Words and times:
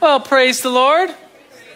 Well, 0.00 0.20
praise 0.20 0.62
the 0.62 0.70
Lord. 0.70 1.12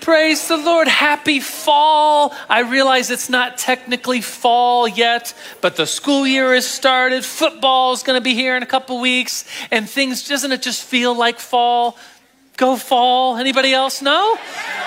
Praise 0.01 0.47
the 0.47 0.57
Lord. 0.57 0.87
Happy 0.87 1.41
fall. 1.41 2.33
I 2.49 2.61
realize 2.61 3.11
it's 3.11 3.29
not 3.29 3.59
technically 3.59 4.21
fall 4.21 4.87
yet, 4.87 5.35
but 5.61 5.75
the 5.75 5.87
school 5.87 6.25
year 6.25 6.55
has 6.55 6.67
started. 6.67 7.25
Football 7.25 7.93
is 7.95 8.05
going 8.05 8.17
to 8.17 8.23
be 8.23 8.35
here 8.35 8.57
in 8.57 8.63
a 8.63 8.67
couple 8.67 9.01
weeks, 9.01 9.45
and 9.73 9.91
things, 9.91 10.29
doesn't 10.29 10.53
it 10.53 10.63
just 10.63 10.85
feel 10.85 11.17
like 11.17 11.41
fall? 11.41 11.97
Go 12.57 12.77
fall. 12.77 13.37
Anybody 13.37 13.75
else 13.75 14.03
know? 14.03 14.39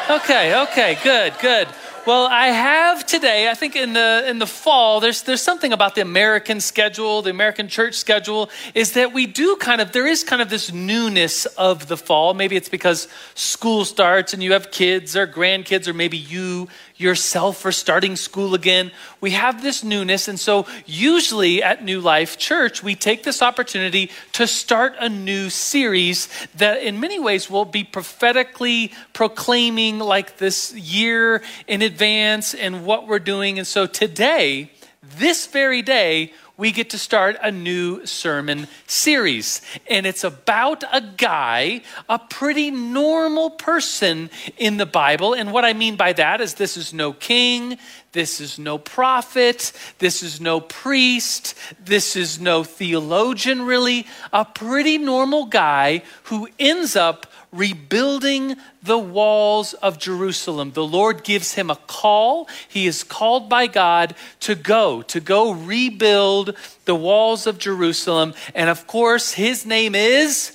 Okay, 0.09 0.61
okay, 0.63 0.97
good, 1.03 1.33
good. 1.41 1.67
Well, 2.05 2.27
I 2.27 2.49
have 2.49 3.03
today, 3.07 3.49
I 3.49 3.55
think 3.55 3.75
in 3.75 3.93
the 3.93 4.25
in 4.29 4.37
the 4.37 4.45
fall, 4.45 4.99
there's 4.99 5.23
there's 5.23 5.41
something 5.41 5.73
about 5.73 5.95
the 5.95 6.01
American 6.01 6.61
schedule, 6.61 7.23
the 7.23 7.31
American 7.31 7.67
church 7.67 7.95
schedule, 7.95 8.51
is 8.75 8.91
that 8.91 9.11
we 9.11 9.25
do 9.25 9.55
kind 9.55 9.81
of 9.81 9.91
there 9.91 10.05
is 10.05 10.23
kind 10.23 10.39
of 10.39 10.51
this 10.51 10.71
newness 10.71 11.47
of 11.57 11.87
the 11.87 11.97
fall. 11.97 12.35
Maybe 12.35 12.55
it's 12.55 12.69
because 12.69 13.07
school 13.33 13.85
starts 13.85 14.35
and 14.35 14.43
you 14.43 14.53
have 14.53 14.69
kids 14.69 15.15
or 15.15 15.25
grandkids, 15.25 15.87
or 15.87 15.93
maybe 15.93 16.17
you 16.17 16.67
yourself 16.97 17.57
for 17.57 17.71
starting 17.71 18.15
school 18.15 18.53
again. 18.53 18.91
We 19.19 19.31
have 19.31 19.61
this 19.61 19.83
newness. 19.83 20.27
And 20.27 20.39
so, 20.39 20.65
usually 20.85 21.61
at 21.61 21.83
New 21.83 21.99
Life 21.99 22.37
Church, 22.37 22.81
we 22.81 22.95
take 22.95 23.23
this 23.23 23.41
opportunity 23.41 24.11
to 24.33 24.47
start 24.47 24.95
a 24.99 25.09
new 25.09 25.49
series 25.49 26.29
that, 26.55 26.81
in 26.81 26.99
many 26.99 27.19
ways, 27.19 27.49
will 27.49 27.65
be 27.65 27.83
prophetically 27.83 28.93
proclaiming 29.13 29.99
like 29.99 30.37
this 30.37 30.73
year 30.73 31.41
in 31.67 31.81
advance 31.81 32.53
and 32.53 32.85
what 32.85 33.07
we're 33.07 33.19
doing. 33.19 33.57
And 33.57 33.67
so, 33.67 33.85
today, 33.85 34.71
this 35.17 35.47
very 35.47 35.81
day, 35.81 36.33
we 36.57 36.71
get 36.71 36.89
to 36.91 36.97
start 36.97 37.37
a 37.41 37.51
new 37.51 38.05
sermon 38.05 38.67
series. 38.87 39.61
And 39.89 40.05
it's 40.05 40.23
about 40.23 40.83
a 40.91 41.01
guy, 41.01 41.81
a 42.07 42.19
pretty 42.19 42.71
normal 42.71 43.49
person 43.49 44.29
in 44.57 44.77
the 44.77 44.85
Bible. 44.85 45.33
And 45.33 45.51
what 45.51 45.65
I 45.65 45.73
mean 45.73 45.95
by 45.95 46.13
that 46.13 46.41
is 46.41 46.53
this 46.53 46.77
is 46.77 46.93
no 46.93 47.13
king, 47.13 47.77
this 48.15 48.39
is 48.39 48.57
no 48.57 48.77
prophet, 48.77 49.73
this 49.99 50.23
is 50.23 50.39
no 50.39 50.61
priest, 50.61 51.53
this 51.83 52.15
is 52.15 52.39
no 52.39 52.63
theologian, 52.63 53.63
really. 53.63 54.07
A 54.31 54.45
pretty 54.45 54.97
normal 54.97 55.47
guy 55.47 56.01
who 56.23 56.47
ends 56.57 56.95
up 56.95 57.27
rebuilding 57.51 58.55
the 58.81 58.97
walls 58.97 59.73
of 59.75 59.99
Jerusalem. 59.99 60.71
The 60.71 60.85
Lord 60.85 61.25
gives 61.25 61.55
him 61.55 61.69
a 61.69 61.75
call. 61.75 62.47
He 62.69 62.87
is 62.87 63.03
called 63.03 63.49
by 63.49 63.67
God 63.67 64.15
to 64.39 64.55
go, 64.55 65.01
to 65.03 65.19
go 65.19 65.51
rebuild 65.51 66.55
the 66.85 66.95
walls 66.95 67.45
of 67.45 67.57
Jerusalem. 67.57 68.33
And 68.53 68.69
of 68.69 68.87
course, 68.87 69.33
his 69.33 69.65
name 69.65 69.93
is 69.93 70.54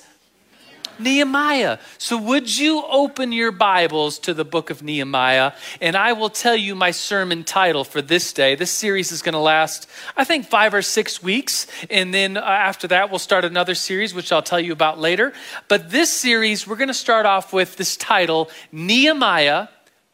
Nehemiah. 1.01 1.79
So, 1.97 2.17
would 2.17 2.57
you 2.57 2.83
open 2.89 3.31
your 3.31 3.51
Bibles 3.51 4.19
to 4.19 4.33
the 4.33 4.45
book 4.45 4.69
of 4.69 4.83
Nehemiah? 4.83 5.53
And 5.79 5.95
I 5.95 6.13
will 6.13 6.29
tell 6.29 6.55
you 6.55 6.75
my 6.75 6.91
sermon 6.91 7.43
title 7.43 7.83
for 7.83 8.01
this 8.01 8.33
day. 8.33 8.55
This 8.55 8.71
series 8.71 9.11
is 9.11 9.21
going 9.21 9.33
to 9.33 9.39
last, 9.39 9.89
I 10.15 10.23
think, 10.23 10.45
five 10.45 10.73
or 10.73 10.81
six 10.81 11.21
weeks. 11.21 11.67
And 11.89 12.13
then 12.13 12.37
uh, 12.37 12.41
after 12.41 12.87
that, 12.89 13.09
we'll 13.09 13.19
start 13.19 13.45
another 13.45 13.75
series, 13.75 14.13
which 14.13 14.31
I'll 14.31 14.41
tell 14.41 14.59
you 14.59 14.73
about 14.73 14.99
later. 14.99 15.33
But 15.67 15.91
this 15.91 16.11
series, 16.11 16.67
we're 16.67 16.75
going 16.75 16.87
to 16.87 16.93
start 16.93 17.25
off 17.25 17.53
with 17.53 17.77
this 17.77 17.97
title 17.97 18.49
Nehemiah 18.71 19.67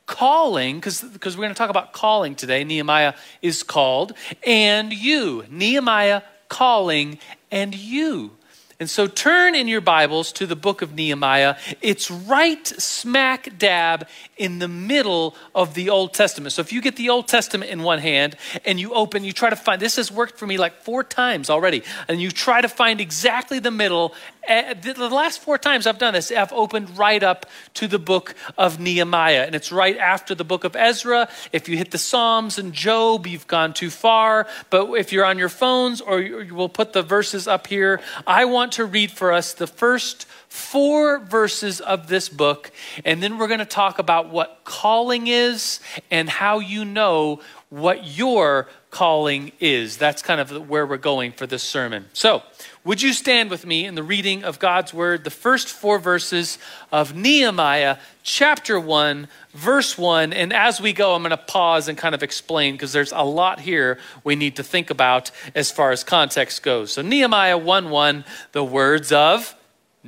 calling, 0.06 0.78
because 0.78 1.04
we're 1.04 1.44
going 1.44 1.50
to 1.50 1.54
talk 1.54 1.70
about 1.70 1.92
calling 1.92 2.34
today. 2.34 2.64
Nehemiah 2.64 3.14
is 3.42 3.62
called, 3.62 4.14
and 4.46 4.94
you. 4.94 5.44
Nehemiah 5.50 6.22
calling, 6.48 7.20
and 7.52 7.76
you. 7.76 8.37
And 8.80 8.88
so 8.88 9.08
turn 9.08 9.56
in 9.56 9.68
your 9.68 9.82
Bibles 9.82 10.32
to 10.34 10.46
the 10.46 10.56
book 10.56 10.84
of 10.84 10.94
Nehemiah. 10.94 11.56
It's 11.82 12.12
right 12.12 12.68
smack 12.68 13.58
dab 13.58 14.08
in 14.38 14.60
the 14.60 14.68
middle 14.68 15.36
of 15.56 15.74
the 15.74 15.90
Old 15.90 16.14
Testament. 16.14 16.54
So 16.54 16.62
if 16.62 16.72
you 16.72 16.80
get 16.80 16.96
the 16.96 17.10
Old 17.10 17.28
Testament 17.28 17.72
in 17.72 17.82
one 17.82 17.98
hand 17.98 18.36
and 18.66 18.80
you 18.80 18.94
open, 18.94 19.24
you 19.24 19.32
try 19.32 19.50
to 19.50 19.56
find, 19.56 19.82
this 19.82 19.96
has 19.96 20.12
worked 20.12 20.38
for 20.38 20.46
me 20.46 20.60
like 20.60 20.82
four 20.84 21.04
times 21.04 21.50
already, 21.50 21.82
and 22.08 22.22
you 22.22 22.30
try 22.30 22.62
to 22.62 22.70
find 22.70 23.02
exactly 23.02 23.58
the 23.58 23.72
middle. 23.72 24.14
Eh, 24.48 24.76
the 24.76 25.10
last 25.10 25.42
four 25.42 25.58
times 25.58 25.88
I've 25.88 25.98
done 25.98 26.14
this, 26.14 26.32
I've 26.32 26.54
opened 26.54 27.00
right 27.00 27.22
up 27.22 27.48
to 27.74 27.88
the 27.88 28.00
book 28.00 28.36
of 28.60 28.80
Nehemiah, 28.80 29.44
and 29.46 29.56
it's 29.56 29.72
right 29.72 29.98
after 29.98 30.36
the 30.36 30.46
book 30.46 30.64
of 30.64 30.76
Ezra. 30.76 31.28
If 31.52 31.68
you 31.68 31.78
hit 31.78 31.90
the 31.90 31.98
Psalms 31.98 32.60
and 32.60 32.74
Job, 32.74 33.26
you've 33.26 33.48
gone 33.48 33.74
too 33.74 33.90
far. 33.90 34.48
But 34.70 34.94
if 34.94 35.12
you're 35.12 35.26
on 35.26 35.40
your 35.40 35.50
phones, 35.50 36.00
or 36.00 36.24
we'll 36.52 36.70
put 36.70 36.94
the 36.94 37.02
verses 37.02 37.48
up 37.48 37.68
here, 37.68 38.00
I 38.26 38.46
want 38.46 38.67
want 38.68 38.74
to 38.74 38.84
read 38.86 39.10
for 39.10 39.32
us 39.32 39.54
the 39.54 39.66
first 39.66 40.26
four 40.50 41.20
verses 41.20 41.80
of 41.80 42.10
this 42.10 42.28
book, 42.28 42.70
and 43.06 43.24
then 43.24 43.38
we're 43.38 43.48
going 43.48 43.62
to 43.62 43.66
talk 43.66 43.98
about 43.98 44.30
what 44.30 44.60
calling 44.66 45.28
is 45.28 45.80
and 46.12 46.30
how 46.30 46.60
you 46.60 46.84
know 46.84 47.40
what 47.70 48.06
your 48.06 48.68
calling 48.92 49.54
is. 49.62 49.96
That's 49.96 50.22
kind 50.22 50.42
of 50.42 50.68
where 50.68 50.86
we're 50.86 50.98
going 50.98 51.32
for 51.32 51.48
this 51.48 51.64
sermon. 51.64 52.08
So, 52.12 52.44
would 52.88 53.02
you 53.02 53.12
stand 53.12 53.50
with 53.50 53.66
me 53.66 53.86
in 53.86 53.96
the 53.96 54.02
reading 54.02 54.46
of 54.46 54.60
God's 54.60 54.94
word, 54.94 55.26
the 55.26 55.30
first 55.30 55.68
four 55.68 56.00
verses 56.00 56.58
of 56.90 57.14
Nehemiah 57.14 57.98
chapter 58.24 58.80
1, 58.80 59.28
verse 59.54 59.98
1. 59.98 60.32
And 60.32 60.54
as 60.54 60.80
we 60.80 60.94
go, 60.94 61.14
I'm 61.14 61.22
going 61.22 61.32
to 61.32 61.38
pause 61.38 61.90
and 61.90 61.98
kind 61.98 62.16
of 62.16 62.24
explain 62.24 62.76
because 62.76 62.94
there's 62.94 63.12
a 63.12 63.24
lot 63.24 63.60
here 63.60 64.00
we 64.24 64.38
need 64.38 64.56
to 64.56 64.64
think 64.64 64.90
about 64.90 65.32
as 65.54 65.70
far 65.70 65.92
as 65.92 66.06
context 66.06 66.64
goes. 66.64 66.94
So, 66.94 67.02
Nehemiah 67.02 67.58
1 67.58 67.90
1, 67.90 68.24
the 68.54 68.64
words 68.64 69.12
of 69.12 69.54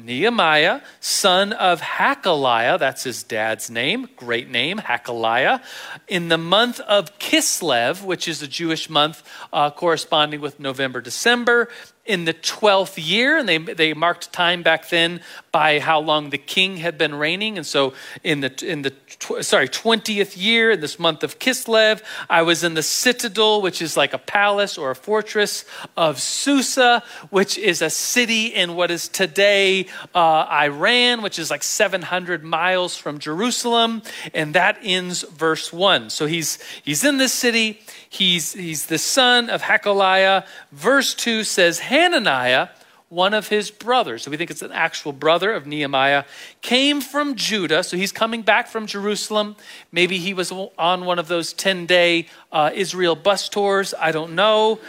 Nehemiah, 0.05 0.81
son 0.99 1.51
of 1.53 1.81
Hakaliah, 1.81 2.79
that's 2.79 3.03
his 3.03 3.23
dad's 3.23 3.69
name, 3.69 4.07
great 4.15 4.49
name, 4.49 4.77
Hakaliah, 4.77 5.61
in 6.07 6.29
the 6.29 6.37
month 6.37 6.79
of 6.81 7.17
Kislev, 7.19 8.03
which 8.03 8.27
is 8.27 8.41
a 8.41 8.47
Jewish 8.47 8.89
month 8.89 9.23
uh, 9.51 9.71
corresponding 9.71 10.41
with 10.41 10.59
November, 10.59 11.01
December, 11.01 11.69
in 12.09 12.25
the 12.25 12.33
12th 12.33 12.95
year, 12.97 13.37
and 13.37 13.47
they, 13.47 13.59
they 13.59 13.93
marked 13.93 14.33
time 14.33 14.63
back 14.63 14.89
then 14.89 15.21
by 15.51 15.79
how 15.79 15.99
long 15.99 16.29
the 16.29 16.37
king 16.37 16.77
had 16.77 16.97
been 16.97 17.15
reigning. 17.15 17.57
And 17.57 17.65
so 17.65 17.93
in 18.23 18.41
the, 18.41 18.65
in 18.65 18.83
the 18.83 18.91
tw- 18.91 19.43
sorry, 19.43 19.67
20th 19.67 20.35
year, 20.37 20.71
in 20.71 20.81
this 20.81 20.99
month 20.99 21.23
of 21.23 21.39
Kislev, 21.39 22.01
I 22.29 22.41
was 22.41 22.63
in 22.63 22.73
the 22.73 22.83
citadel, 22.83 23.61
which 23.61 23.81
is 23.81 23.97
like 23.97 24.13
a 24.13 24.17
palace 24.17 24.77
or 24.77 24.91
a 24.91 24.95
fortress 24.95 25.65
of 25.97 26.19
Susa, 26.19 27.03
which 27.29 27.57
is 27.57 27.81
a 27.81 27.89
city 27.89 28.47
in 28.47 28.75
what 28.75 28.91
is 28.91 29.07
today 29.07 29.87
uh, 30.13 30.47
Iran, 30.51 31.21
which 31.21 31.39
is 31.39 31.49
like 31.49 31.63
700 31.63 32.43
miles 32.43 32.95
from 32.95 33.19
Jerusalem. 33.19 34.01
And 34.33 34.53
that 34.53 34.77
ends 34.83 35.23
verse 35.23 35.73
1. 35.73 36.09
So 36.09 36.25
he's, 36.25 36.59
he's 36.83 37.03
in 37.03 37.17
this 37.17 37.33
city. 37.33 37.79
He's, 38.09 38.53
he's 38.53 38.87
the 38.87 38.97
son 38.97 39.49
of 39.49 39.63
Hakaliah. 39.63 40.45
Verse 40.71 41.13
2 41.13 41.43
says, 41.43 41.79
Hananiah, 41.79 42.69
one 43.09 43.33
of 43.33 43.47
his 43.47 43.71
brothers, 43.71 44.23
so 44.23 44.31
we 44.31 44.37
think 44.37 44.51
it's 44.51 44.61
an 44.61 44.71
actual 44.71 45.11
brother 45.11 45.51
of 45.51 45.65
Nehemiah, 45.65 46.25
came 46.61 47.01
from 47.01 47.35
Judah. 47.35 47.83
So 47.83 47.97
he's 47.97 48.11
coming 48.11 48.43
back 48.43 48.67
from 48.67 48.85
Jerusalem. 48.85 49.55
Maybe 49.91 50.19
he 50.19 50.33
was 50.33 50.51
on 50.51 51.05
one 51.05 51.17
of 51.17 51.27
those 51.27 51.51
10 51.51 51.87
day 51.87 52.27
uh, 52.51 52.69
Israel 52.73 53.15
bus 53.15 53.49
tours. 53.49 53.95
I 53.99 54.11
don't 54.11 54.35
know. 54.35 54.79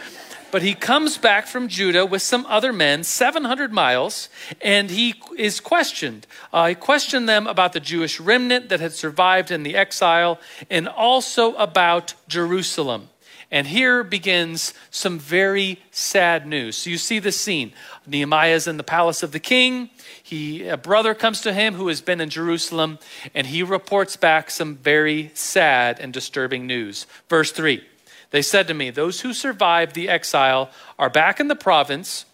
But 0.51 0.61
he 0.61 0.73
comes 0.73 1.17
back 1.17 1.47
from 1.47 1.69
Judah 1.69 2.05
with 2.05 2.21
some 2.21 2.45
other 2.45 2.73
men, 2.73 3.05
700 3.05 3.71
miles, 3.71 4.27
and 4.61 4.91
he 4.91 5.15
is 5.37 5.61
questioned. 5.61 6.27
Uh, 6.51 6.67
he 6.67 6.75
questioned 6.75 7.27
them 7.27 7.47
about 7.47 7.71
the 7.71 7.79
Jewish 7.79 8.19
remnant 8.19 8.67
that 8.67 8.81
had 8.81 8.91
survived 8.91 9.49
in 9.49 9.63
the 9.63 9.75
exile 9.75 10.41
and 10.69 10.89
also 10.89 11.55
about 11.55 12.15
Jerusalem. 12.27 13.07
And 13.49 13.67
here 13.67 14.03
begins 14.03 14.73
some 14.89 15.19
very 15.19 15.79
sad 15.91 16.47
news. 16.47 16.77
So 16.77 16.89
you 16.89 16.97
see 16.97 17.19
the 17.19 17.33
scene. 17.33 17.73
Nehemiah 18.11 18.55
is 18.55 18.67
in 18.67 18.75
the 18.75 18.83
palace 18.83 19.23
of 19.23 19.31
the 19.31 19.39
king. 19.39 19.89
He, 20.21 20.67
a 20.67 20.75
brother 20.75 21.15
comes 21.15 21.39
to 21.41 21.53
him 21.53 21.75
who 21.75 21.87
has 21.87 22.01
been 22.01 22.19
in 22.19 22.29
Jerusalem, 22.29 22.99
and 23.33 23.47
he 23.47 23.63
reports 23.63 24.17
back 24.17 24.51
some 24.51 24.75
very 24.75 25.31
sad 25.33 25.97
and 25.99 26.11
disturbing 26.11 26.67
news. 26.67 27.07
Verse 27.29 27.53
3 27.53 27.81
They 28.31 28.41
said 28.41 28.67
to 28.67 28.73
me, 28.73 28.89
Those 28.89 29.21
who 29.21 29.33
survived 29.33 29.95
the 29.95 30.09
exile 30.09 30.69
are 30.99 31.09
back 31.09 31.39
in 31.39 31.47
the 31.47 31.55
province 31.55 32.25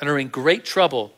and 0.00 0.08
are 0.08 0.18
in 0.18 0.28
great 0.28 0.64
trouble 0.64 1.12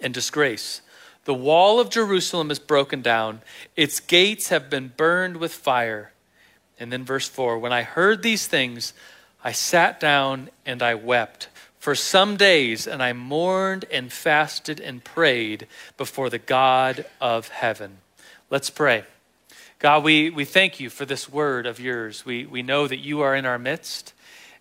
and 0.00 0.12
disgrace. 0.12 0.82
The 1.26 1.34
wall 1.34 1.78
of 1.78 1.90
Jerusalem 1.90 2.50
is 2.50 2.58
broken 2.58 3.02
down, 3.02 3.42
its 3.76 4.00
gates 4.00 4.48
have 4.48 4.68
been 4.68 4.92
burned 4.96 5.36
with 5.36 5.52
fire. 5.52 6.12
And 6.78 6.92
then 6.92 7.04
verse 7.04 7.28
4 7.28 7.56
When 7.58 7.72
I 7.72 7.82
heard 7.82 8.24
these 8.24 8.48
things, 8.48 8.92
I 9.44 9.52
sat 9.52 10.00
down 10.00 10.50
and 10.64 10.82
I 10.82 10.94
wept 10.96 11.48
for 11.86 11.94
some 11.94 12.36
days, 12.36 12.88
and 12.88 13.00
I 13.00 13.12
mourned 13.12 13.84
and 13.92 14.12
fasted 14.12 14.80
and 14.80 15.04
prayed 15.04 15.68
before 15.96 16.28
the 16.28 16.40
God 16.40 17.04
of 17.20 17.46
heaven. 17.46 17.98
Let's 18.50 18.70
pray. 18.70 19.04
God, 19.78 20.02
we, 20.02 20.28
we 20.28 20.44
thank 20.44 20.80
you 20.80 20.90
for 20.90 21.04
this 21.04 21.28
word 21.28 21.64
of 21.64 21.78
yours. 21.78 22.26
We, 22.26 22.44
we 22.44 22.60
know 22.60 22.88
that 22.88 22.96
you 22.96 23.20
are 23.20 23.36
in 23.36 23.46
our 23.46 23.56
midst. 23.56 24.14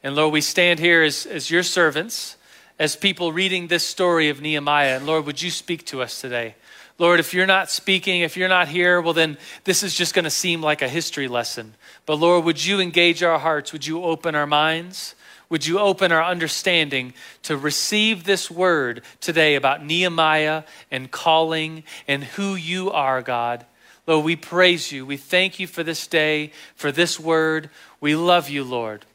And 0.03 0.15
Lord, 0.15 0.33
we 0.33 0.41
stand 0.41 0.79
here 0.79 1.01
as, 1.01 1.25
as 1.25 1.49
your 1.49 1.63
servants, 1.63 2.37
as 2.77 2.95
people 2.95 3.31
reading 3.31 3.69
this 3.69 3.83
story 3.83 4.29
of 4.29 4.39
Nehemiah. 4.39 4.97
And 4.97 5.07
Lord, 5.07 5.25
would 5.25 5.41
you 5.41 5.49
speak 5.49 5.83
to 5.87 6.03
us 6.03 6.21
today? 6.21 6.53
Lord, 6.99 7.19
if 7.19 7.33
you're 7.33 7.47
not 7.47 7.71
speaking, 7.71 8.21
if 8.21 8.37
you're 8.37 8.47
not 8.47 8.67
here, 8.67 9.01
well, 9.01 9.13
then 9.13 9.39
this 9.63 9.81
is 9.81 9.95
just 9.95 10.13
going 10.13 10.25
to 10.25 10.29
seem 10.29 10.61
like 10.61 10.83
a 10.83 10.87
history 10.87 11.27
lesson. 11.27 11.73
But 12.05 12.19
Lord, 12.19 12.45
would 12.45 12.63
you 12.63 12.79
engage 12.79 13.23
our 13.23 13.39
hearts? 13.39 13.73
Would 13.73 13.87
you 13.87 14.03
open 14.03 14.35
our 14.35 14.45
minds? 14.45 15.15
Would 15.49 15.65
you 15.65 15.79
open 15.79 16.11
our 16.11 16.23
understanding 16.23 17.13
to 17.43 17.55
receive 17.55 18.23
this 18.23 18.49
word 18.49 19.01
today 19.21 19.55
about 19.55 19.85
Nehemiah 19.85 20.63
and 20.89 21.11
calling 21.11 21.83
and 22.07 22.23
who 22.23 22.55
you 22.55 22.91
are, 22.91 23.21
God? 23.21 23.65
Lord, 24.07 24.25
we 24.25 24.35
praise 24.35 24.91
you. 24.91 25.05
We 25.05 25.17
thank 25.17 25.59
you 25.59 25.67
for 25.67 25.83
this 25.83 26.07
day, 26.07 26.51
for 26.75 26.91
this 26.91 27.19
word. 27.19 27.69
We 27.99 28.15
love 28.15 28.49
you, 28.49 28.63
Lord. 28.63 29.05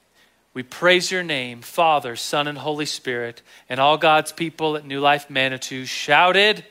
We 0.52 0.64
praise 0.64 1.12
your 1.12 1.22
name, 1.22 1.62
Father, 1.62 2.16
Son, 2.16 2.48
and 2.48 2.58
Holy 2.58 2.86
Spirit. 2.86 3.42
And 3.68 3.78
all 3.78 3.96
God's 3.96 4.32
people 4.32 4.76
at 4.76 4.84
New 4.84 5.00
Life 5.00 5.30
Manitou 5.30 5.84
shouted, 5.84 6.64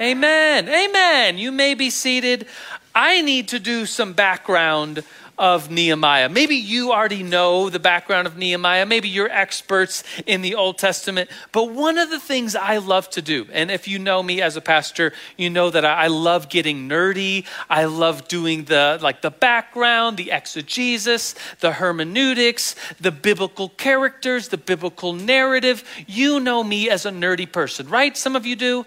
Amen. 0.00 0.68
Amen. 0.68 1.38
You 1.38 1.52
may 1.52 1.74
be 1.74 1.88
seated. 1.88 2.48
I 2.96 3.22
need 3.22 3.48
to 3.48 3.60
do 3.60 3.86
some 3.86 4.12
background 4.12 5.04
of 5.36 5.70
Nehemiah. 5.70 6.28
Maybe 6.28 6.56
you 6.56 6.92
already 6.92 7.22
know 7.22 7.68
the 7.68 7.78
background 7.78 8.26
of 8.26 8.36
Nehemiah. 8.36 8.86
Maybe 8.86 9.08
you're 9.08 9.30
experts 9.30 10.04
in 10.26 10.42
the 10.42 10.54
Old 10.54 10.78
Testament. 10.78 11.30
But 11.52 11.70
one 11.70 11.98
of 11.98 12.10
the 12.10 12.20
things 12.20 12.54
I 12.54 12.78
love 12.78 13.10
to 13.10 13.22
do, 13.22 13.46
and 13.52 13.70
if 13.70 13.88
you 13.88 13.98
know 13.98 14.22
me 14.22 14.40
as 14.40 14.56
a 14.56 14.60
pastor, 14.60 15.12
you 15.36 15.50
know 15.50 15.70
that 15.70 15.84
I 15.84 16.06
love 16.06 16.48
getting 16.48 16.88
nerdy. 16.88 17.46
I 17.68 17.84
love 17.84 18.28
doing 18.28 18.64
the 18.64 18.98
like 19.02 19.22
the 19.22 19.30
background, 19.30 20.16
the 20.16 20.30
exegesis, 20.30 21.34
the 21.60 21.72
hermeneutics, 21.72 22.76
the 23.00 23.10
biblical 23.10 23.70
characters, 23.70 24.48
the 24.48 24.58
biblical 24.58 25.12
narrative. 25.12 25.84
You 26.06 26.40
know 26.40 26.62
me 26.62 26.88
as 26.88 27.06
a 27.06 27.10
nerdy 27.10 27.50
person, 27.50 27.88
right? 27.88 28.16
Some 28.16 28.36
of 28.36 28.46
you 28.46 28.56
do. 28.56 28.86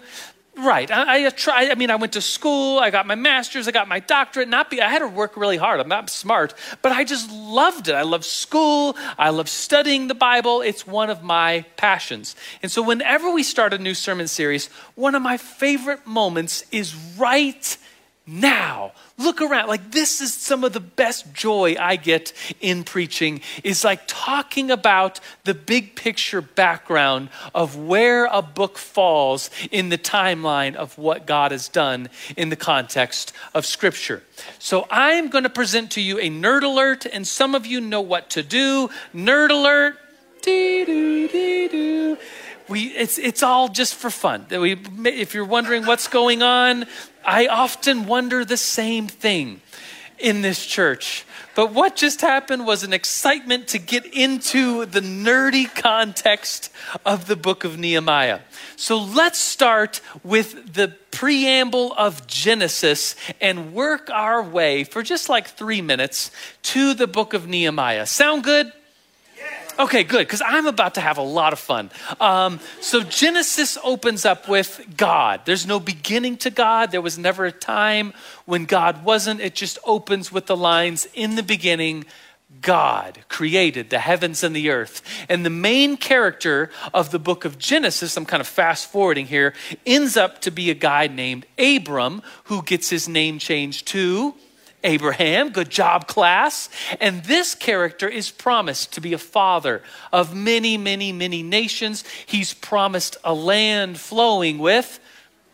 Right. 0.58 0.90
I, 0.90 1.26
I 1.26 1.30
try. 1.30 1.70
I 1.70 1.76
mean, 1.76 1.88
I 1.88 1.94
went 1.94 2.14
to 2.14 2.20
school. 2.20 2.80
I 2.80 2.90
got 2.90 3.06
my 3.06 3.14
master's. 3.14 3.68
I 3.68 3.70
got 3.70 3.86
my 3.86 4.00
doctorate. 4.00 4.48
Not 4.48 4.70
be. 4.70 4.82
I 4.82 4.88
had 4.88 4.98
to 4.98 5.06
work 5.06 5.36
really 5.36 5.56
hard. 5.56 5.78
I'm 5.78 5.86
not 5.86 6.10
smart, 6.10 6.52
but 6.82 6.90
I 6.90 7.04
just 7.04 7.30
loved 7.30 7.86
it. 7.86 7.94
I 7.94 8.02
love 8.02 8.24
school. 8.24 8.96
I 9.16 9.30
love 9.30 9.48
studying 9.48 10.08
the 10.08 10.16
Bible. 10.16 10.60
It's 10.60 10.84
one 10.84 11.10
of 11.10 11.22
my 11.22 11.64
passions. 11.76 12.34
And 12.60 12.72
so, 12.72 12.82
whenever 12.82 13.30
we 13.30 13.44
start 13.44 13.72
a 13.72 13.78
new 13.78 13.94
sermon 13.94 14.26
series, 14.26 14.66
one 14.96 15.14
of 15.14 15.22
my 15.22 15.36
favorite 15.36 16.04
moments 16.08 16.64
is 16.72 16.92
right 17.16 17.78
now. 18.28 18.92
Look 19.16 19.40
around. 19.40 19.68
Like, 19.68 19.90
this 19.90 20.20
is 20.20 20.32
some 20.32 20.62
of 20.62 20.72
the 20.72 20.80
best 20.80 21.32
joy 21.32 21.74
I 21.80 21.96
get 21.96 22.32
in 22.60 22.84
preaching, 22.84 23.40
is 23.64 23.82
like 23.82 24.02
talking 24.06 24.70
about 24.70 25.18
the 25.44 25.54
big 25.54 25.96
picture 25.96 26.40
background 26.40 27.30
of 27.54 27.76
where 27.76 28.26
a 28.26 28.42
book 28.42 28.78
falls 28.78 29.50
in 29.70 29.88
the 29.88 29.98
timeline 29.98 30.76
of 30.76 30.96
what 30.98 31.26
God 31.26 31.50
has 31.50 31.68
done 31.68 32.10
in 32.36 32.50
the 32.50 32.56
context 32.56 33.32
of 33.54 33.66
Scripture. 33.66 34.22
So, 34.58 34.86
I'm 34.90 35.28
going 35.28 35.44
to 35.44 35.50
present 35.50 35.90
to 35.92 36.00
you 36.00 36.18
a 36.18 36.28
nerd 36.28 36.62
alert, 36.62 37.06
and 37.06 37.26
some 37.26 37.54
of 37.54 37.66
you 37.66 37.80
know 37.80 38.02
what 38.02 38.30
to 38.30 38.42
do. 38.42 38.90
Nerd 39.14 39.50
alert. 39.50 39.96
Dee 40.42 40.84
doo, 40.84 41.28
dee 41.28 41.68
doo 41.68 42.16
we, 42.68 42.88
it's, 42.88 43.18
it's 43.18 43.42
all 43.42 43.68
just 43.68 43.94
for 43.94 44.10
fun. 44.10 44.46
We, 44.50 44.72
if 45.04 45.34
you're 45.34 45.44
wondering 45.44 45.86
what's 45.86 46.08
going 46.08 46.42
on, 46.42 46.86
I 47.24 47.46
often 47.46 48.06
wonder 48.06 48.44
the 48.44 48.56
same 48.56 49.06
thing 49.06 49.60
in 50.18 50.42
this 50.42 50.64
church. 50.66 51.24
But 51.54 51.72
what 51.72 51.96
just 51.96 52.20
happened 52.20 52.66
was 52.66 52.84
an 52.84 52.92
excitement 52.92 53.68
to 53.68 53.78
get 53.78 54.06
into 54.06 54.86
the 54.86 55.00
nerdy 55.00 55.72
context 55.74 56.70
of 57.04 57.26
the 57.26 57.36
book 57.36 57.64
of 57.64 57.78
Nehemiah. 57.78 58.40
So 58.76 58.98
let's 58.98 59.40
start 59.40 60.00
with 60.22 60.74
the 60.74 60.94
preamble 61.10 61.92
of 61.94 62.26
Genesis 62.26 63.16
and 63.40 63.72
work 63.72 64.08
our 64.10 64.42
way 64.42 64.84
for 64.84 65.02
just 65.02 65.28
like 65.28 65.48
three 65.48 65.80
minutes 65.80 66.30
to 66.62 66.94
the 66.94 67.06
book 67.06 67.34
of 67.34 67.48
Nehemiah. 67.48 68.06
Sound 68.06 68.44
good? 68.44 68.72
Okay, 69.78 70.02
good, 70.02 70.26
because 70.26 70.42
I'm 70.44 70.66
about 70.66 70.94
to 70.94 71.00
have 71.00 71.18
a 71.18 71.22
lot 71.22 71.52
of 71.52 71.60
fun. 71.60 71.90
Um, 72.20 72.58
so 72.80 73.00
Genesis 73.00 73.78
opens 73.84 74.24
up 74.24 74.48
with 74.48 74.84
God. 74.96 75.42
There's 75.44 75.68
no 75.68 75.78
beginning 75.78 76.36
to 76.38 76.50
God. 76.50 76.90
There 76.90 77.00
was 77.00 77.16
never 77.16 77.44
a 77.44 77.52
time 77.52 78.12
when 78.44 78.64
God 78.64 79.04
wasn't. 79.04 79.40
It 79.40 79.54
just 79.54 79.78
opens 79.84 80.32
with 80.32 80.46
the 80.46 80.56
lines 80.56 81.06
In 81.14 81.36
the 81.36 81.44
beginning, 81.44 82.06
God 82.60 83.20
created 83.28 83.90
the 83.90 84.00
heavens 84.00 84.42
and 84.42 84.56
the 84.56 84.70
earth. 84.70 85.00
And 85.28 85.46
the 85.46 85.50
main 85.50 85.96
character 85.96 86.70
of 86.92 87.12
the 87.12 87.20
book 87.20 87.44
of 87.44 87.56
Genesis, 87.58 88.16
I'm 88.16 88.26
kind 88.26 88.40
of 88.40 88.48
fast 88.48 88.90
forwarding 88.90 89.26
here, 89.26 89.54
ends 89.86 90.16
up 90.16 90.40
to 90.40 90.50
be 90.50 90.70
a 90.70 90.74
guy 90.74 91.06
named 91.06 91.46
Abram 91.56 92.22
who 92.44 92.62
gets 92.62 92.90
his 92.90 93.08
name 93.08 93.38
changed 93.38 93.86
to 93.88 94.34
Abraham. 94.84 95.50
Good 95.50 95.70
job, 95.70 96.06
class. 96.06 96.68
And 97.00 97.24
this 97.24 97.54
character 97.54 98.08
is 98.08 98.30
promised 98.30 98.92
to 98.94 99.00
be 99.00 99.12
a 99.12 99.18
father 99.18 99.82
of 100.12 100.34
many, 100.34 100.76
many, 100.76 101.12
many 101.12 101.42
nations. 101.42 102.04
He's 102.26 102.54
promised 102.54 103.16
a 103.24 103.34
land 103.34 103.98
flowing 103.98 104.58
with 104.58 105.00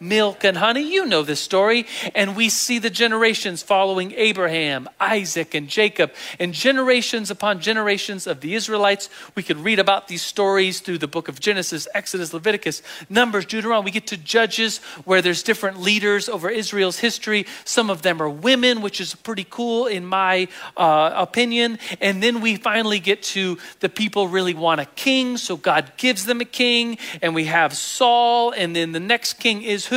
milk 0.00 0.44
and 0.44 0.56
honey. 0.56 0.92
You 0.92 1.06
know 1.06 1.22
this 1.22 1.40
story. 1.40 1.86
And 2.14 2.36
we 2.36 2.48
see 2.48 2.78
the 2.78 2.90
generations 2.90 3.62
following 3.62 4.12
Abraham, 4.16 4.88
Isaac, 5.00 5.54
and 5.54 5.68
Jacob, 5.68 6.12
and 6.38 6.52
generations 6.52 7.30
upon 7.30 7.60
generations 7.60 8.26
of 8.26 8.40
the 8.40 8.54
Israelites. 8.54 9.08
We 9.34 9.42
could 9.42 9.58
read 9.58 9.78
about 9.78 10.08
these 10.08 10.22
stories 10.22 10.80
through 10.80 10.98
the 10.98 11.08
book 11.08 11.28
of 11.28 11.40
Genesis, 11.40 11.88
Exodus, 11.94 12.32
Leviticus, 12.34 12.82
Numbers, 13.08 13.46
Deuteronomy. 13.46 13.86
We 13.86 13.90
get 13.90 14.06
to 14.08 14.16
Judges, 14.16 14.78
where 15.04 15.22
there's 15.22 15.42
different 15.42 15.80
leaders 15.80 16.28
over 16.28 16.50
Israel's 16.50 16.98
history. 16.98 17.46
Some 17.64 17.90
of 17.90 18.02
them 18.02 18.20
are 18.20 18.28
women, 18.28 18.82
which 18.82 19.00
is 19.00 19.14
pretty 19.14 19.46
cool 19.48 19.86
in 19.86 20.04
my 20.04 20.48
uh, 20.76 21.12
opinion. 21.14 21.78
And 22.00 22.22
then 22.22 22.40
we 22.40 22.56
finally 22.56 23.00
get 23.00 23.22
to 23.34 23.58
the 23.80 23.88
people 23.88 24.28
really 24.28 24.54
want 24.54 24.80
a 24.80 24.86
king, 24.86 25.36
so 25.36 25.56
God 25.56 25.92
gives 25.96 26.26
them 26.26 26.40
a 26.40 26.44
king, 26.44 26.98
and 27.22 27.34
we 27.34 27.44
have 27.44 27.74
Saul, 27.74 28.50
and 28.50 28.74
then 28.74 28.92
the 28.92 29.00
next 29.00 29.34
king 29.34 29.62
is 29.62 29.86
who? 29.86 29.93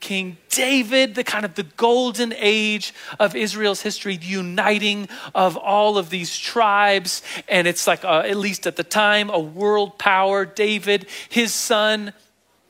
King 0.00 0.38
David, 0.48 1.14
the 1.14 1.22
kind 1.22 1.44
of 1.44 1.54
the 1.54 1.62
golden 1.62 2.32
age 2.36 2.92
of 3.18 3.36
Israel's 3.36 3.82
history, 3.82 4.16
the 4.16 4.26
uniting 4.26 5.08
of 5.34 5.56
all 5.56 5.98
of 5.98 6.10
these 6.10 6.36
tribes. 6.36 7.22
And 7.48 7.66
it's 7.66 7.86
like, 7.86 8.04
uh, 8.04 8.22
at 8.26 8.36
least 8.36 8.66
at 8.66 8.76
the 8.76 8.82
time, 8.82 9.30
a 9.30 9.38
world 9.38 9.98
power. 9.98 10.44
David, 10.44 11.06
his 11.28 11.52
son, 11.52 12.12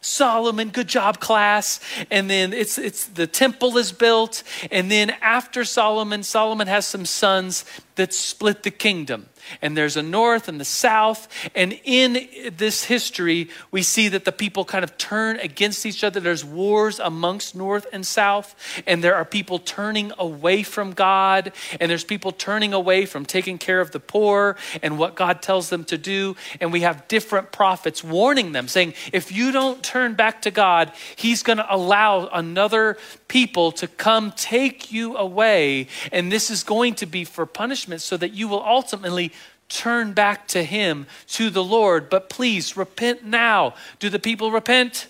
Solomon, 0.00 0.70
good 0.70 0.88
job, 0.88 1.20
class. 1.20 1.80
And 2.10 2.28
then 2.28 2.52
it's, 2.52 2.78
it's 2.78 3.06
the 3.06 3.26
temple 3.26 3.78
is 3.78 3.92
built. 3.92 4.42
And 4.70 4.90
then 4.90 5.10
after 5.22 5.64
Solomon, 5.64 6.22
Solomon 6.24 6.66
has 6.66 6.84
some 6.84 7.06
sons 7.06 7.64
that 7.94 8.12
split 8.12 8.64
the 8.64 8.70
kingdom 8.70 9.29
and 9.62 9.76
there's 9.76 9.96
a 9.96 10.02
north 10.02 10.48
and 10.48 10.60
the 10.60 10.64
south. 10.64 11.28
And 11.54 11.78
in 11.84 12.28
this 12.56 12.84
history, 12.84 13.48
we 13.70 13.82
see 13.82 14.08
that 14.08 14.24
the 14.24 14.32
people 14.32 14.64
kind 14.64 14.84
of 14.84 14.96
turn 14.98 15.38
against 15.38 15.86
each 15.86 16.04
other. 16.04 16.20
There's 16.20 16.44
wars 16.44 16.98
amongst 16.98 17.54
north 17.54 17.86
and 17.92 18.06
south, 18.06 18.54
and 18.86 19.02
there 19.02 19.14
are 19.14 19.24
people 19.24 19.58
turning 19.58 20.12
away 20.18 20.62
from 20.62 20.92
God, 20.92 21.52
and 21.78 21.90
there's 21.90 22.04
people 22.04 22.32
turning 22.32 22.72
away 22.72 23.06
from 23.06 23.24
taking 23.26 23.58
care 23.58 23.80
of 23.80 23.90
the 23.90 24.00
poor 24.00 24.56
and 24.82 24.98
what 24.98 25.14
God 25.14 25.42
tells 25.42 25.70
them 25.70 25.84
to 25.84 25.98
do. 25.98 26.36
And 26.60 26.72
we 26.72 26.80
have 26.80 27.08
different 27.08 27.52
prophets 27.52 28.02
warning 28.02 28.52
them, 28.52 28.68
saying, 28.68 28.94
if 29.12 29.32
you 29.32 29.52
don't 29.52 29.82
turn 29.82 30.14
back 30.14 30.42
to 30.42 30.50
God, 30.50 30.92
He's 31.16 31.42
going 31.42 31.58
to 31.58 31.74
allow 31.74 32.28
another 32.28 32.96
people 33.30 33.70
to 33.70 33.86
come 33.86 34.32
take 34.32 34.90
you 34.90 35.16
away. 35.16 35.86
And 36.10 36.32
this 36.32 36.50
is 36.50 36.64
going 36.64 36.96
to 36.96 37.06
be 37.06 37.24
for 37.24 37.46
punishment 37.46 38.02
so 38.02 38.16
that 38.16 38.34
you 38.34 38.48
will 38.48 38.62
ultimately 38.62 39.30
turn 39.68 40.12
back 40.14 40.48
to 40.48 40.64
Him, 40.64 41.06
to 41.28 41.48
the 41.48 41.62
Lord. 41.62 42.10
But 42.10 42.28
please 42.28 42.76
repent 42.76 43.24
now. 43.24 43.74
Do 44.00 44.10
the 44.10 44.18
people 44.18 44.50
repent? 44.50 45.06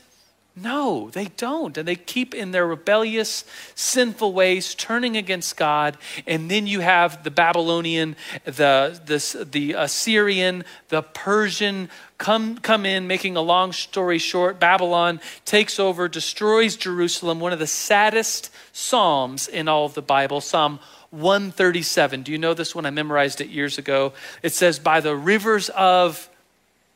No, 0.57 1.11
they 1.11 1.27
don't. 1.37 1.77
And 1.79 1.87
they 1.87 1.97
keep 1.97 2.35
in 2.35 2.51
their 2.51 2.67
rebellious, 2.67 3.45
sinful 3.75 4.33
ways, 4.33 4.75
turning 4.75 5.17
against 5.17 5.57
God. 5.57 5.97
And 6.27 6.51
then 6.51 6.67
you 6.67 6.81
have 6.81 7.23
the 7.23 7.31
Babylonian, 7.31 8.17
the, 8.45 9.01
the, 9.07 9.45
the 9.45 9.73
Assyrian, 9.75 10.65
the 10.89 11.03
Persian 11.03 11.89
come, 12.19 12.59
come 12.59 12.85
in, 12.85 13.07
making 13.07 13.37
a 13.37 13.41
long 13.41 13.73
story 13.73 14.19
short. 14.19 14.59
Babylon 14.59 15.21
takes 15.45 15.79
over, 15.79 16.09
destroys 16.09 16.77
Jerusalem, 16.77 17.41
one 17.41 17.53
of 17.53 17.59
the 17.59 17.67
saddest 17.67 18.53
Psalms 18.73 19.49
in 19.49 19.69
all 19.69 19.87
of 19.87 19.95
the 19.95 20.03
Bible, 20.03 20.41
Psalm 20.41 20.81
137. 21.11 22.23
Do 22.23 22.33
you 22.33 22.39
know 22.39 22.55
this 22.55 22.75
one? 22.75 22.87
I 22.87 22.91
memorized 22.91 23.41
it 23.41 23.49
years 23.49 23.79
ago. 23.79 24.13
It 24.43 24.53
says, 24.53 24.79
By 24.79 25.01
the 25.01 25.17
rivers 25.17 25.71
of 25.71 26.29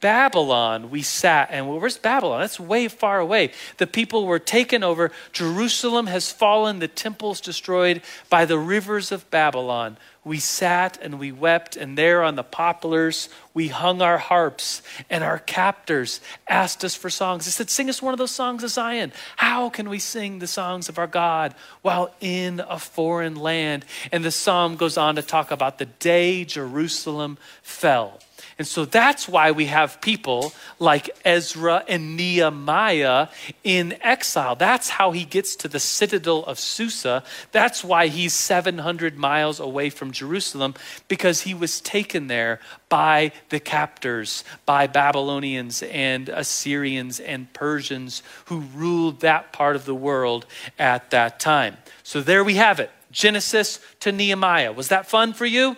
Babylon 0.04 0.90
we 0.90 1.00
sat. 1.00 1.48
And 1.50 1.66
where's 1.66 1.96
Babylon? 1.96 2.40
That's 2.40 2.60
way 2.60 2.88
far 2.88 3.20
away. 3.20 3.52
The 3.78 3.86
people 3.86 4.26
were 4.26 4.38
taken 4.38 4.84
over. 4.84 5.10
Jerusalem 5.32 6.08
has 6.08 6.30
fallen, 6.30 6.78
the 6.78 6.88
temple's 6.88 7.40
destroyed 7.40 8.02
by 8.28 8.44
the 8.44 8.58
rivers 8.58 9.10
of 9.10 9.30
Babylon 9.30 9.96
we 10.24 10.38
sat 10.38 10.98
and 11.02 11.18
we 11.18 11.32
wept, 11.32 11.76
and 11.76 11.98
there 11.98 12.22
on 12.22 12.34
the 12.34 12.42
poplars 12.42 13.28
we 13.52 13.68
hung 13.68 14.00
our 14.00 14.18
harps, 14.18 14.82
and 15.10 15.22
our 15.22 15.38
captors 15.38 16.20
asked 16.48 16.84
us 16.84 16.94
for 16.94 17.10
songs. 17.10 17.44
They 17.44 17.50
said, 17.50 17.70
Sing 17.70 17.90
us 17.90 18.00
one 18.00 18.14
of 18.14 18.18
those 18.18 18.30
songs 18.30 18.62
of 18.62 18.70
Zion. 18.70 19.12
How 19.36 19.68
can 19.68 19.88
we 19.88 19.98
sing 19.98 20.38
the 20.38 20.46
songs 20.46 20.88
of 20.88 20.98
our 20.98 21.06
God 21.06 21.54
while 21.82 22.14
in 22.20 22.60
a 22.60 22.78
foreign 22.78 23.36
land? 23.36 23.84
And 24.12 24.24
the 24.24 24.30
psalm 24.30 24.76
goes 24.76 24.96
on 24.96 25.16
to 25.16 25.22
talk 25.22 25.50
about 25.50 25.78
the 25.78 25.86
day 25.86 26.44
Jerusalem 26.44 27.36
fell. 27.62 28.20
And 28.58 28.66
so 28.66 28.84
that's 28.84 29.28
why 29.28 29.50
we 29.50 29.66
have 29.66 30.00
people 30.00 30.52
like 30.78 31.10
Ezra 31.24 31.84
and 31.88 32.16
Nehemiah 32.16 33.28
in 33.64 33.96
exile. 34.00 34.54
That's 34.54 34.88
how 34.88 35.10
he 35.10 35.24
gets 35.24 35.56
to 35.56 35.68
the 35.68 35.80
citadel 35.80 36.44
of 36.44 36.58
Susa. 36.58 37.24
That's 37.50 37.82
why 37.82 38.06
he's 38.06 38.32
700 38.32 39.18
miles 39.18 39.58
away 39.58 39.90
from 39.90 40.12
Jerusalem, 40.12 40.74
because 41.08 41.42
he 41.42 41.54
was 41.54 41.80
taken 41.80 42.28
there 42.28 42.60
by 42.88 43.32
the 43.48 43.58
captors, 43.58 44.44
by 44.66 44.86
Babylonians 44.86 45.82
and 45.82 46.28
Assyrians 46.28 47.18
and 47.18 47.52
Persians 47.52 48.22
who 48.46 48.60
ruled 48.74 49.20
that 49.20 49.52
part 49.52 49.74
of 49.74 49.84
the 49.84 49.94
world 49.94 50.46
at 50.78 51.10
that 51.10 51.40
time. 51.40 51.76
So 52.04 52.20
there 52.20 52.44
we 52.44 52.54
have 52.54 52.78
it 52.78 52.90
Genesis 53.10 53.80
to 54.00 54.12
Nehemiah. 54.12 54.72
Was 54.72 54.88
that 54.88 55.06
fun 55.06 55.32
for 55.32 55.46
you? 55.46 55.76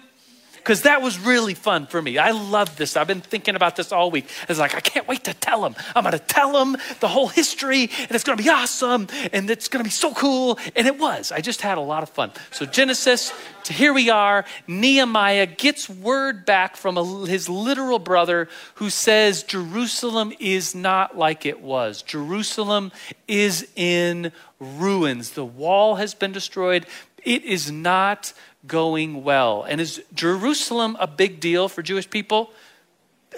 Because 0.67 0.83
that 0.83 1.01
was 1.01 1.17
really 1.21 1.55
fun 1.55 1.87
for 1.87 2.03
me. 2.03 2.19
I 2.19 2.33
love 2.33 2.77
this. 2.77 2.97
I've 2.97 3.07
been 3.07 3.21
thinking 3.21 3.55
about 3.55 3.77
this 3.77 3.93
all 3.93 4.11
week. 4.11 4.29
It's 4.49 4.59
like, 4.59 4.75
I 4.75 4.81
can't 4.81 5.07
wait 5.07 5.23
to 5.23 5.33
tell 5.33 5.63
them. 5.63 5.77
I'm 5.95 6.03
going 6.03 6.11
to 6.11 6.19
tell 6.19 6.53
them 6.53 6.77
the 6.99 7.07
whole 7.07 7.29
history, 7.29 7.83
and 7.83 8.11
it's 8.11 8.25
going 8.25 8.37
to 8.37 8.43
be 8.43 8.51
awesome, 8.51 9.07
and 9.33 9.49
it's 9.49 9.69
going 9.69 9.79
to 9.79 9.87
be 9.87 9.93
so 9.93 10.13
cool. 10.13 10.59
And 10.75 10.89
it 10.89 10.99
was. 10.99 11.31
I 11.31 11.41
just 11.41 11.61
had 11.61 11.79
a 11.79 11.81
lot 11.81 12.03
of 12.03 12.09
fun. 12.09 12.33
So, 12.51 12.67
Genesis 12.67 13.33
to 13.67 13.73
here 13.73 13.93
we 13.93 14.11
are. 14.11 14.45
Nehemiah 14.67 15.47
gets 15.47 15.89
word 15.89 16.45
back 16.47 16.77
from 16.77 16.99
a, 16.99 17.27
his 17.27 17.49
literal 17.49 18.01
brother 18.01 18.49
who 18.77 18.91
says 18.91 19.45
Jerusalem 19.45 20.33
is 20.41 20.75
not 20.75 21.17
like 21.17 21.47
it 21.47 21.61
was. 21.61 22.03
Jerusalem 22.03 22.91
is 23.29 23.69
in 23.77 24.33
ruins. 24.59 25.31
The 25.31 25.45
wall 25.45 25.97
has 25.97 26.15
been 26.15 26.33
destroyed. 26.33 26.87
It 27.27 27.45
is 27.45 27.71
not 27.73 28.33
going 28.67 29.25
well. 29.25 29.65
And 29.65 29.81
is 29.81 30.03
Jerusalem 30.15 30.97
a 31.01 31.09
big 31.09 31.41
deal 31.41 31.69
for 31.69 31.83
Jewish 31.83 32.09
people? 32.09 32.51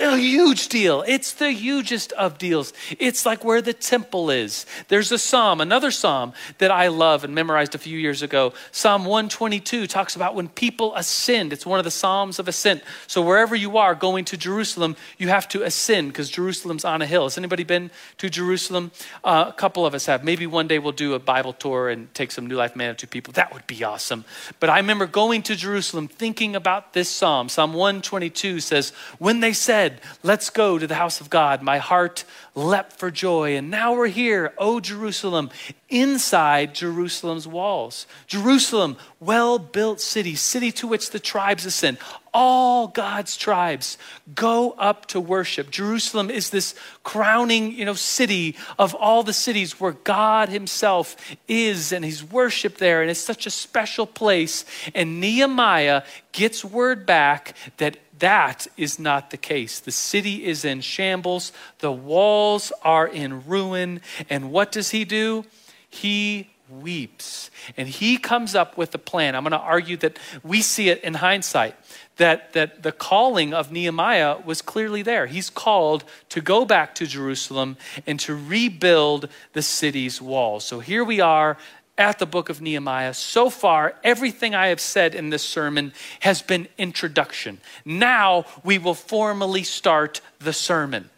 A 0.00 0.16
huge 0.16 0.68
deal. 0.68 1.04
It's 1.06 1.32
the 1.32 1.50
hugest 1.50 2.12
of 2.12 2.38
deals. 2.38 2.72
It's 2.98 3.26
like 3.26 3.44
where 3.44 3.60
the 3.60 3.72
temple 3.72 4.30
is. 4.30 4.66
There's 4.88 5.12
a 5.12 5.18
psalm, 5.18 5.60
another 5.60 5.90
psalm 5.90 6.32
that 6.58 6.70
I 6.70 6.88
love 6.88 7.24
and 7.24 7.34
memorized 7.34 7.74
a 7.74 7.78
few 7.78 7.98
years 7.98 8.22
ago. 8.22 8.52
Psalm 8.72 9.04
122 9.04 9.86
talks 9.86 10.16
about 10.16 10.34
when 10.34 10.48
people 10.48 10.94
ascend. 10.94 11.52
It's 11.52 11.66
one 11.66 11.78
of 11.78 11.84
the 11.84 11.90
psalms 11.90 12.38
of 12.38 12.48
ascent. 12.48 12.82
So 13.06 13.22
wherever 13.22 13.54
you 13.54 13.78
are 13.78 13.94
going 13.94 14.24
to 14.26 14.36
Jerusalem, 14.36 14.96
you 15.18 15.28
have 15.28 15.48
to 15.48 15.62
ascend 15.62 16.08
because 16.08 16.30
Jerusalem's 16.30 16.84
on 16.84 17.02
a 17.02 17.06
hill. 17.06 17.24
Has 17.24 17.38
anybody 17.38 17.64
been 17.64 17.90
to 18.18 18.28
Jerusalem? 18.28 18.90
Uh, 19.24 19.46
a 19.48 19.52
couple 19.52 19.86
of 19.86 19.94
us 19.94 20.06
have. 20.06 20.24
Maybe 20.24 20.46
one 20.46 20.68
day 20.68 20.78
we'll 20.78 20.92
do 20.92 21.14
a 21.14 21.18
Bible 21.18 21.52
tour 21.52 21.88
and 21.88 22.12
take 22.14 22.32
some 22.32 22.46
New 22.46 22.56
Life 22.56 22.76
Manitou 22.76 23.06
people. 23.06 23.32
That 23.32 23.52
would 23.52 23.66
be 23.66 23.82
awesome. 23.84 24.24
But 24.60 24.70
I 24.70 24.78
remember 24.78 25.06
going 25.06 25.42
to 25.44 25.56
Jerusalem 25.56 26.08
thinking 26.08 26.54
about 26.54 26.92
this 26.92 27.08
psalm. 27.08 27.48
Psalm 27.48 27.72
122 27.72 28.60
says, 28.60 28.90
When 29.18 29.40
they 29.40 29.52
said, 29.52 29.87
said, 29.88 30.00
Let's 30.22 30.50
go 30.50 30.78
to 30.78 30.86
the 30.86 30.94
house 30.94 31.20
of 31.20 31.30
God. 31.30 31.62
My 31.62 31.78
heart 31.78 32.24
leapt 32.54 32.92
for 32.92 33.10
joy. 33.10 33.56
And 33.56 33.70
now 33.70 33.94
we're 33.94 34.08
here, 34.08 34.52
O 34.58 34.80
Jerusalem, 34.80 35.50
inside 35.88 36.74
Jerusalem's 36.74 37.46
walls. 37.46 38.06
Jerusalem, 38.26 38.96
well 39.20 39.58
built 39.58 40.00
city, 40.00 40.34
city 40.34 40.72
to 40.72 40.86
which 40.86 41.10
the 41.10 41.20
tribes 41.20 41.64
ascend. 41.64 41.98
All 42.34 42.88
God's 42.88 43.36
tribes 43.36 43.96
go 44.34 44.72
up 44.72 45.06
to 45.06 45.20
worship. 45.20 45.70
Jerusalem 45.70 46.30
is 46.30 46.50
this 46.50 46.74
crowning, 47.02 47.72
you 47.72 47.84
know, 47.84 47.94
city 47.94 48.56
of 48.78 48.94
all 48.94 49.22
the 49.22 49.32
cities 49.32 49.80
where 49.80 49.92
God 49.92 50.48
himself 50.50 51.16
is 51.48 51.92
and 51.92 52.04
he's 52.04 52.22
worshiped 52.22 52.78
there 52.78 53.00
and 53.00 53.10
it's 53.10 53.18
such 53.20 53.46
a 53.46 53.50
special 53.50 54.06
place. 54.06 54.64
And 54.94 55.20
Nehemiah 55.20 56.02
gets 56.32 56.64
word 56.64 57.06
back 57.06 57.54
that 57.78 57.96
that 58.18 58.66
is 58.76 58.98
not 58.98 59.30
the 59.30 59.36
case. 59.36 59.80
The 59.80 59.92
city 59.92 60.44
is 60.44 60.64
in 60.64 60.80
shambles, 60.80 61.52
the 61.78 61.92
walls 61.92 62.72
are 62.82 63.06
in 63.06 63.46
ruin. 63.46 64.00
And 64.28 64.50
what 64.50 64.72
does 64.72 64.90
he 64.90 65.04
do? 65.04 65.44
He 65.88 66.50
weeps. 66.68 67.50
And 67.76 67.88
he 67.88 68.18
comes 68.18 68.54
up 68.54 68.76
with 68.76 68.94
a 68.94 68.98
plan. 68.98 69.34
I'm 69.34 69.42
going 69.42 69.52
to 69.52 69.58
argue 69.58 69.96
that 69.98 70.18
we 70.42 70.60
see 70.60 70.90
it 70.90 71.02
in 71.02 71.14
hindsight 71.14 71.74
that, 72.18 72.52
that 72.52 72.82
the 72.82 72.92
calling 72.92 73.54
of 73.54 73.72
Nehemiah 73.72 74.38
was 74.44 74.60
clearly 74.60 75.02
there. 75.02 75.26
He's 75.26 75.50
called 75.50 76.04
to 76.28 76.40
go 76.40 76.64
back 76.64 76.94
to 76.96 77.06
Jerusalem 77.06 77.76
and 78.06 78.20
to 78.20 78.34
rebuild 78.34 79.28
the 79.54 79.62
city's 79.62 80.20
walls. 80.20 80.64
So 80.64 80.80
here 80.80 81.04
we 81.04 81.20
are 81.20 81.56
at 81.98 82.18
the 82.20 82.26
book 82.26 82.48
of 82.48 82.62
Nehemiah. 82.62 83.12
So 83.12 83.50
far, 83.50 83.94
everything 84.04 84.54
I 84.54 84.68
have 84.68 84.80
said 84.80 85.14
in 85.14 85.30
this 85.30 85.42
sermon 85.42 85.92
has 86.20 86.40
been 86.40 86.68
introduction. 86.78 87.60
Now 87.84 88.46
we 88.64 88.78
will 88.78 88.94
formally 88.94 89.64
start 89.64 90.20
the 90.38 90.52
sermon. 90.52 91.10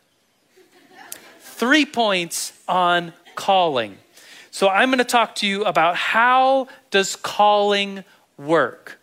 Three 1.40 1.84
points 1.84 2.54
on 2.66 3.12
calling. 3.34 3.98
So 4.50 4.68
I'm 4.68 4.88
going 4.88 4.98
to 4.98 5.04
talk 5.04 5.36
to 5.36 5.46
you 5.46 5.64
about 5.64 5.96
how 5.96 6.68
does 6.90 7.14
calling 7.14 8.02
work? 8.38 8.98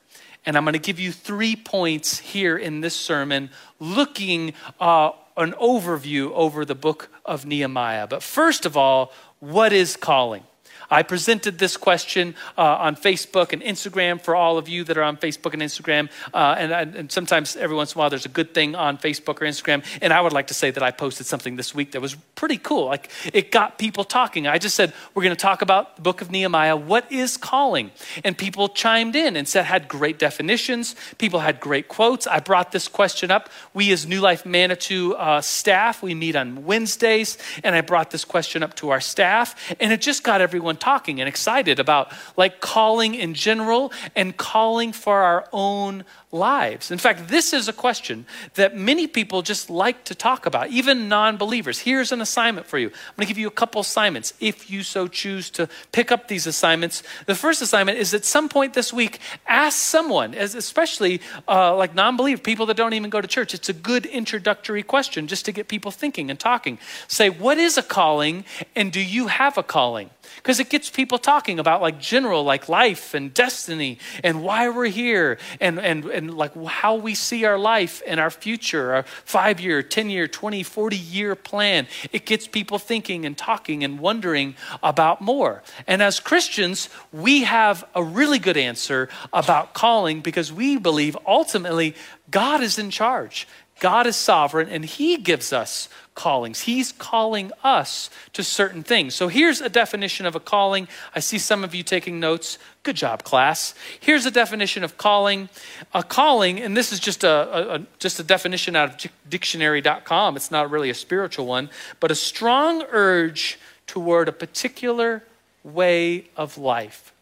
And 0.46 0.57
I'm 0.57 0.63
going 0.63 0.74
to 0.74 0.79
give 0.79 1.00
you 1.00 1.12
three 1.12 1.55
points 1.55 2.19
here 2.19 2.57
in 2.57 2.81
this 2.81 2.96
sermon 2.96 3.50
looking 3.79 4.53
uh, 4.79 5.12
an 5.36 5.51
overview 5.53 6.31
over 6.31 6.65
the 6.65 6.75
book 6.75 7.10
of 7.25 7.46
Nehemiah. 7.46 8.07
But 8.07 8.24
first 8.24 8.65
of 8.65 8.75
all, 8.75 9.12
what 9.39 9.72
is 9.72 9.96
calling? 9.96 10.43
I 10.89 11.03
presented 11.03 11.60
this 11.60 11.75
question 11.75 12.36
uh, 12.58 12.62
on 12.62 12.96
Facebook 12.96 13.53
and 13.53 13.62
Instagram 13.62 14.22
for 14.22 14.36
all 14.36 14.58
of 14.58 14.70
you 14.70 14.84
that 14.86 14.98
are 14.98 15.03
on 15.03 15.17
Facebook 15.17 15.53
and 15.53 15.62
Instagram. 15.62 16.10
Uh, 16.34 16.56
and, 16.58 16.96
and, 16.96 17.12
sometimes, 17.12 17.56
every 17.56 17.75
once 17.75 17.94
in 17.94 17.98
a 17.98 18.00
while, 18.00 18.10
there's 18.10 18.25
a 18.25 18.29
good 18.29 18.53
thing 18.53 18.75
on 18.75 18.98
Facebook 18.98 19.41
or 19.41 19.46
Instagram. 19.46 19.84
And 20.01 20.13
I 20.13 20.22
would 20.22 20.34
like 20.34 20.48
to 20.48 20.53
say 20.53 20.72
that 20.72 20.84
I 20.84 20.91
posted 20.91 21.25
something 21.25 21.56
this 21.58 21.75
week 21.75 21.91
that 21.91 22.01
was 22.01 22.15
pretty 22.36 22.58
cool. 22.58 22.86
Like 22.86 23.10
it 23.34 23.51
got 23.51 23.77
people 23.77 24.03
talking. 24.03 24.48
I 24.48 24.58
just 24.58 24.75
said, 24.75 24.94
we're 25.13 25.24
going 25.24 25.36
to 25.36 25.41
talk 25.41 25.62
about 25.62 25.98
the 25.98 26.01
book 26.01 26.22
of 26.22 26.32
Nehemiah. 26.32 26.75
What 26.75 27.12
is 27.12 27.36
calling? 27.36 27.91
And 28.24 28.38
people 28.38 28.70
chimed 28.70 29.15
in 29.15 29.36
and 29.36 29.48
said, 29.48 29.65
had 29.65 29.88
great 29.88 30.20
definitions. 30.20 30.96
People 31.17 31.41
had 31.41 31.60
great 31.60 31.88
quotes. 31.88 32.27
I 32.27 32.39
brought 32.39 32.72
this 32.72 32.88
question 32.88 33.29
up. 33.29 33.50
We, 33.74 33.91
as 33.91 34.06
New 34.06 34.22
Life 34.22 34.46
Manitou 34.46 35.13
uh, 35.13 35.41
staff, 35.41 36.01
we 36.01 36.13
meet 36.13 36.36
on 36.36 36.65
Wednesdays. 36.65 37.38
And 37.63 37.75
I 37.75 37.82
brought 37.82 38.12
this 38.12 38.24
question 38.24 38.63
up 38.63 38.74
to 38.75 38.89
our 38.91 39.01
staff. 39.01 39.75
And 39.79 39.91
it 39.91 40.01
just 40.01 40.24
got 40.24 40.39
everyone 40.39 40.76
talking 40.77 41.19
and 41.19 41.27
excited 41.27 41.79
about 41.79 42.12
like 42.36 42.62
calling 42.62 43.15
in 43.15 43.34
general 43.34 43.91
and 44.15 44.38
calling 44.38 44.91
for 44.93 45.19
our 45.19 45.48
own 45.51 46.05
lives. 46.31 46.91
In 46.91 46.98
fact, 46.98 47.29
this 47.29 47.53
is 47.53 47.67
a 47.67 47.74
question 47.74 48.25
that 48.55 48.75
many 48.75 49.07
people 49.07 49.41
just 49.41 49.69
like 49.69 50.03
to 50.05 50.15
talk 50.15 50.46
about, 50.46 50.69
even 50.69 51.07
non 51.07 51.38
believers. 51.38 51.79
Here's 51.79 52.12
an 52.12 52.22
assignment 52.22 52.67
for 52.67 52.77
you. 52.77 52.88
I'm 52.88 53.15
going 53.15 53.27
to 53.27 53.34
give 53.34 53.38
you 53.38 53.48
a 53.48 53.51
couple 53.51 53.79
assignments 53.79 54.34
if 54.39 54.69
you 54.69 54.84
so 54.84 55.07
choose 55.07 55.50
to 55.51 55.69
pick 55.91 56.12
up 56.12 56.27
these 56.27 56.46
assignments. 56.46 57.01
The 57.25 57.36
first 57.36 57.62
assignment 57.62 57.98
is 57.98 58.13
at 58.13 58.25
some 58.25 58.50
point 58.50 58.74
this 58.74 58.91
week, 58.91 59.19
ask 59.48 59.77
someone, 59.77 60.34
especially 60.34 61.22
uh, 61.48 61.75
like 61.75 61.96
non 61.96 62.17
believer 62.17 62.41
people 62.41 62.65
that 62.67 62.77
don't 62.77 62.93
even 62.93 63.10
go 63.10 63.22
to 63.22 63.27
church. 63.27 63.53
It's 63.53 63.69
a 63.69 63.74
good 63.74 64.05
introductory 64.05 64.84
question 64.84 65.27
just 65.27 65.46
to 65.46 65.51
get 65.51 65.67
people 65.67 65.91
thinking 65.91 66.29
and 66.29 66.39
talking. 66.39 66.77
Say, 67.07 67.29
what 67.29 67.57
is 67.57 67.77
a 67.77 67.84
calling 67.84 68.43
and 68.75 68.91
do 68.91 69.01
you 69.01 69.27
have 69.27 69.57
a 69.57 69.63
calling? 69.63 70.10
Because 70.36 70.60
it 70.60 70.69
gets 70.69 70.89
people 70.89 71.17
talking 71.17 71.60
about 71.60 71.81
like 71.81 72.00
general, 72.00 72.43
like 72.43 72.69
life 72.69 73.13
and 73.13 73.34
destiny 73.34 74.00
and 74.24 74.43
why 74.43 74.69
we're 74.69 74.86
here 74.86 75.38
and, 75.60 75.79
and, 75.79 76.05
and 76.05 76.36
like 76.36 76.55
how 76.65 76.96
we 76.96 77.15
see 77.15 77.46
our 77.46 77.57
life 77.57 78.01
and 78.05 78.19
our 78.19 78.29
future, 78.29 78.93
our 78.93 79.03
five 79.03 79.60
year, 79.60 79.81
10 79.81 80.10
year, 80.10 80.27
20, 80.27 80.63
40 80.63 80.98
year 80.98 81.36
plan. 81.36 81.88
It 82.12 82.25
gets 82.25 82.48
people 82.48 82.79
thinking 82.79 83.25
and 83.25 83.38
talking 83.38 83.84
and 83.84 84.00
wondering 84.00 84.55
about 84.84 85.22
more. 85.22 85.63
And 85.88 86.01
as 86.01 86.19
Christians, 86.19 86.89
we 87.12 87.43
have 87.43 87.84
a 87.96 88.03
really 88.03 88.39
good 88.39 88.57
answer 88.57 89.10
about 89.34 89.74
calling 89.74 90.22
because 90.22 90.51
we 90.51 90.77
believe 90.77 91.17
ultimately 91.25 91.96
God 92.29 92.62
is 92.62 92.77
in 92.77 92.89
charge. 92.89 93.48
God 93.79 94.07
is 94.07 94.15
sovereign 94.15 94.69
and 94.69 94.84
He 94.86 95.17
gives 95.17 95.53
us 95.53 95.89
callings. 96.17 96.62
He's 96.62 96.91
calling 96.91 97.51
us 97.63 98.10
to 98.34 98.43
certain 98.43 98.81
things. 98.81 99.13
So 99.13 99.27
here's 99.27 99.62
a 99.62 99.69
definition 99.69 100.25
of 100.25 100.36
a 100.36 100.39
calling. 100.39 100.88
I 101.15 101.19
see 101.19 101.38
some 101.38 101.63
of 101.63 101.75
you 101.75 101.84
taking 101.84 102.19
notes. 102.19 102.57
Good 102.81 102.96
job, 102.96 103.24
class. 103.24 103.75
Here's 104.00 104.25
a 104.25 104.31
definition 104.31 104.84
of 104.84 104.98
calling. 104.98 105.48
A 105.93 106.01
calling, 106.01 106.60
and 106.60 106.75
this 106.75 106.91
is 106.91 107.00
just 107.00 107.24
a, 107.24 107.29
a, 107.29 107.75
a 107.75 107.79
just 108.00 108.19
a 108.19 108.24
definition 108.24 108.75
out 108.75 109.05
of 109.05 109.12
dictionary.com. 109.29 110.36
It's 110.36 110.51
not 110.51 110.72
really 110.72 110.89
a 110.89 110.96
spiritual 110.96 111.46
one, 111.46 111.69
but 112.00 112.10
a 112.10 112.15
strong 112.15 112.84
urge 112.89 113.60
toward 113.86 114.27
a 114.27 114.34
particular 114.34 115.24
way 115.63 116.25
of 116.36 116.57
life. 116.57 117.13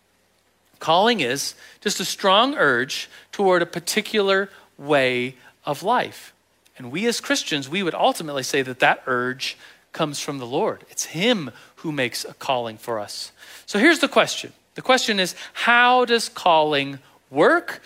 Calling 0.80 1.20
is 1.20 1.56
just 1.82 2.00
a 2.00 2.06
strong 2.06 2.56
urge 2.56 3.10
toward 3.32 3.62
a 3.62 3.66
particular 3.66 4.50
way 4.78 5.36
of 5.66 5.84
life. 5.84 6.34
And 6.78 6.92
we 6.92 7.06
as 7.08 7.22
Christians, 7.22 7.70
we 7.70 7.84
would 7.84 7.94
ultimately 7.94 8.44
say 8.44 8.62
that 8.62 8.80
that 8.80 9.04
urge 9.08 9.58
comes 9.94 10.20
from 10.20 10.40
the 10.40 10.46
Lord. 10.46 10.84
It's 10.90 11.06
Him 11.06 11.52
who 11.78 11.92
makes 11.92 12.26
a 12.26 12.34
calling 12.34 12.78
for 12.78 13.00
us. 13.00 13.32
So 13.66 13.80
here's 13.80 14.00
the 14.00 14.08
question 14.08 14.54
the 14.76 14.82
question 14.82 15.20
is 15.20 15.36
how 15.54 16.06
does 16.06 16.30
calling 16.30 17.00
work? 17.32 17.82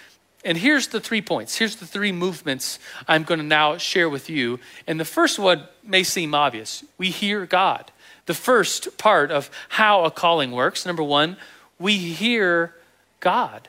And 0.45 0.57
here's 0.57 0.87
the 0.87 1.01
three 1.01 1.21
points. 1.21 1.57
Here's 1.57 1.75
the 1.75 1.85
three 1.85 2.11
movements 2.11 2.79
I'm 3.07 3.23
going 3.23 3.39
to 3.39 3.45
now 3.45 3.77
share 3.77 4.09
with 4.09 4.29
you. 4.29 4.59
And 4.87 4.99
the 4.99 5.05
first 5.05 5.37
one 5.37 5.63
may 5.83 6.03
seem 6.03 6.33
obvious. 6.33 6.83
We 6.97 7.09
hear 7.09 7.45
God. 7.45 7.91
The 8.25 8.33
first 8.33 8.97
part 8.97 9.31
of 9.31 9.51
how 9.67 10.05
a 10.05 10.11
calling 10.11 10.51
works, 10.51 10.85
number 10.85 11.03
one, 11.03 11.35
we 11.77 11.97
hear 11.97 12.73
God. 13.19 13.67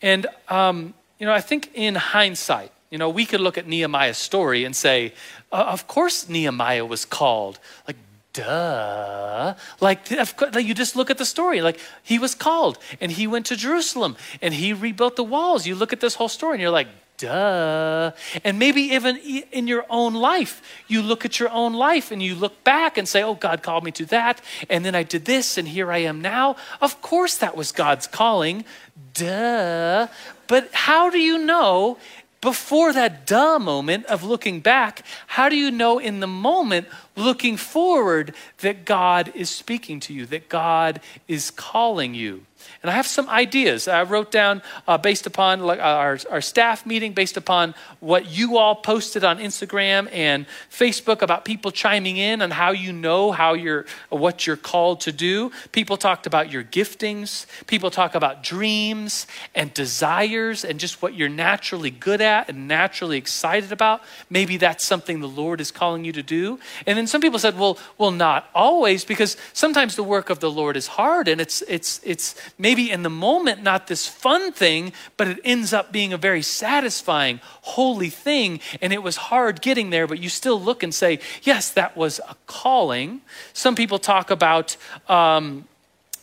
And, 0.00 0.26
um, 0.48 0.94
you 1.18 1.26
know, 1.26 1.32
I 1.32 1.40
think 1.40 1.70
in 1.74 1.94
hindsight, 1.94 2.72
you 2.92 2.98
know, 2.98 3.08
we 3.08 3.24
could 3.24 3.40
look 3.40 3.56
at 3.56 3.66
Nehemiah's 3.66 4.18
story 4.18 4.64
and 4.64 4.76
say, 4.76 5.14
uh, 5.50 5.64
of 5.68 5.86
course 5.86 6.28
Nehemiah 6.28 6.84
was 6.84 7.06
called. 7.06 7.58
Like, 7.86 7.96
duh. 8.34 9.54
Like, 9.80 10.10
like, 10.10 10.66
you 10.66 10.74
just 10.74 10.94
look 10.94 11.10
at 11.10 11.16
the 11.16 11.24
story. 11.24 11.62
Like, 11.62 11.80
he 12.02 12.18
was 12.18 12.34
called 12.34 12.78
and 13.00 13.10
he 13.10 13.26
went 13.26 13.46
to 13.46 13.56
Jerusalem 13.56 14.14
and 14.42 14.52
he 14.52 14.74
rebuilt 14.74 15.16
the 15.16 15.24
walls. 15.24 15.66
You 15.66 15.74
look 15.74 15.94
at 15.94 16.00
this 16.00 16.16
whole 16.16 16.28
story 16.28 16.56
and 16.56 16.60
you're 16.60 16.70
like, 16.70 16.88
duh. 17.16 18.10
And 18.44 18.58
maybe 18.58 18.82
even 18.82 19.16
in 19.16 19.66
your 19.66 19.86
own 19.88 20.12
life, 20.12 20.60
you 20.86 21.00
look 21.00 21.24
at 21.24 21.40
your 21.40 21.48
own 21.48 21.72
life 21.72 22.10
and 22.10 22.22
you 22.22 22.34
look 22.34 22.62
back 22.62 22.98
and 22.98 23.08
say, 23.08 23.22
oh, 23.22 23.34
God 23.34 23.62
called 23.62 23.84
me 23.84 23.90
to 23.92 24.04
that. 24.06 24.42
And 24.68 24.84
then 24.84 24.94
I 24.94 25.02
did 25.02 25.24
this 25.24 25.56
and 25.56 25.66
here 25.66 25.90
I 25.90 25.98
am 25.98 26.20
now. 26.20 26.56
Of 26.82 27.00
course, 27.00 27.38
that 27.38 27.56
was 27.56 27.72
God's 27.72 28.06
calling. 28.06 28.66
Duh. 29.14 30.08
But 30.46 30.68
how 30.72 31.08
do 31.08 31.18
you 31.18 31.38
know 31.38 31.96
before 32.42 32.92
that 32.92 33.24
duh 33.24 33.58
moment 33.58 34.04
of 34.06 34.24
looking 34.24 34.60
back, 34.60 35.06
how 35.28 35.48
do 35.48 35.56
you 35.56 35.70
know 35.70 35.98
in 35.98 36.20
the 36.20 36.26
moment, 36.26 36.88
looking 37.16 37.56
forward, 37.56 38.34
that 38.58 38.84
God 38.84 39.32
is 39.34 39.48
speaking 39.48 40.00
to 40.00 40.12
you, 40.12 40.26
that 40.26 40.50
God 40.50 41.00
is 41.26 41.50
calling 41.50 42.14
you? 42.14 42.44
And 42.82 42.90
I 42.90 42.94
have 42.94 43.06
some 43.06 43.28
ideas 43.28 43.88
I 43.88 44.02
wrote 44.02 44.30
down 44.30 44.62
uh, 44.88 44.98
based 44.98 45.26
upon 45.26 45.60
uh, 45.60 45.76
our, 45.76 46.18
our 46.30 46.40
staff 46.40 46.84
meeting, 46.84 47.12
based 47.12 47.36
upon 47.36 47.74
what 48.00 48.26
you 48.26 48.58
all 48.58 48.74
posted 48.74 49.24
on 49.24 49.38
Instagram 49.38 50.08
and 50.12 50.46
Facebook 50.70 51.22
about 51.22 51.44
people 51.44 51.70
chiming 51.70 52.16
in 52.16 52.42
on 52.42 52.50
how 52.50 52.72
you 52.72 52.92
know 52.92 53.32
how 53.32 53.54
you're, 53.54 53.86
what 54.08 54.46
you're 54.46 54.56
called 54.56 55.00
to 55.02 55.12
do. 55.12 55.50
People 55.72 55.96
talked 55.96 56.26
about 56.26 56.50
your 56.50 56.64
giftings. 56.64 57.46
People 57.66 57.90
talk 57.90 58.14
about 58.14 58.42
dreams 58.42 59.26
and 59.54 59.72
desires 59.74 60.64
and 60.64 60.80
just 60.80 61.02
what 61.02 61.14
you're 61.14 61.28
naturally 61.28 61.90
good 61.90 62.20
at 62.20 62.48
and 62.48 62.68
naturally 62.68 63.18
excited 63.18 63.72
about. 63.72 64.02
Maybe 64.28 64.56
that's 64.56 64.84
something 64.84 65.20
the 65.20 65.28
Lord 65.28 65.60
is 65.60 65.70
calling 65.70 66.04
you 66.04 66.12
to 66.12 66.22
do. 66.22 66.58
And 66.86 66.98
then 66.98 67.06
some 67.06 67.20
people 67.20 67.38
said, 67.38 67.58
well, 67.58 67.78
well, 67.98 68.10
not 68.10 68.48
always, 68.54 69.04
because 69.04 69.36
sometimes 69.52 69.96
the 69.96 70.02
work 70.02 70.30
of 70.30 70.40
the 70.40 70.50
Lord 70.50 70.76
is 70.76 70.86
hard 70.86 71.28
and 71.28 71.40
it's, 71.40 71.62
it's, 71.62 72.00
it's 72.04 72.34
maybe 72.58 72.90
in 72.90 73.02
the 73.02 73.10
moment 73.10 73.62
not 73.62 73.86
this 73.86 74.06
fun 74.06 74.52
thing, 74.52 74.92
but 75.16 75.28
it 75.28 75.38
ends 75.44 75.72
up 75.72 75.92
being 75.92 76.12
a 76.12 76.18
very 76.18 76.42
satisfying, 76.42 77.40
holy 77.62 78.10
thing. 78.10 78.60
And 78.80 78.92
it 78.92 79.02
was 79.02 79.16
hard 79.16 79.60
getting 79.62 79.90
there, 79.90 80.06
but 80.06 80.18
you 80.18 80.28
still 80.28 80.60
look 80.60 80.82
and 80.82 80.94
say, 80.94 81.20
yes, 81.42 81.70
that 81.70 81.96
was 81.96 82.20
a 82.28 82.36
calling. 82.46 83.20
Some 83.52 83.74
people 83.74 83.98
talk 83.98 84.30
about 84.30 84.76
um, 85.08 85.66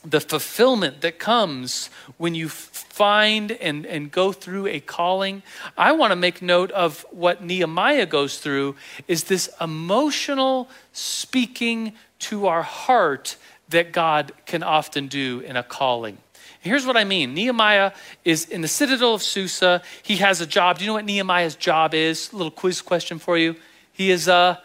the 0.03 0.21
fulfillment 0.21 1.01
that 1.01 1.19
comes 1.19 1.89
when 2.17 2.33
you 2.33 2.47
find 2.47 3.51
and, 3.51 3.85
and 3.85 4.11
go 4.11 4.31
through 4.31 4.67
a 4.67 4.79
calling. 4.79 5.43
I 5.77 5.91
want 5.91 6.11
to 6.11 6.15
make 6.15 6.41
note 6.41 6.71
of 6.71 7.05
what 7.11 7.43
Nehemiah 7.43 8.05
goes 8.05 8.39
through 8.39 8.75
is 9.07 9.25
this 9.25 9.49
emotional 9.59 10.69
speaking 10.93 11.93
to 12.19 12.47
our 12.47 12.63
heart 12.63 13.37
that 13.69 13.91
God 13.91 14.31
can 14.45 14.63
often 14.63 15.07
do 15.07 15.39
in 15.41 15.55
a 15.55 15.63
calling. 15.63 16.17
Here's 16.61 16.85
what 16.85 16.97
I 16.97 17.05
mean 17.05 17.33
Nehemiah 17.33 17.93
is 18.25 18.45
in 18.45 18.61
the 18.61 18.67
citadel 18.67 19.13
of 19.13 19.23
Susa. 19.23 19.81
He 20.03 20.17
has 20.17 20.41
a 20.41 20.45
job. 20.45 20.77
Do 20.77 20.83
you 20.83 20.89
know 20.89 20.95
what 20.95 21.05
Nehemiah's 21.05 21.55
job 21.55 21.93
is? 21.93 22.31
A 22.33 22.35
little 22.35 22.51
quiz 22.51 22.81
question 22.81 23.17
for 23.19 23.37
you. 23.37 23.55
He 23.93 24.11
is 24.11 24.27
a 24.27 24.61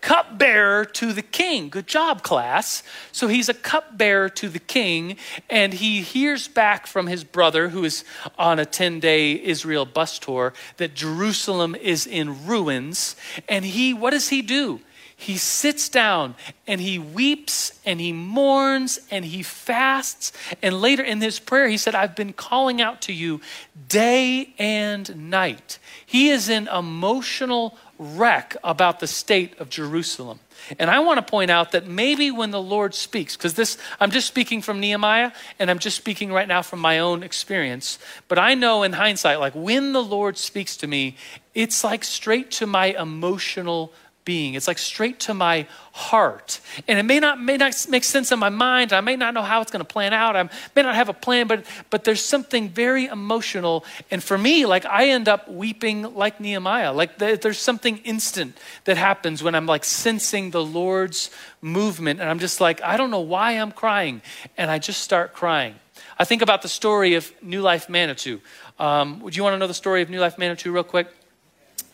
cupbearer 0.00 0.84
to 0.84 1.12
the 1.12 1.22
king. 1.22 1.68
Good 1.68 1.86
job, 1.86 2.22
class. 2.22 2.82
So 3.12 3.28
he's 3.28 3.48
a 3.48 3.54
cupbearer 3.54 4.28
to 4.30 4.48
the 4.48 4.58
king, 4.58 5.16
and 5.48 5.72
he 5.72 6.02
hears 6.02 6.48
back 6.48 6.86
from 6.86 7.06
his 7.06 7.24
brother, 7.24 7.68
who 7.68 7.84
is 7.84 8.04
on 8.38 8.58
a 8.58 8.66
10 8.66 9.00
day 9.00 9.40
Israel 9.42 9.86
bus 9.86 10.18
tour, 10.18 10.52
that 10.78 10.94
Jerusalem 10.94 11.74
is 11.74 12.06
in 12.06 12.46
ruins. 12.46 13.16
And 13.48 13.64
he, 13.64 13.94
what 13.94 14.10
does 14.10 14.28
he 14.28 14.42
do? 14.42 14.80
He 15.22 15.36
sits 15.36 15.88
down 15.88 16.34
and 16.66 16.80
he 16.80 16.98
weeps 16.98 17.78
and 17.84 18.00
he 18.00 18.12
mourns 18.12 18.98
and 19.08 19.24
he 19.24 19.44
fasts. 19.44 20.32
And 20.60 20.80
later 20.80 21.04
in 21.04 21.20
his 21.20 21.38
prayer, 21.38 21.68
he 21.68 21.76
said, 21.76 21.94
I've 21.94 22.16
been 22.16 22.32
calling 22.32 22.82
out 22.82 23.02
to 23.02 23.12
you 23.12 23.40
day 23.88 24.52
and 24.58 25.30
night. 25.30 25.78
He 26.04 26.30
is 26.30 26.48
in 26.48 26.66
emotional 26.66 27.78
wreck 28.00 28.56
about 28.64 28.98
the 28.98 29.06
state 29.06 29.56
of 29.60 29.70
Jerusalem. 29.70 30.40
And 30.76 30.90
I 30.90 30.98
want 30.98 31.24
to 31.24 31.30
point 31.30 31.52
out 31.52 31.70
that 31.70 31.86
maybe 31.86 32.32
when 32.32 32.50
the 32.50 32.60
Lord 32.60 32.92
speaks, 32.92 33.36
because 33.36 33.54
this, 33.54 33.78
I'm 34.00 34.10
just 34.10 34.26
speaking 34.26 34.60
from 34.60 34.80
Nehemiah 34.80 35.30
and 35.60 35.70
I'm 35.70 35.78
just 35.78 35.96
speaking 35.96 36.32
right 36.32 36.48
now 36.48 36.62
from 36.62 36.80
my 36.80 36.98
own 36.98 37.22
experience, 37.22 38.00
but 38.26 38.40
I 38.40 38.54
know 38.54 38.82
in 38.82 38.94
hindsight, 38.94 39.38
like 39.38 39.54
when 39.54 39.92
the 39.92 40.02
Lord 40.02 40.36
speaks 40.36 40.76
to 40.78 40.88
me, 40.88 41.16
it's 41.54 41.84
like 41.84 42.02
straight 42.02 42.50
to 42.52 42.66
my 42.66 42.86
emotional 42.86 43.92
being. 44.24 44.54
It's 44.54 44.68
like 44.68 44.78
straight 44.78 45.20
to 45.20 45.34
my 45.34 45.66
heart. 45.92 46.60
And 46.88 46.98
it 46.98 47.02
may 47.02 47.20
not, 47.20 47.40
may 47.40 47.56
not 47.56 47.86
make 47.88 48.04
sense 48.04 48.32
in 48.32 48.38
my 48.38 48.48
mind. 48.48 48.92
I 48.92 49.00
may 49.00 49.16
not 49.16 49.34
know 49.34 49.42
how 49.42 49.60
it's 49.60 49.70
going 49.70 49.84
to 49.84 49.90
plan 49.90 50.12
out. 50.12 50.36
I 50.36 50.48
may 50.74 50.82
not 50.82 50.94
have 50.94 51.08
a 51.08 51.14
plan, 51.14 51.46
but, 51.46 51.64
but 51.90 52.04
there's 52.04 52.22
something 52.22 52.68
very 52.68 53.06
emotional. 53.06 53.84
And 54.10 54.22
for 54.22 54.38
me, 54.38 54.64
like 54.66 54.86
I 54.86 55.08
end 55.08 55.28
up 55.28 55.48
weeping 55.50 56.14
like 56.14 56.40
Nehemiah. 56.40 56.92
Like 56.92 57.18
there's 57.18 57.58
something 57.58 57.98
instant 57.98 58.58
that 58.84 58.96
happens 58.96 59.42
when 59.42 59.54
I'm 59.54 59.66
like 59.66 59.84
sensing 59.84 60.50
the 60.50 60.64
Lord's 60.64 61.30
movement. 61.60 62.20
And 62.20 62.28
I'm 62.28 62.38
just 62.38 62.60
like, 62.60 62.82
I 62.82 62.96
don't 62.96 63.10
know 63.10 63.20
why 63.20 63.52
I'm 63.52 63.72
crying. 63.72 64.22
And 64.56 64.70
I 64.70 64.78
just 64.78 65.02
start 65.02 65.32
crying. 65.34 65.74
I 66.18 66.24
think 66.24 66.42
about 66.42 66.62
the 66.62 66.68
story 66.68 67.14
of 67.14 67.32
New 67.42 67.62
Life 67.62 67.88
Manitou. 67.88 68.40
Um, 68.78 69.20
would 69.20 69.36
you 69.36 69.42
want 69.42 69.54
to 69.54 69.58
know 69.58 69.66
the 69.66 69.74
story 69.74 70.02
of 70.02 70.10
New 70.10 70.20
Life 70.20 70.38
Manitou 70.38 70.72
real 70.72 70.84
quick? 70.84 71.08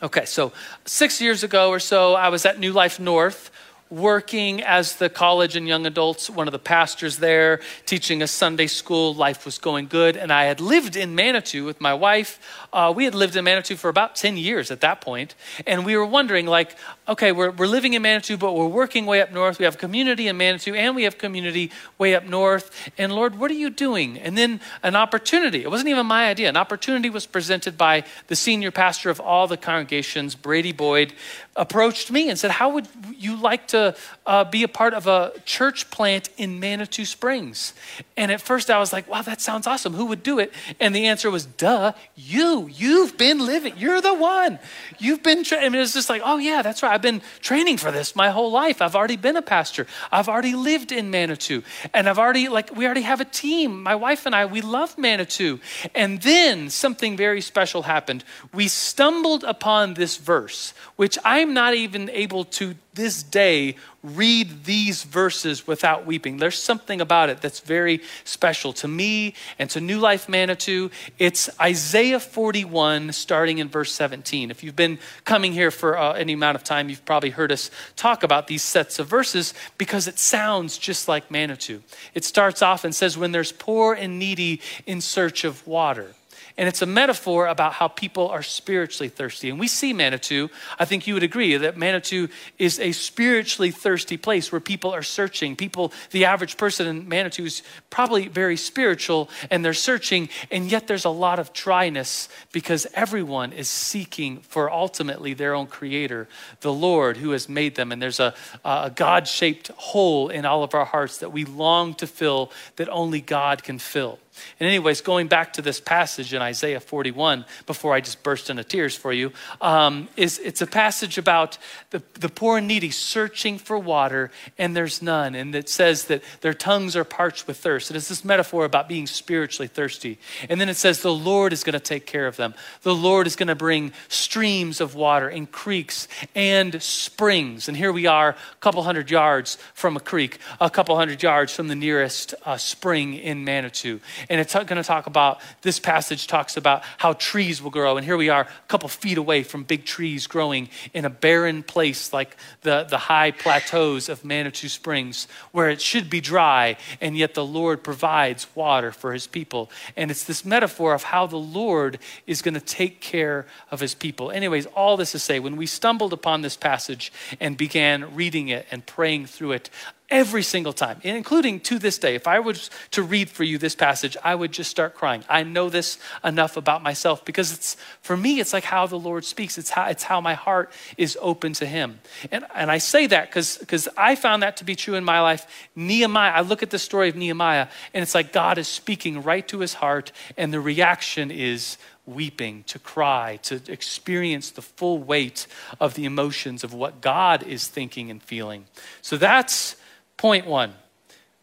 Okay, 0.00 0.24
so 0.26 0.52
six 0.84 1.20
years 1.20 1.42
ago 1.42 1.70
or 1.70 1.80
so, 1.80 2.14
I 2.14 2.28
was 2.28 2.46
at 2.46 2.60
New 2.60 2.72
Life 2.72 3.00
North 3.00 3.50
working 3.90 4.62
as 4.62 4.96
the 4.96 5.08
college 5.08 5.56
and 5.56 5.66
young 5.66 5.86
adults, 5.86 6.28
one 6.28 6.46
of 6.46 6.52
the 6.52 6.58
pastors 6.58 7.18
there, 7.18 7.60
teaching 7.86 8.22
a 8.22 8.26
Sunday 8.26 8.66
school. 8.66 9.14
Life 9.14 9.44
was 9.44 9.58
going 9.58 9.86
good. 9.86 10.16
And 10.16 10.32
I 10.32 10.44
had 10.44 10.60
lived 10.60 10.96
in 10.96 11.14
Manitou 11.14 11.64
with 11.64 11.80
my 11.80 11.94
wife. 11.94 12.38
Uh, 12.72 12.92
we 12.94 13.04
had 13.04 13.14
lived 13.14 13.36
in 13.36 13.44
Manitou 13.44 13.76
for 13.76 13.88
about 13.88 14.16
10 14.16 14.36
years 14.36 14.70
at 14.70 14.80
that 14.80 15.00
point. 15.00 15.34
And 15.66 15.84
we 15.86 15.96
were 15.96 16.06
wondering, 16.06 16.46
like, 16.46 16.76
okay, 17.08 17.32
we're, 17.32 17.50
we're 17.50 17.66
living 17.66 17.94
in 17.94 18.02
Manitou, 18.02 18.36
but 18.36 18.52
we're 18.54 18.66
working 18.66 19.06
way 19.06 19.22
up 19.22 19.32
north. 19.32 19.58
We 19.58 19.64
have 19.64 19.78
community 19.78 20.28
in 20.28 20.36
Manitou 20.36 20.74
and 20.74 20.94
we 20.94 21.04
have 21.04 21.16
community 21.16 21.70
way 21.96 22.14
up 22.14 22.24
north. 22.24 22.70
And 22.98 23.12
Lord, 23.12 23.38
what 23.38 23.50
are 23.50 23.54
you 23.54 23.70
doing? 23.70 24.18
And 24.18 24.36
then 24.36 24.60
an 24.82 24.96
opportunity, 24.96 25.62
it 25.62 25.70
wasn't 25.70 25.88
even 25.88 26.06
my 26.06 26.28
idea, 26.28 26.48
an 26.48 26.56
opportunity 26.56 27.08
was 27.08 27.26
presented 27.26 27.78
by 27.78 28.04
the 28.26 28.36
senior 28.36 28.70
pastor 28.70 29.10
of 29.10 29.20
all 29.20 29.46
the 29.46 29.56
congregations, 29.56 30.34
Brady 30.34 30.72
Boyd, 30.72 31.14
approached 31.58 32.10
me 32.10 32.30
and 32.30 32.38
said, 32.38 32.52
How 32.52 32.70
would 32.70 32.88
you 33.14 33.36
like 33.36 33.68
to 33.68 33.94
uh, 34.24 34.44
be 34.44 34.62
a 34.62 34.68
part 34.68 34.94
of 34.94 35.06
a 35.06 35.32
church 35.44 35.90
plant 35.90 36.30
in 36.38 36.60
Manitou 36.60 37.04
Springs? 37.04 37.74
And 38.16 38.32
at 38.32 38.40
first 38.40 38.70
I 38.70 38.78
was 38.78 38.92
like, 38.92 39.08
Wow, 39.08 39.22
that 39.22 39.40
sounds 39.40 39.66
awesome. 39.66 39.92
Who 39.92 40.06
would 40.06 40.22
do 40.22 40.38
it? 40.38 40.52
And 40.80 40.94
the 40.94 41.06
answer 41.06 41.30
was, 41.30 41.44
Duh, 41.44 41.92
you. 42.16 42.70
You've 42.72 43.18
been 43.18 43.44
living. 43.44 43.74
You're 43.76 44.00
the 44.00 44.14
one. 44.14 44.58
You've 44.98 45.22
been, 45.22 45.44
tra-. 45.44 45.58
I 45.58 45.68
mean, 45.68 45.82
it's 45.82 45.94
just 45.94 46.08
like, 46.08 46.22
Oh, 46.24 46.38
yeah, 46.38 46.62
that's 46.62 46.82
right. 46.82 46.92
I've 46.92 47.02
been 47.02 47.20
training 47.40 47.76
for 47.76 47.90
this 47.90 48.14
my 48.16 48.30
whole 48.30 48.50
life. 48.50 48.80
I've 48.80 48.96
already 48.96 49.16
been 49.16 49.36
a 49.36 49.42
pastor. 49.42 49.86
I've 50.12 50.28
already 50.28 50.54
lived 50.54 50.92
in 50.92 51.10
Manitou. 51.10 51.62
And 51.92 52.08
I've 52.08 52.18
already, 52.18 52.48
like, 52.48 52.74
we 52.74 52.86
already 52.86 53.02
have 53.02 53.20
a 53.20 53.24
team. 53.24 53.82
My 53.82 53.96
wife 53.96 54.26
and 54.26 54.34
I, 54.34 54.46
we 54.46 54.60
love 54.60 54.96
Manitou. 54.96 55.58
And 55.94 56.22
then 56.22 56.70
something 56.70 57.16
very 57.16 57.40
special 57.40 57.82
happened. 57.82 58.24
We 58.54 58.68
stumbled 58.68 59.44
upon 59.44 59.94
this 59.94 60.16
verse, 60.16 60.72
which 60.96 61.18
I'm 61.48 61.54
not 61.54 61.72
even 61.72 62.10
able 62.10 62.44
to 62.44 62.74
this 62.92 63.22
day 63.22 63.76
read 64.02 64.64
these 64.64 65.02
verses 65.02 65.66
without 65.66 66.04
weeping. 66.04 66.36
There's 66.36 66.58
something 66.58 67.00
about 67.00 67.30
it 67.30 67.40
that's 67.40 67.60
very 67.60 68.02
special 68.24 68.74
to 68.74 68.86
me 68.86 69.32
and 69.58 69.70
to 69.70 69.80
New 69.80 69.98
Life 69.98 70.28
Manitou. 70.28 70.90
It's 71.18 71.48
Isaiah 71.58 72.20
41, 72.20 73.12
starting 73.12 73.56
in 73.56 73.68
verse 73.70 73.94
17. 73.94 74.50
If 74.50 74.62
you've 74.62 74.76
been 74.76 74.98
coming 75.24 75.54
here 75.54 75.70
for 75.70 75.96
uh, 75.96 76.12
any 76.12 76.34
amount 76.34 76.56
of 76.56 76.64
time, 76.64 76.90
you've 76.90 77.06
probably 77.06 77.30
heard 77.30 77.50
us 77.50 77.70
talk 77.96 78.22
about 78.22 78.46
these 78.46 78.62
sets 78.62 78.98
of 78.98 79.06
verses 79.06 79.54
because 79.78 80.06
it 80.06 80.18
sounds 80.18 80.76
just 80.76 81.08
like 81.08 81.30
Manitou. 81.30 81.82
It 82.12 82.24
starts 82.24 82.60
off 82.60 82.84
and 82.84 82.94
says, 82.94 83.16
When 83.16 83.32
there's 83.32 83.52
poor 83.52 83.94
and 83.94 84.18
needy 84.18 84.60
in 84.84 85.00
search 85.00 85.44
of 85.44 85.66
water. 85.66 86.12
And 86.58 86.68
it's 86.68 86.82
a 86.82 86.86
metaphor 86.86 87.46
about 87.46 87.74
how 87.74 87.86
people 87.86 88.28
are 88.28 88.42
spiritually 88.42 89.08
thirsty. 89.08 89.48
And 89.48 89.60
we 89.60 89.68
see 89.68 89.92
Manitou. 89.92 90.48
I 90.76 90.84
think 90.86 91.06
you 91.06 91.14
would 91.14 91.22
agree 91.22 91.56
that 91.56 91.76
Manitou 91.76 92.26
is 92.58 92.80
a 92.80 92.90
spiritually 92.90 93.70
thirsty 93.70 94.16
place 94.16 94.50
where 94.50 94.60
people 94.60 94.92
are 94.92 95.04
searching. 95.04 95.54
People, 95.54 95.92
the 96.10 96.24
average 96.24 96.56
person 96.56 96.88
in 96.88 97.08
Manitou 97.08 97.44
is 97.44 97.62
probably 97.90 98.26
very 98.26 98.56
spiritual 98.56 99.30
and 99.52 99.64
they're 99.64 99.72
searching, 99.72 100.28
and 100.50 100.68
yet 100.68 100.88
there's 100.88 101.04
a 101.04 101.10
lot 101.10 101.38
of 101.38 101.52
dryness 101.52 102.28
because 102.50 102.88
everyone 102.92 103.52
is 103.52 103.68
seeking 103.68 104.38
for 104.38 104.68
ultimately 104.68 105.34
their 105.34 105.54
own 105.54 105.68
creator, 105.68 106.26
the 106.62 106.72
Lord 106.72 107.18
who 107.18 107.30
has 107.30 107.48
made 107.48 107.76
them. 107.76 107.92
And 107.92 108.02
there's 108.02 108.18
a, 108.18 108.34
a 108.64 108.90
God 108.92 109.28
shaped 109.28 109.68
hole 109.76 110.28
in 110.28 110.44
all 110.44 110.64
of 110.64 110.74
our 110.74 110.84
hearts 110.84 111.18
that 111.18 111.30
we 111.30 111.44
long 111.44 111.94
to 111.94 112.06
fill 112.08 112.50
that 112.76 112.88
only 112.88 113.20
God 113.20 113.62
can 113.62 113.78
fill. 113.78 114.18
And, 114.60 114.68
anyways, 114.68 115.00
going 115.00 115.28
back 115.28 115.52
to 115.54 115.62
this 115.62 115.80
passage 115.80 116.34
in 116.34 116.42
Isaiah 116.42 116.80
41, 116.80 117.44
before 117.66 117.94
I 117.94 118.00
just 118.00 118.22
burst 118.22 118.50
into 118.50 118.64
tears 118.64 118.96
for 118.96 119.12
you, 119.12 119.32
um, 119.60 120.08
is 120.16 120.38
it's 120.38 120.62
a 120.62 120.66
passage 120.66 121.18
about 121.18 121.58
the, 121.90 122.02
the 122.14 122.28
poor 122.28 122.58
and 122.58 122.68
needy 122.68 122.90
searching 122.90 123.58
for 123.58 123.78
water, 123.78 124.30
and 124.56 124.76
there's 124.76 125.02
none. 125.02 125.34
And 125.34 125.54
it 125.54 125.68
says 125.68 126.04
that 126.06 126.22
their 126.40 126.54
tongues 126.54 126.96
are 126.96 127.04
parched 127.04 127.46
with 127.46 127.58
thirst. 127.58 127.90
And 127.90 127.96
it's 127.96 128.08
this 128.08 128.24
metaphor 128.24 128.64
about 128.64 128.88
being 128.88 129.06
spiritually 129.06 129.68
thirsty. 129.68 130.18
And 130.48 130.60
then 130.60 130.68
it 130.68 130.76
says 130.76 131.02
the 131.02 131.12
Lord 131.12 131.52
is 131.52 131.64
going 131.64 131.74
to 131.74 131.80
take 131.80 132.06
care 132.06 132.26
of 132.26 132.36
them. 132.36 132.54
The 132.82 132.94
Lord 132.94 133.26
is 133.26 133.36
going 133.36 133.48
to 133.48 133.54
bring 133.54 133.92
streams 134.08 134.80
of 134.80 134.94
water 134.94 135.28
and 135.28 135.50
creeks 135.50 136.08
and 136.34 136.80
springs. 136.82 137.68
And 137.68 137.76
here 137.76 137.92
we 137.92 138.06
are, 138.06 138.30
a 138.30 138.36
couple 138.60 138.82
hundred 138.82 139.10
yards 139.10 139.56
from 139.74 139.96
a 139.96 140.00
creek, 140.00 140.38
a 140.60 140.70
couple 140.70 140.96
hundred 140.96 141.22
yards 141.22 141.54
from 141.54 141.68
the 141.68 141.74
nearest 141.74 142.34
uh, 142.44 142.56
spring 142.56 143.14
in 143.14 143.44
Manitou. 143.44 144.00
And 144.28 144.40
it's 144.40 144.52
going 144.52 144.66
to 144.66 144.82
talk 144.82 145.06
about, 145.06 145.40
this 145.62 145.78
passage 145.78 146.26
talks 146.26 146.56
about 146.56 146.82
how 146.98 147.14
trees 147.14 147.62
will 147.62 147.70
grow. 147.70 147.96
And 147.96 148.04
here 148.04 148.16
we 148.16 148.28
are, 148.28 148.42
a 148.42 148.68
couple 148.68 148.88
feet 148.88 149.18
away 149.18 149.42
from 149.42 149.64
big 149.64 149.84
trees 149.84 150.26
growing 150.26 150.68
in 150.92 151.04
a 151.04 151.10
barren 151.10 151.62
place 151.62 152.12
like 152.12 152.36
the, 152.62 152.84
the 152.84 152.98
high 152.98 153.30
plateaus 153.30 154.08
of 154.08 154.24
Manitou 154.24 154.68
Springs, 154.68 155.28
where 155.52 155.70
it 155.70 155.80
should 155.80 156.10
be 156.10 156.20
dry, 156.20 156.76
and 157.00 157.16
yet 157.16 157.34
the 157.34 157.44
Lord 157.44 157.82
provides 157.82 158.46
water 158.54 158.92
for 158.92 159.12
his 159.12 159.26
people. 159.26 159.70
And 159.96 160.10
it's 160.10 160.24
this 160.24 160.44
metaphor 160.44 160.94
of 160.94 161.04
how 161.04 161.26
the 161.26 161.36
Lord 161.36 161.98
is 162.26 162.42
going 162.42 162.54
to 162.54 162.60
take 162.60 163.00
care 163.00 163.46
of 163.70 163.80
his 163.80 163.94
people. 163.94 164.30
Anyways, 164.30 164.66
all 164.66 164.96
this 164.96 165.12
to 165.12 165.18
say, 165.18 165.40
when 165.40 165.56
we 165.56 165.66
stumbled 165.66 166.12
upon 166.12 166.42
this 166.42 166.56
passage 166.56 167.12
and 167.40 167.56
began 167.56 168.14
reading 168.14 168.48
it 168.48 168.66
and 168.70 168.84
praying 168.84 169.26
through 169.26 169.52
it, 169.52 169.70
every 170.10 170.42
single 170.42 170.72
time, 170.72 170.98
including 171.02 171.60
to 171.60 171.78
this 171.78 171.98
day. 171.98 172.14
If 172.14 172.26
I 172.26 172.40
was 172.40 172.70
to 172.92 173.02
read 173.02 173.28
for 173.28 173.44
you 173.44 173.58
this 173.58 173.74
passage, 173.74 174.16
I 174.24 174.34
would 174.34 174.52
just 174.52 174.70
start 174.70 174.94
crying. 174.94 175.22
I 175.28 175.42
know 175.42 175.68
this 175.68 175.98
enough 176.24 176.56
about 176.56 176.82
myself 176.82 177.24
because 177.24 177.52
it's 177.52 177.76
for 178.00 178.16
me, 178.16 178.40
it's 178.40 178.52
like 178.52 178.64
how 178.64 178.86
the 178.86 178.98
Lord 178.98 179.24
speaks. 179.24 179.58
It's 179.58 179.70
how 179.70 179.86
it's 179.88 180.04
how 180.04 180.20
my 180.20 180.34
heart 180.34 180.72
is 180.96 181.18
open 181.20 181.52
to 181.54 181.66
Him. 181.66 182.00
And 182.32 182.46
and 182.54 182.70
I 182.70 182.78
say 182.78 183.06
that 183.08 183.28
because 183.28 183.58
because 183.58 183.88
I 183.96 184.14
found 184.14 184.42
that 184.42 184.56
to 184.58 184.64
be 184.64 184.74
true 184.74 184.94
in 184.94 185.04
my 185.04 185.20
life. 185.20 185.68
Nehemiah, 185.76 186.32
I 186.32 186.40
look 186.40 186.62
at 186.62 186.70
the 186.70 186.78
story 186.78 187.08
of 187.08 187.16
Nehemiah, 187.16 187.68
and 187.92 188.02
it's 188.02 188.14
like 188.14 188.32
God 188.32 188.58
is 188.58 188.68
speaking 188.68 189.22
right 189.22 189.46
to 189.48 189.60
his 189.60 189.74
heart, 189.74 190.12
and 190.36 190.52
the 190.52 190.60
reaction 190.60 191.30
is 191.30 191.76
weeping, 192.06 192.64
to 192.64 192.78
cry, 192.78 193.38
to 193.42 193.60
experience 193.68 194.50
the 194.50 194.62
full 194.62 194.98
weight 194.98 195.46
of 195.78 195.92
the 195.92 196.06
emotions 196.06 196.64
of 196.64 196.72
what 196.72 197.02
God 197.02 197.42
is 197.42 197.68
thinking 197.68 198.10
and 198.10 198.22
feeling. 198.22 198.64
So 199.02 199.18
that's 199.18 199.76
Point 200.18 200.46
one 200.46 200.74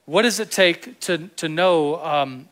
What 0.06 0.22
does 0.22 0.40
it 0.40 0.52
take 0.52 1.00
to, 1.02 1.30
to 1.38 1.50
know 1.50 1.96
um, 2.04 2.50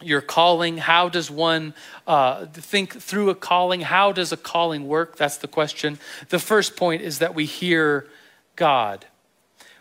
your 0.00 0.20
calling? 0.22 0.78
How 0.78 1.08
does 1.10 1.30
one 1.30 1.74
uh, 2.06 2.46
think 2.46 2.94
through 2.94 3.28
a 3.30 3.34
calling? 3.34 3.82
How 3.82 4.12
does 4.12 4.32
a 4.32 4.36
calling 4.36 4.86
work? 4.86 5.16
That's 5.16 5.36
the 5.36 5.48
question. 5.48 5.98
The 6.30 6.38
first 6.38 6.76
point 6.76 7.02
is 7.02 7.18
that 7.18 7.34
we 7.34 7.44
hear 7.44 8.06
God. 8.54 9.06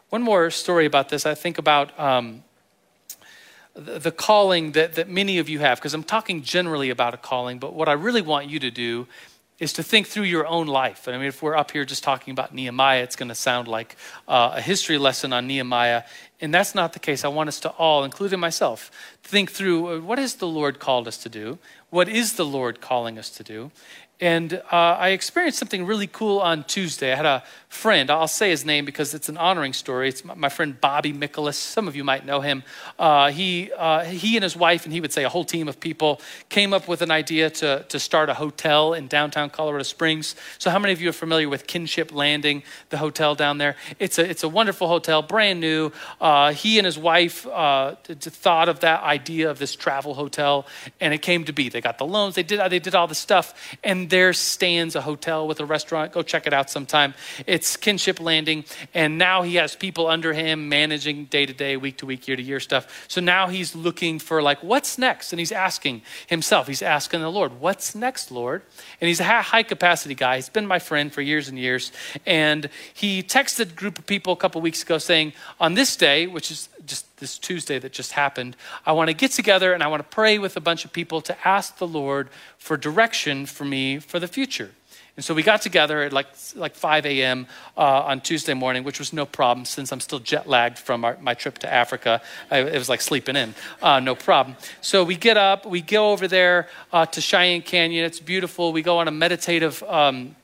One 0.10 0.22
more 0.22 0.50
story 0.50 0.86
about 0.86 1.10
this. 1.10 1.26
I 1.26 1.36
think 1.36 1.58
about 1.58 1.98
um, 2.00 2.44
the, 3.76 4.12
calling 4.12 4.72
that, 4.72 4.94
that 4.94 5.10
many 5.10 5.38
of 5.38 5.50
you 5.50 5.60
have, 5.60 5.78
because 5.78 5.94
I'm 5.94 6.04
talking 6.04 6.42
generally 6.42 6.90
about 6.90 7.14
a 7.14 7.18
calling, 7.18 7.60
but 7.60 7.74
what 7.74 7.90
I 7.90 7.94
really 7.94 8.22
want 8.22 8.50
you 8.50 8.60
to 8.60 8.72
do 8.72 9.08
is 9.58 9.74
to 9.74 9.84
think 9.84 10.08
through 10.08 10.24
your 10.24 10.46
own 10.46 10.68
life. 10.68 11.08
And 11.08 11.16
I 11.16 11.20
mean, 11.20 11.30
if 11.30 11.42
we're 11.42 11.56
up 11.56 11.72
here 11.72 11.86
just 11.86 12.04
talking 12.04 12.32
about 12.32 12.54
Nehemiah, 12.54 13.04
it's 13.04 13.16
going 13.16 13.30
to 13.30 13.36
sound 13.36 13.68
like 13.68 13.96
uh, 14.28 14.52
a 14.56 14.62
history 14.62 14.98
lesson 14.98 15.32
on 15.32 15.48
Nehemiah. 15.48 16.04
And 16.42 16.54
that's 16.54 16.76
not 16.76 16.92
the 16.92 17.00
case. 17.00 17.24
I 17.24 17.30
want 17.30 17.48
us 17.48 17.62
to 17.62 17.70
all, 17.70 18.04
including 18.04 18.40
myself, 18.40 18.92
think 19.24 19.52
through 19.52 19.88
uh, 19.88 20.00
what 20.02 20.18
has 20.18 20.36
the 20.36 20.48
Lord 20.48 20.80
called 20.80 21.08
us 21.08 21.18
to 21.20 21.30
do? 21.30 21.58
What 21.90 22.10
is 22.10 22.34
the 22.34 22.46
Lord 22.46 22.82
calling 22.82 23.18
us 23.18 23.30
to 23.30 23.44
do? 23.44 23.72
And 24.22 24.54
uh, 24.72 24.76
I 24.76 25.10
experienced 25.10 25.60
something 25.60 25.86
really 25.86 26.08
cool 26.08 26.40
on 26.40 26.64
Tuesday. 26.64 27.12
I 27.12 27.16
had 27.18 27.26
a 27.26 27.44
friend, 27.76 28.10
I'll 28.10 28.30
say 28.30 28.50
his 28.50 28.64
name 28.64 28.86
because 28.86 29.14
it's 29.14 29.28
an 29.28 29.38
honoring 29.38 29.74
story. 29.74 30.08
It's 30.08 30.24
my 30.24 30.48
friend 30.48 30.80
Bobby 30.80 31.12
Michaelis. 31.12 31.58
Some 31.58 31.90
of 31.90 31.96
you 31.96 32.06
might 32.06 32.26
know 32.26 32.40
him. 32.40 32.64
Uh, 32.98 33.32
he, 33.32 33.72
uh, 33.78 34.06
he 34.06 34.38
and 34.38 34.44
his 34.44 34.56
wife, 34.56 34.86
and 34.86 34.94
he 34.94 35.02
would 35.02 35.12
say 35.12 35.26
a 35.26 35.30
whole 35.30 35.44
team 35.44 35.68
of 35.68 35.82
people, 35.82 36.22
came 36.48 36.74
up 36.74 36.88
with 36.88 37.02
an 37.02 37.12
idea 37.12 37.50
to, 37.50 37.84
to 37.90 38.00
start 38.00 38.30
a 38.30 38.34
hotel 38.34 38.94
in 38.94 39.08
downtown 39.08 39.50
Colorado 39.50 39.84
Springs. 39.84 40.36
So, 40.58 40.70
how 40.70 40.80
many 40.80 40.94
of 40.94 41.02
you 41.02 41.10
are 41.10 41.14
familiar 41.14 41.50
with 41.50 41.68
Kinship 41.68 42.14
Landing, 42.14 42.64
the 42.90 42.98
hotel 42.98 43.36
down 43.36 43.58
there? 43.58 43.76
It's 44.00 44.18
a, 44.18 44.28
it's 44.28 44.44
a 44.44 44.50
wonderful 44.50 44.88
hotel, 44.88 45.22
brand 45.22 45.60
new. 45.60 45.92
Uh, 46.22 46.54
he 46.54 46.80
and 46.80 46.86
his 46.86 46.98
wife 46.98 47.46
uh, 47.48 47.96
thought 48.06 48.70
of 48.70 48.80
that 48.80 49.04
idea 49.04 49.50
of 49.52 49.60
this 49.60 49.76
travel 49.76 50.14
hotel, 50.14 50.66
and 51.02 51.14
it 51.14 51.22
came 51.22 51.44
to 51.44 51.52
be. 51.52 51.68
They 51.68 51.82
got 51.82 51.98
the 51.98 52.06
loans, 52.06 52.36
they 52.36 52.44
did, 52.44 52.62
they 52.72 52.80
did 52.80 52.96
all 52.96 53.08
the 53.08 53.16
stuff, 53.16 53.54
and 53.84 54.05
there 54.10 54.34
stands 54.34 54.96
a 54.96 55.02
hotel 55.02 55.48
with 55.48 55.60
a 55.60 55.66
restaurant. 55.66 56.12
Go 56.12 56.22
check 56.22 56.48
it 56.48 56.54
out 56.54 56.70
sometime. 56.70 57.14
It's 57.46 57.78
Kinship 57.78 58.20
Landing, 58.20 58.66
and 58.94 59.18
now 59.18 59.42
he 59.42 59.56
has 59.56 59.76
people 59.76 60.08
under 60.08 60.34
him 60.34 60.70
managing 60.70 61.26
day 61.26 61.46
to 61.46 61.54
day, 61.54 61.78
week 61.78 61.98
to 61.98 62.06
week, 62.06 62.28
year 62.28 62.38
to 62.38 62.44
year 62.44 62.60
stuff. 62.60 63.06
So 63.08 63.22
now 63.22 63.48
he's 63.48 63.76
looking 63.76 64.20
for 64.20 64.42
like, 64.42 64.64
what's 64.64 64.98
next? 64.98 65.34
And 65.34 65.40
he's 65.40 65.52
asking 65.52 66.02
himself, 66.28 66.68
he's 66.68 66.82
asking 66.82 67.22
the 67.22 67.32
Lord, 67.32 67.60
what's 67.60 67.96
next, 67.96 68.32
Lord? 68.32 68.62
And 69.02 69.08
he's 69.08 69.20
a 69.20 69.24
high 69.24 69.64
capacity 69.64 70.16
guy. 70.16 70.36
He's 70.36 70.50
been 70.50 70.68
my 70.68 70.80
friend 70.80 71.12
for 71.12 71.22
years 71.22 71.50
and 71.50 71.58
years. 71.58 71.92
And 72.26 72.70
he 72.94 73.24
texted 73.24 73.72
a 73.72 73.76
group 73.76 74.00
of 74.00 74.06
people 74.06 74.34
a 74.34 74.38
couple 74.38 74.62
weeks 74.62 74.84
ago 74.84 74.98
saying, 74.98 75.34
on 75.60 75.74
this 75.74 75.96
day, 75.96 76.28
which 76.28 76.52
is 76.52 76.70
just 76.86 77.18
this 77.18 77.38
Tuesday 77.38 77.80
that 77.80 77.92
just 77.92 78.14
happened, 78.14 78.56
I 78.86 78.92
want 78.92 79.10
to 79.10 79.14
get 79.14 79.32
together 79.32 79.74
and 79.74 79.82
I 79.82 79.88
want 79.88 80.02
to 80.02 80.10
pray 80.10 80.38
with 80.38 80.58
a 80.58 80.62
bunch 80.62 80.86
of 80.86 80.94
people 80.94 81.22
to 81.22 81.48
ask 81.48 81.78
the 81.78 81.88
Lord 81.88 82.30
for 82.58 82.78
direction 82.78 83.46
for 83.46 83.66
me 83.66 84.00
for 84.00 84.20
the 84.20 84.28
future. 84.28 84.72
And 85.16 85.24
so 85.24 85.34
we 85.34 85.44
got 85.44 85.62
together 85.62 86.02
at 86.02 86.12
like, 86.12 86.28
like 86.56 86.76
5 86.76 87.06
a.m. 87.06 87.48
Uh, 87.78 87.82
on 87.82 88.20
Tuesday 88.20 88.54
morning, 88.54 88.84
which 88.84 89.00
was 89.00 89.14
no 89.14 89.26
problem 89.26 89.64
since 89.64 89.94
I'm 89.94 90.02
still 90.02 90.20
jet 90.20 90.48
lagged 90.48 90.78
from 90.78 91.06
our, 91.06 91.18
my 91.22 91.34
trip 91.34 91.58
to 91.60 91.74
Africa. 91.74 92.22
I, 92.52 92.60
it 92.60 92.78
was 92.78 92.90
like 92.90 93.00
sleeping 93.00 93.38
in, 93.38 93.56
uh, 93.82 94.02
no 94.02 94.16
problem. 94.16 94.58
So 94.82 95.06
we 95.06 95.16
get 95.16 95.38
up, 95.38 95.66
we 95.66 95.82
go 95.82 96.12
over 96.12 96.28
there 96.28 96.68
uh, 96.92 97.06
to 97.06 97.22
Cheyenne 97.22 97.62
Canyon. 97.62 98.04
It's 98.04 98.20
beautiful. 98.20 98.74
We 98.74 98.82
go 98.82 98.98
on 98.98 99.08
a 99.08 99.12
meditative 99.12 99.82
um, 99.84 100.36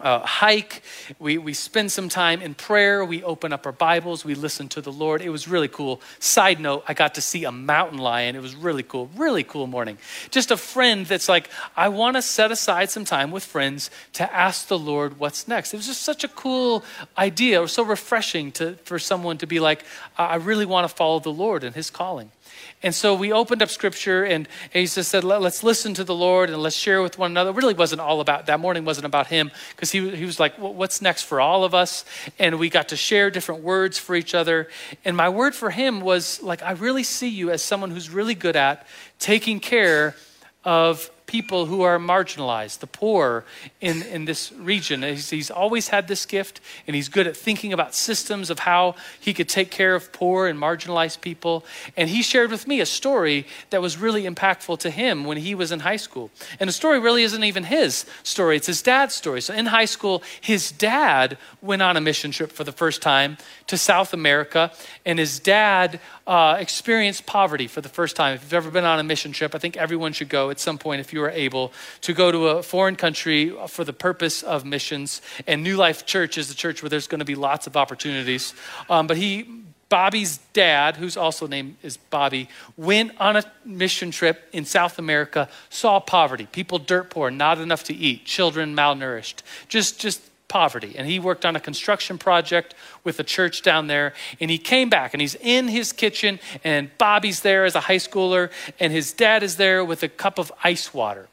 uh, 0.00 0.20
hike. 0.20 0.82
We, 1.18 1.38
we 1.38 1.54
spend 1.54 1.90
some 1.92 2.08
time 2.08 2.40
in 2.40 2.54
prayer. 2.54 3.04
We 3.04 3.22
open 3.22 3.52
up 3.52 3.66
our 3.66 3.72
Bibles. 3.72 4.24
We 4.24 4.34
listen 4.34 4.68
to 4.68 4.80
the 4.80 4.92
Lord. 4.92 5.22
It 5.22 5.30
was 5.30 5.48
really 5.48 5.68
cool. 5.68 6.00
Side 6.18 6.60
note, 6.60 6.84
I 6.86 6.94
got 6.94 7.14
to 7.16 7.20
see 7.20 7.44
a 7.44 7.52
mountain 7.52 7.98
lion. 7.98 8.36
It 8.36 8.42
was 8.42 8.54
really 8.54 8.82
cool. 8.82 9.10
Really 9.16 9.44
cool 9.44 9.66
morning. 9.66 9.98
Just 10.30 10.50
a 10.50 10.56
friend 10.56 11.06
that's 11.06 11.28
like, 11.28 11.50
I 11.76 11.88
want 11.88 12.16
to 12.16 12.22
set 12.22 12.50
aside 12.52 12.90
some 12.90 13.04
time 13.04 13.30
with 13.30 13.44
friends 13.44 13.90
to 14.14 14.32
ask 14.32 14.68
the 14.68 14.78
Lord 14.78 15.18
what's 15.18 15.48
next. 15.48 15.74
It 15.74 15.78
was 15.78 15.86
just 15.86 16.02
such 16.02 16.24
a 16.24 16.28
cool 16.28 16.84
idea. 17.16 17.58
It 17.58 17.62
was 17.62 17.72
so 17.72 17.82
refreshing 17.82 18.52
to, 18.52 18.74
for 18.84 18.98
someone 18.98 19.38
to 19.38 19.46
be 19.46 19.60
like, 19.60 19.84
I 20.16 20.36
really 20.36 20.66
want 20.66 20.88
to 20.88 20.94
follow 20.94 21.20
the 21.20 21.32
Lord 21.32 21.64
and 21.64 21.74
his 21.74 21.90
calling. 21.90 22.30
And 22.82 22.94
so 22.94 23.14
we 23.14 23.32
opened 23.32 23.62
up 23.62 23.70
scripture 23.70 24.24
and 24.24 24.48
he 24.72 24.86
just 24.86 25.10
said, 25.10 25.24
Let, 25.24 25.42
us 25.42 25.62
listen 25.62 25.94
to 25.94 26.04
the 26.04 26.14
Lord 26.14 26.50
and 26.50 26.62
let's 26.62 26.76
share 26.76 27.02
with 27.02 27.18
one 27.18 27.32
another. 27.32 27.50
It 27.50 27.56
really 27.56 27.74
wasn't 27.74 28.00
all 28.00 28.20
about 28.20 28.46
that 28.46 28.60
morning, 28.60 28.84
wasn't 28.84 29.06
about 29.06 29.26
him 29.26 29.50
because 29.74 29.90
he, 29.90 30.10
he 30.16 30.24
was 30.24 30.38
like, 30.38 30.54
What's 30.56 31.02
next 31.02 31.22
for 31.22 31.40
all 31.40 31.64
of 31.64 31.74
us? 31.74 32.04
And 32.38 32.58
we 32.58 32.70
got 32.70 32.88
to 32.88 32.96
share 32.96 33.30
different 33.30 33.62
words 33.62 33.98
for 33.98 34.14
each 34.14 34.34
other. 34.34 34.68
And 35.04 35.16
my 35.16 35.28
word 35.28 35.54
for 35.54 35.70
him 35.70 36.00
was 36.00 36.42
like, 36.42 36.62
I 36.62 36.72
really 36.72 37.02
see 37.02 37.28
you 37.28 37.50
as 37.50 37.62
someone 37.62 37.90
who's 37.90 38.10
really 38.10 38.34
good 38.34 38.56
at 38.56 38.86
taking 39.18 39.60
care 39.60 40.14
of 40.64 41.10
people 41.28 41.66
who 41.66 41.82
are 41.82 41.98
marginalized, 41.98 42.80
the 42.80 42.86
poor 42.86 43.44
in, 43.80 44.02
in 44.02 44.24
this 44.24 44.50
region. 44.52 45.02
He's, 45.02 45.30
he's, 45.30 45.50
always 45.50 45.88
had 45.88 46.08
this 46.08 46.24
gift, 46.24 46.60
and 46.86 46.96
he's 46.96 47.08
good 47.08 47.26
at 47.26 47.36
thinking 47.36 47.72
about 47.72 47.94
systems 47.94 48.48
of 48.48 48.60
how 48.60 48.94
he 49.20 49.34
could 49.34 49.48
take 49.48 49.70
care 49.70 49.94
of 49.94 50.12
poor 50.12 50.46
and 50.46 50.58
marginalized 50.58 51.20
people. 51.20 51.64
And 51.96 52.08
he 52.08 52.22
shared 52.22 52.50
with 52.50 52.66
me 52.66 52.80
a 52.80 52.86
story 52.86 53.46
that 53.70 53.82
was 53.82 53.98
really 53.98 54.22
impactful 54.22 54.78
to 54.80 54.90
him 54.90 55.24
when 55.24 55.36
he 55.36 55.54
was 55.54 55.70
in 55.70 55.80
high 55.80 55.96
school. 55.96 56.30
And 56.58 56.68
the 56.68 56.72
story 56.72 56.98
really 56.98 57.22
isn't 57.22 57.44
even 57.44 57.64
his 57.64 58.06
story, 58.22 58.56
it's 58.56 58.66
his 58.66 58.82
dad's 58.82 59.14
story. 59.14 59.40
So 59.40 59.52
in 59.52 59.66
high 59.66 59.84
school, 59.84 60.22
his 60.40 60.72
dad 60.72 61.38
went 61.60 61.82
on 61.82 61.96
a 61.96 62.00
mission 62.00 62.30
trip 62.30 62.50
for 62.52 62.64
the 62.64 62.72
first 62.72 63.02
time 63.02 63.36
to 63.66 63.76
South 63.76 64.14
America, 64.14 64.72
and 65.04 65.18
his 65.18 65.38
dad 65.38 66.00
uh, 66.26 66.56
experienced 66.58 67.26
poverty 67.26 67.66
for 67.66 67.80
the 67.80 67.88
first 67.88 68.16
time. 68.16 68.34
If 68.34 68.42
you've 68.42 68.54
ever 68.54 68.70
been 68.70 68.84
on 68.84 68.98
a 68.98 69.02
mission 69.02 69.32
trip, 69.32 69.54
I 69.54 69.58
think 69.58 69.76
everyone 69.76 70.12
should 70.12 70.28
go 70.28 70.50
at 70.50 70.58
some 70.58 70.78
point 70.78 71.00
if 71.00 71.12
you 71.12 71.17
you 71.18 71.24
are 71.24 71.30
able 71.30 71.72
to 72.02 72.12
go 72.14 72.30
to 72.30 72.48
a 72.48 72.62
foreign 72.62 72.96
country 72.96 73.52
for 73.66 73.84
the 73.84 73.92
purpose 73.92 74.42
of 74.42 74.64
missions. 74.64 75.20
And 75.46 75.62
New 75.62 75.76
Life 75.76 76.06
Church 76.06 76.38
is 76.38 76.48
the 76.48 76.54
church 76.54 76.82
where 76.82 76.88
there's 76.88 77.08
going 77.08 77.18
to 77.18 77.24
be 77.24 77.34
lots 77.34 77.66
of 77.66 77.76
opportunities. 77.76 78.54
Um, 78.88 79.08
but 79.08 79.16
he, 79.16 79.46
Bobby's 79.88 80.38
dad, 80.52 80.96
who's 80.96 81.16
also 81.16 81.48
named 81.48 81.76
is 81.82 81.96
Bobby, 81.96 82.48
went 82.76 83.12
on 83.18 83.36
a 83.36 83.42
mission 83.64 84.10
trip 84.12 84.48
in 84.52 84.64
South 84.64 84.98
America, 84.98 85.48
saw 85.70 85.98
poverty, 85.98 86.46
people 86.46 86.78
dirt 86.78 87.10
poor, 87.10 87.30
not 87.30 87.58
enough 87.58 87.84
to 87.84 87.94
eat, 87.94 88.24
children 88.24 88.76
malnourished, 88.76 89.42
just 89.68 90.00
just 90.00 90.22
poverty. 90.48 90.94
And 90.96 91.06
he 91.06 91.18
worked 91.18 91.44
on 91.44 91.54
a 91.54 91.60
construction 91.60 92.18
project 92.18 92.74
with 93.04 93.20
a 93.20 93.24
church 93.24 93.62
down 93.62 93.86
there. 93.86 94.14
And 94.40 94.50
he 94.50 94.58
came 94.58 94.88
back 94.88 95.14
and 95.14 95.20
he's 95.20 95.36
in 95.36 95.68
his 95.68 95.92
kitchen, 95.92 96.40
and 96.64 96.90
Bobby's 96.98 97.40
there 97.40 97.64
as 97.64 97.74
a 97.74 97.80
high 97.80 97.96
schooler, 97.96 98.50
and 98.80 98.92
his 98.92 99.12
dad 99.12 99.42
is 99.42 99.56
there 99.56 99.84
with 99.84 100.02
a 100.02 100.08
cup 100.08 100.38
of 100.38 100.50
ice 100.64 100.92
water. 100.92 101.28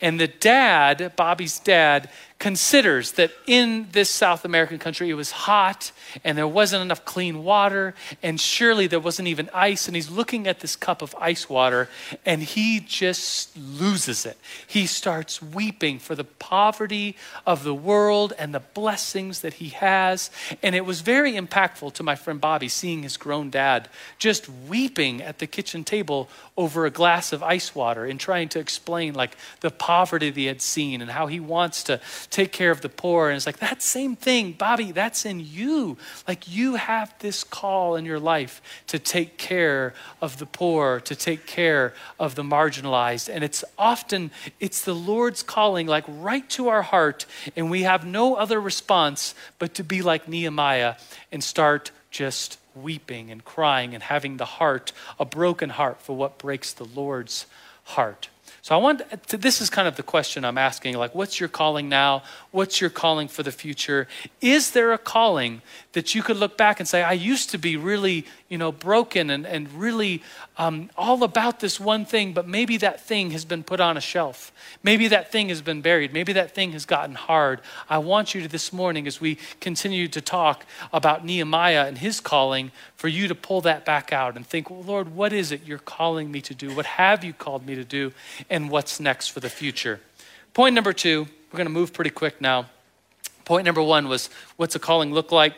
And 0.00 0.20
the 0.20 0.28
dad, 0.28 1.14
Bobby's 1.16 1.58
dad, 1.58 2.10
considers 2.38 3.12
that 3.12 3.30
in 3.46 3.88
this 3.92 4.10
South 4.10 4.44
American 4.44 4.78
country 4.78 5.08
it 5.08 5.14
was 5.14 5.30
hot 5.30 5.90
and 6.22 6.36
there 6.36 6.46
wasn't 6.46 6.82
enough 6.82 7.02
clean 7.04 7.42
water 7.42 7.94
and 8.22 8.38
surely 8.38 8.86
there 8.86 9.00
wasn't 9.00 9.26
even 9.26 9.48
ice. 9.54 9.86
And 9.86 9.96
he's 9.96 10.10
looking 10.10 10.46
at 10.46 10.60
this 10.60 10.76
cup 10.76 11.00
of 11.00 11.14
ice 11.18 11.48
water 11.48 11.88
and 12.26 12.42
he 12.42 12.80
just 12.80 13.56
loses 13.56 14.26
it. 14.26 14.36
He 14.66 14.86
starts 14.86 15.40
weeping 15.40 15.98
for 15.98 16.14
the 16.14 16.24
poverty 16.24 17.16
of 17.46 17.64
the 17.64 17.74
world 17.74 18.34
and 18.38 18.54
the 18.54 18.60
blessings 18.60 19.40
that 19.40 19.54
he 19.54 19.70
has. 19.70 20.30
And 20.62 20.74
it 20.74 20.84
was 20.84 21.00
very 21.00 21.32
impactful 21.32 21.94
to 21.94 22.02
my 22.02 22.16
friend 22.16 22.38
Bobby 22.38 22.68
seeing 22.68 23.02
his 23.02 23.16
grown 23.16 23.48
dad 23.48 23.88
just 24.18 24.46
weeping 24.68 25.22
at 25.22 25.38
the 25.38 25.46
kitchen 25.46 25.84
table 25.84 26.28
over 26.54 26.84
a 26.84 26.90
glass 26.90 27.32
of 27.32 27.42
ice 27.42 27.74
water 27.74 28.04
and 28.04 28.20
trying 28.20 28.50
to 28.50 28.58
explain 28.58 29.14
like 29.14 29.36
the 29.60 29.70
poverty 29.70 30.28
that 30.28 30.38
he 30.38 30.46
had 30.46 30.60
seen 30.60 31.00
and 31.00 31.10
how 31.10 31.26
he 31.28 31.40
wants 31.40 31.82
to 31.84 31.98
take 32.30 32.52
care 32.52 32.70
of 32.70 32.80
the 32.80 32.88
poor. 32.88 33.28
And 33.28 33.36
it's 33.36 33.46
like, 33.46 33.58
that 33.58 33.82
same 33.82 34.16
thing, 34.16 34.52
Bobby, 34.52 34.92
that's 34.92 35.24
in 35.24 35.40
you. 35.40 35.96
Like 36.26 36.48
you 36.48 36.74
have 36.74 37.14
this 37.20 37.44
call 37.44 37.96
in 37.96 38.04
your 38.04 38.20
life 38.20 38.60
to 38.88 38.98
take 38.98 39.38
care 39.38 39.94
of 40.20 40.38
the 40.38 40.46
poor, 40.46 41.00
to 41.00 41.14
take 41.14 41.46
care 41.46 41.94
of 42.18 42.34
the 42.34 42.42
marginalized. 42.42 43.28
And 43.32 43.42
it's 43.42 43.64
often, 43.78 44.30
it's 44.60 44.82
the 44.82 44.94
Lord's 44.94 45.42
calling, 45.42 45.86
like 45.86 46.04
right 46.08 46.48
to 46.50 46.68
our 46.68 46.82
heart. 46.82 47.26
And 47.56 47.70
we 47.70 47.82
have 47.82 48.04
no 48.06 48.34
other 48.34 48.60
response 48.60 49.34
but 49.58 49.74
to 49.74 49.84
be 49.84 50.02
like 50.02 50.28
Nehemiah 50.28 50.96
and 51.32 51.42
start 51.42 51.90
just 52.10 52.58
weeping 52.74 53.30
and 53.30 53.44
crying 53.44 53.94
and 53.94 54.02
having 54.02 54.36
the 54.36 54.44
heart, 54.44 54.92
a 55.18 55.24
broken 55.24 55.70
heart 55.70 56.00
for 56.00 56.16
what 56.16 56.38
breaks 56.38 56.72
the 56.72 56.84
Lord's 56.84 57.46
heart. 57.84 58.28
So 58.66 58.74
I 58.74 58.78
want 58.78 59.28
to, 59.28 59.36
this 59.36 59.60
is 59.60 59.70
kind 59.70 59.86
of 59.86 59.94
the 59.94 60.02
question 60.02 60.44
I'm 60.44 60.58
asking 60.58 60.96
like 60.96 61.14
what's 61.14 61.38
your 61.38 61.48
calling 61.48 61.88
now? 61.88 62.24
What's 62.50 62.80
your 62.80 62.90
calling 62.90 63.28
for 63.28 63.44
the 63.44 63.52
future? 63.52 64.08
Is 64.40 64.72
there 64.72 64.92
a 64.92 64.98
calling 64.98 65.62
that 65.92 66.16
you 66.16 66.22
could 66.24 66.36
look 66.36 66.56
back 66.56 66.80
and 66.80 66.88
say 66.88 67.00
I 67.00 67.12
used 67.12 67.50
to 67.50 67.58
be 67.58 67.76
really, 67.76 68.26
you 68.48 68.58
know, 68.58 68.72
broken 68.72 69.30
and 69.30 69.46
and 69.46 69.72
really 69.72 70.20
um, 70.58 70.90
all 70.96 71.22
about 71.22 71.60
this 71.60 71.78
one 71.78 72.04
thing, 72.04 72.32
but 72.32 72.48
maybe 72.48 72.76
that 72.78 73.00
thing 73.00 73.30
has 73.32 73.44
been 73.44 73.62
put 73.62 73.78
on 73.78 73.96
a 73.96 74.00
shelf. 74.00 74.52
Maybe 74.82 75.06
that 75.08 75.30
thing 75.30 75.50
has 75.50 75.60
been 75.60 75.82
buried. 75.82 76.12
Maybe 76.12 76.32
that 76.32 76.54
thing 76.54 76.72
has 76.72 76.86
gotten 76.86 77.14
hard. 77.14 77.60
I 77.90 77.98
want 77.98 78.34
you 78.34 78.40
to 78.42 78.48
this 78.48 78.72
morning, 78.72 79.06
as 79.06 79.20
we 79.20 79.36
continue 79.60 80.08
to 80.08 80.20
talk 80.20 80.64
about 80.92 81.24
Nehemiah 81.24 81.86
and 81.86 81.98
his 81.98 82.20
calling, 82.20 82.72
for 82.96 83.08
you 83.08 83.28
to 83.28 83.34
pull 83.34 83.60
that 83.60 83.84
back 83.84 84.12
out 84.12 84.36
and 84.36 84.46
think, 84.46 84.70
well, 84.70 84.82
Lord, 84.82 85.14
what 85.14 85.32
is 85.32 85.52
it 85.52 85.66
you're 85.66 85.78
calling 85.78 86.30
me 86.30 86.40
to 86.40 86.54
do? 86.54 86.74
What 86.74 86.86
have 86.86 87.22
you 87.22 87.34
called 87.34 87.66
me 87.66 87.74
to 87.74 87.84
do? 87.84 88.12
What's 88.68 89.00
next 89.00 89.28
for 89.28 89.40
the 89.40 89.50
future? 89.50 90.00
Point 90.54 90.74
number 90.74 90.92
two, 90.92 91.28
we're 91.52 91.56
going 91.56 91.66
to 91.66 91.72
move 91.72 91.92
pretty 91.92 92.10
quick 92.10 92.40
now. 92.40 92.66
Point 93.44 93.64
number 93.64 93.82
one 93.82 94.08
was 94.08 94.30
what's 94.56 94.74
a 94.74 94.78
calling 94.78 95.12
look 95.12 95.30
like? 95.30 95.54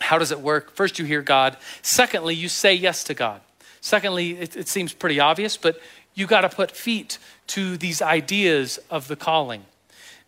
How 0.00 0.18
does 0.18 0.32
it 0.32 0.40
work? 0.40 0.74
First, 0.74 0.98
you 0.98 1.04
hear 1.04 1.22
God. 1.22 1.56
Secondly, 1.82 2.34
you 2.34 2.48
say 2.48 2.74
yes 2.74 3.04
to 3.04 3.14
God. 3.14 3.40
Secondly, 3.80 4.38
it, 4.38 4.56
it 4.56 4.68
seems 4.68 4.92
pretty 4.92 5.20
obvious, 5.20 5.56
but 5.56 5.80
you 6.14 6.26
got 6.26 6.42
to 6.42 6.48
put 6.48 6.70
feet 6.72 7.18
to 7.48 7.76
these 7.76 8.02
ideas 8.02 8.78
of 8.90 9.08
the 9.08 9.16
calling. 9.16 9.64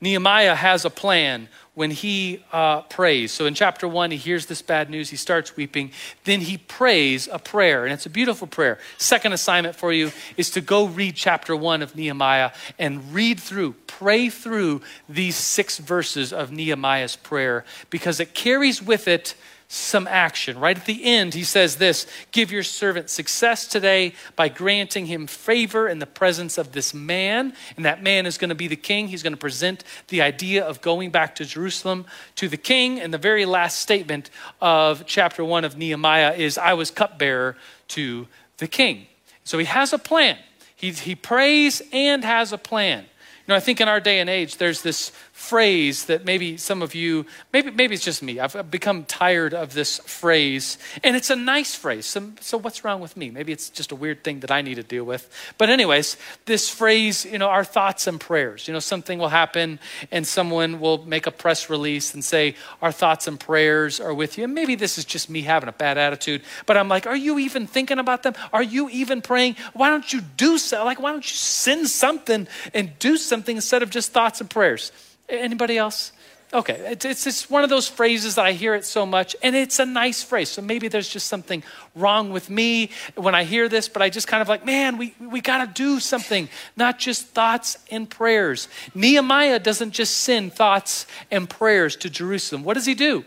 Nehemiah 0.04 0.54
has 0.54 0.84
a 0.84 0.90
plan 0.90 1.48
when 1.72 1.90
he 1.90 2.44
uh, 2.52 2.82
prays. 2.82 3.32
So 3.32 3.46
in 3.46 3.54
chapter 3.54 3.88
one, 3.88 4.10
he 4.10 4.18
hears 4.18 4.44
this 4.44 4.60
bad 4.60 4.90
news, 4.90 5.08
he 5.08 5.16
starts 5.16 5.56
weeping. 5.56 5.92
Then 6.24 6.42
he 6.42 6.58
prays 6.58 7.26
a 7.32 7.38
prayer, 7.38 7.84
and 7.84 7.92
it's 7.92 8.04
a 8.04 8.10
beautiful 8.10 8.46
prayer. 8.46 8.78
Second 8.98 9.32
assignment 9.32 9.76
for 9.76 9.94
you 9.94 10.12
is 10.36 10.50
to 10.50 10.60
go 10.60 10.86
read 10.86 11.16
chapter 11.16 11.56
one 11.56 11.80
of 11.80 11.96
Nehemiah 11.96 12.52
and 12.78 13.14
read 13.14 13.40
through, 13.40 13.72
pray 13.86 14.28
through 14.28 14.82
these 15.08 15.36
six 15.36 15.78
verses 15.78 16.34
of 16.34 16.52
Nehemiah's 16.52 17.16
prayer 17.16 17.64
because 17.88 18.20
it 18.20 18.34
carries 18.34 18.82
with 18.82 19.08
it 19.08 19.34
some 19.68 20.06
action. 20.06 20.58
Right 20.58 20.76
at 20.76 20.86
the 20.86 21.04
end, 21.04 21.34
he 21.34 21.44
says 21.44 21.76
this 21.76 22.06
Give 22.32 22.52
your 22.52 22.62
servant 22.62 23.10
success 23.10 23.66
today 23.66 24.14
by 24.36 24.48
granting 24.48 25.06
him 25.06 25.26
favor 25.26 25.88
in 25.88 25.98
the 25.98 26.06
presence 26.06 26.58
of 26.58 26.72
this 26.72 26.94
man. 26.94 27.54
And 27.76 27.84
that 27.84 28.02
man 28.02 28.26
is 28.26 28.38
going 28.38 28.50
to 28.50 28.54
be 28.54 28.68
the 28.68 28.76
king. 28.76 29.08
He's 29.08 29.22
going 29.22 29.32
to 29.32 29.38
present 29.38 29.84
the 30.08 30.22
idea 30.22 30.64
of 30.64 30.80
going 30.80 31.10
back 31.10 31.34
to 31.36 31.44
Jerusalem 31.44 32.06
to 32.36 32.48
the 32.48 32.56
king. 32.56 33.00
And 33.00 33.12
the 33.12 33.18
very 33.18 33.46
last 33.46 33.80
statement 33.80 34.30
of 34.60 35.04
chapter 35.06 35.44
one 35.44 35.64
of 35.64 35.76
Nehemiah 35.76 36.34
is 36.34 36.58
I 36.58 36.74
was 36.74 36.90
cupbearer 36.90 37.56
to 37.88 38.28
the 38.58 38.68
king. 38.68 39.06
So 39.44 39.58
he 39.58 39.64
has 39.64 39.92
a 39.92 39.98
plan. 39.98 40.38
He, 40.76 40.90
he 40.90 41.14
prays 41.14 41.82
and 41.92 42.24
has 42.24 42.52
a 42.52 42.58
plan. 42.58 43.00
You 43.46 43.52
know, 43.52 43.56
I 43.56 43.60
think 43.60 43.80
in 43.80 43.88
our 43.88 44.00
day 44.00 44.20
and 44.20 44.30
age, 44.30 44.56
there's 44.56 44.80
this 44.80 45.12
phrase 45.34 46.04
that 46.04 46.24
maybe 46.24 46.56
some 46.56 46.80
of 46.80 46.94
you, 46.94 47.26
maybe, 47.52 47.68
maybe 47.72 47.92
it's 47.92 48.04
just 48.04 48.22
me, 48.22 48.38
I've 48.38 48.70
become 48.70 49.04
tired 49.04 49.52
of 49.52 49.74
this 49.74 49.98
phrase. 49.98 50.78
And 51.02 51.16
it's 51.16 51.28
a 51.28 51.34
nice 51.34 51.74
phrase. 51.74 52.06
So, 52.06 52.30
so 52.40 52.56
what's 52.56 52.84
wrong 52.84 53.00
with 53.00 53.16
me? 53.16 53.30
Maybe 53.30 53.50
it's 53.52 53.68
just 53.68 53.90
a 53.90 53.96
weird 53.96 54.22
thing 54.22 54.40
that 54.40 54.52
I 54.52 54.62
need 54.62 54.76
to 54.76 54.84
deal 54.84 55.02
with. 55.02 55.28
But, 55.58 55.70
anyways, 55.70 56.16
this 56.46 56.70
phrase, 56.70 57.24
you 57.24 57.38
know, 57.38 57.48
our 57.48 57.64
thoughts 57.64 58.06
and 58.06 58.20
prayers. 58.20 58.68
You 58.68 58.74
know, 58.74 58.80
something 58.80 59.18
will 59.18 59.28
happen 59.28 59.80
and 60.12 60.24
someone 60.24 60.78
will 60.78 61.04
make 61.04 61.26
a 61.26 61.32
press 61.32 61.68
release 61.68 62.14
and 62.14 62.24
say, 62.24 62.54
Our 62.80 62.92
thoughts 62.92 63.26
and 63.26 63.38
prayers 63.38 63.98
are 63.98 64.14
with 64.14 64.38
you. 64.38 64.44
And 64.44 64.54
maybe 64.54 64.76
this 64.76 64.98
is 64.98 65.04
just 65.04 65.28
me 65.28 65.42
having 65.42 65.68
a 65.68 65.72
bad 65.72 65.98
attitude, 65.98 66.42
but 66.64 66.76
I'm 66.76 66.88
like, 66.88 67.08
Are 67.08 67.16
you 67.16 67.40
even 67.40 67.66
thinking 67.66 67.98
about 67.98 68.22
them? 68.22 68.34
Are 68.52 68.62
you 68.62 68.88
even 68.90 69.20
praying? 69.20 69.56
Why 69.72 69.90
don't 69.90 70.12
you 70.12 70.20
do 70.20 70.58
so? 70.58 70.84
Like, 70.84 71.00
why 71.00 71.10
don't 71.10 71.28
you 71.28 71.36
send 71.36 71.88
something 71.88 72.46
and 72.72 72.96
do 73.00 73.16
something 73.16 73.56
instead 73.56 73.82
of 73.82 73.90
just 73.90 74.12
thoughts 74.12 74.40
and 74.40 74.48
prayers? 74.48 74.92
Anybody 75.28 75.78
else? 75.78 76.12
Okay, 76.52 76.74
it's, 76.92 77.04
it's 77.04 77.24
just 77.24 77.50
one 77.50 77.64
of 77.64 77.70
those 77.70 77.88
phrases 77.88 78.36
that 78.36 78.46
I 78.46 78.52
hear 78.52 78.76
it 78.76 78.84
so 78.84 79.04
much, 79.04 79.34
and 79.42 79.56
it's 79.56 79.80
a 79.80 79.84
nice 79.86 80.22
phrase. 80.22 80.50
So 80.50 80.62
maybe 80.62 80.86
there's 80.86 81.08
just 81.08 81.26
something 81.26 81.64
wrong 81.96 82.30
with 82.30 82.48
me 82.48 82.90
when 83.16 83.34
I 83.34 83.42
hear 83.42 83.68
this, 83.68 83.88
but 83.88 84.02
I 84.02 84.08
just 84.08 84.28
kind 84.28 84.40
of 84.40 84.48
like, 84.48 84.64
man, 84.64 84.96
we, 84.96 85.16
we 85.18 85.40
got 85.40 85.66
to 85.66 85.82
do 85.82 85.98
something, 85.98 86.48
not 86.76 87.00
just 87.00 87.26
thoughts 87.26 87.78
and 87.90 88.08
prayers. 88.08 88.68
Nehemiah 88.94 89.58
doesn't 89.58 89.90
just 89.90 90.18
send 90.18 90.52
thoughts 90.52 91.06
and 91.28 91.50
prayers 91.50 91.96
to 91.96 92.10
Jerusalem. 92.10 92.62
What 92.62 92.74
does 92.74 92.86
he 92.86 92.94
do? 92.94 93.24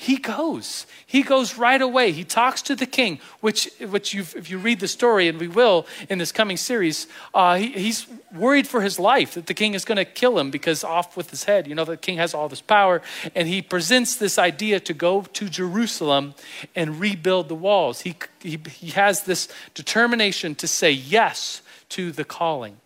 He 0.00 0.16
goes. 0.16 0.86
He 1.04 1.24
goes 1.24 1.58
right 1.58 1.82
away. 1.82 2.12
He 2.12 2.22
talks 2.22 2.62
to 2.62 2.76
the 2.76 2.86
king, 2.86 3.18
which, 3.40 3.68
which 3.80 4.14
if 4.14 4.48
you 4.48 4.56
read 4.56 4.78
the 4.78 4.86
story, 4.86 5.26
and 5.26 5.40
we 5.40 5.48
will 5.48 5.88
in 6.08 6.18
this 6.18 6.30
coming 6.30 6.56
series, 6.56 7.08
uh, 7.34 7.56
he, 7.56 7.72
he's 7.72 8.06
worried 8.32 8.68
for 8.68 8.80
his 8.80 9.00
life 9.00 9.34
that 9.34 9.46
the 9.46 9.54
king 9.54 9.74
is 9.74 9.84
going 9.84 9.96
to 9.96 10.04
kill 10.04 10.38
him 10.38 10.52
because 10.52 10.84
off 10.84 11.16
with 11.16 11.30
his 11.30 11.42
head. 11.42 11.66
You 11.66 11.74
know, 11.74 11.84
the 11.84 11.96
king 11.96 12.18
has 12.18 12.32
all 12.32 12.48
this 12.48 12.60
power. 12.60 13.02
And 13.34 13.48
he 13.48 13.60
presents 13.60 14.14
this 14.14 14.38
idea 14.38 14.78
to 14.78 14.94
go 14.94 15.22
to 15.22 15.48
Jerusalem 15.48 16.34
and 16.76 17.00
rebuild 17.00 17.48
the 17.48 17.56
walls. 17.56 18.02
He, 18.02 18.14
he, 18.40 18.56
he 18.70 18.90
has 18.90 19.24
this 19.24 19.48
determination 19.74 20.54
to 20.54 20.68
say 20.68 20.92
yes 20.92 21.60
to 21.88 22.12
the 22.12 22.24
calling. 22.24 22.76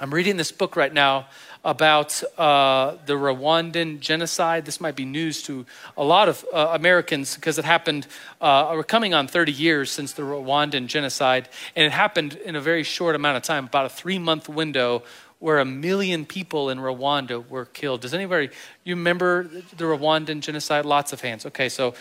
I'm 0.00 0.12
reading 0.12 0.36
this 0.36 0.50
book 0.50 0.74
right 0.74 0.92
now 0.92 1.28
about 1.64 2.22
uh, 2.38 2.96
the 3.06 3.14
Rwandan 3.14 4.00
genocide. 4.00 4.66
This 4.66 4.80
might 4.80 4.96
be 4.96 5.04
news 5.04 5.42
to 5.44 5.64
a 5.96 6.04
lot 6.04 6.28
of 6.28 6.44
uh, 6.52 6.70
Americans 6.72 7.34
because 7.34 7.58
it 7.58 7.64
happened, 7.64 8.06
uh, 8.40 8.72
we're 8.74 8.84
coming 8.84 9.14
on 9.14 9.26
30 9.26 9.52
years 9.52 9.90
since 9.90 10.12
the 10.12 10.22
Rwandan 10.22 10.86
genocide, 10.86 11.48
and 11.74 11.86
it 11.86 11.92
happened 11.92 12.34
in 12.34 12.54
a 12.54 12.60
very 12.60 12.82
short 12.82 13.14
amount 13.14 13.38
of 13.38 13.42
time, 13.42 13.64
about 13.64 13.86
a 13.86 13.88
three 13.88 14.18
month 14.18 14.48
window 14.48 15.02
where 15.38 15.58
a 15.58 15.64
million 15.64 16.24
people 16.24 16.70
in 16.70 16.78
Rwanda 16.78 17.46
were 17.48 17.66
killed. 17.66 18.00
Does 18.00 18.14
anybody, 18.14 18.50
you 18.84 18.94
remember 18.94 19.44
the 19.44 19.84
Rwandan 19.84 20.40
genocide? 20.40 20.86
Lots 20.86 21.12
of 21.12 21.20
hands. 21.20 21.44
Okay, 21.46 21.68
so 21.68 21.94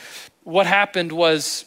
what 0.43 0.65
happened 0.65 1.12
was 1.12 1.65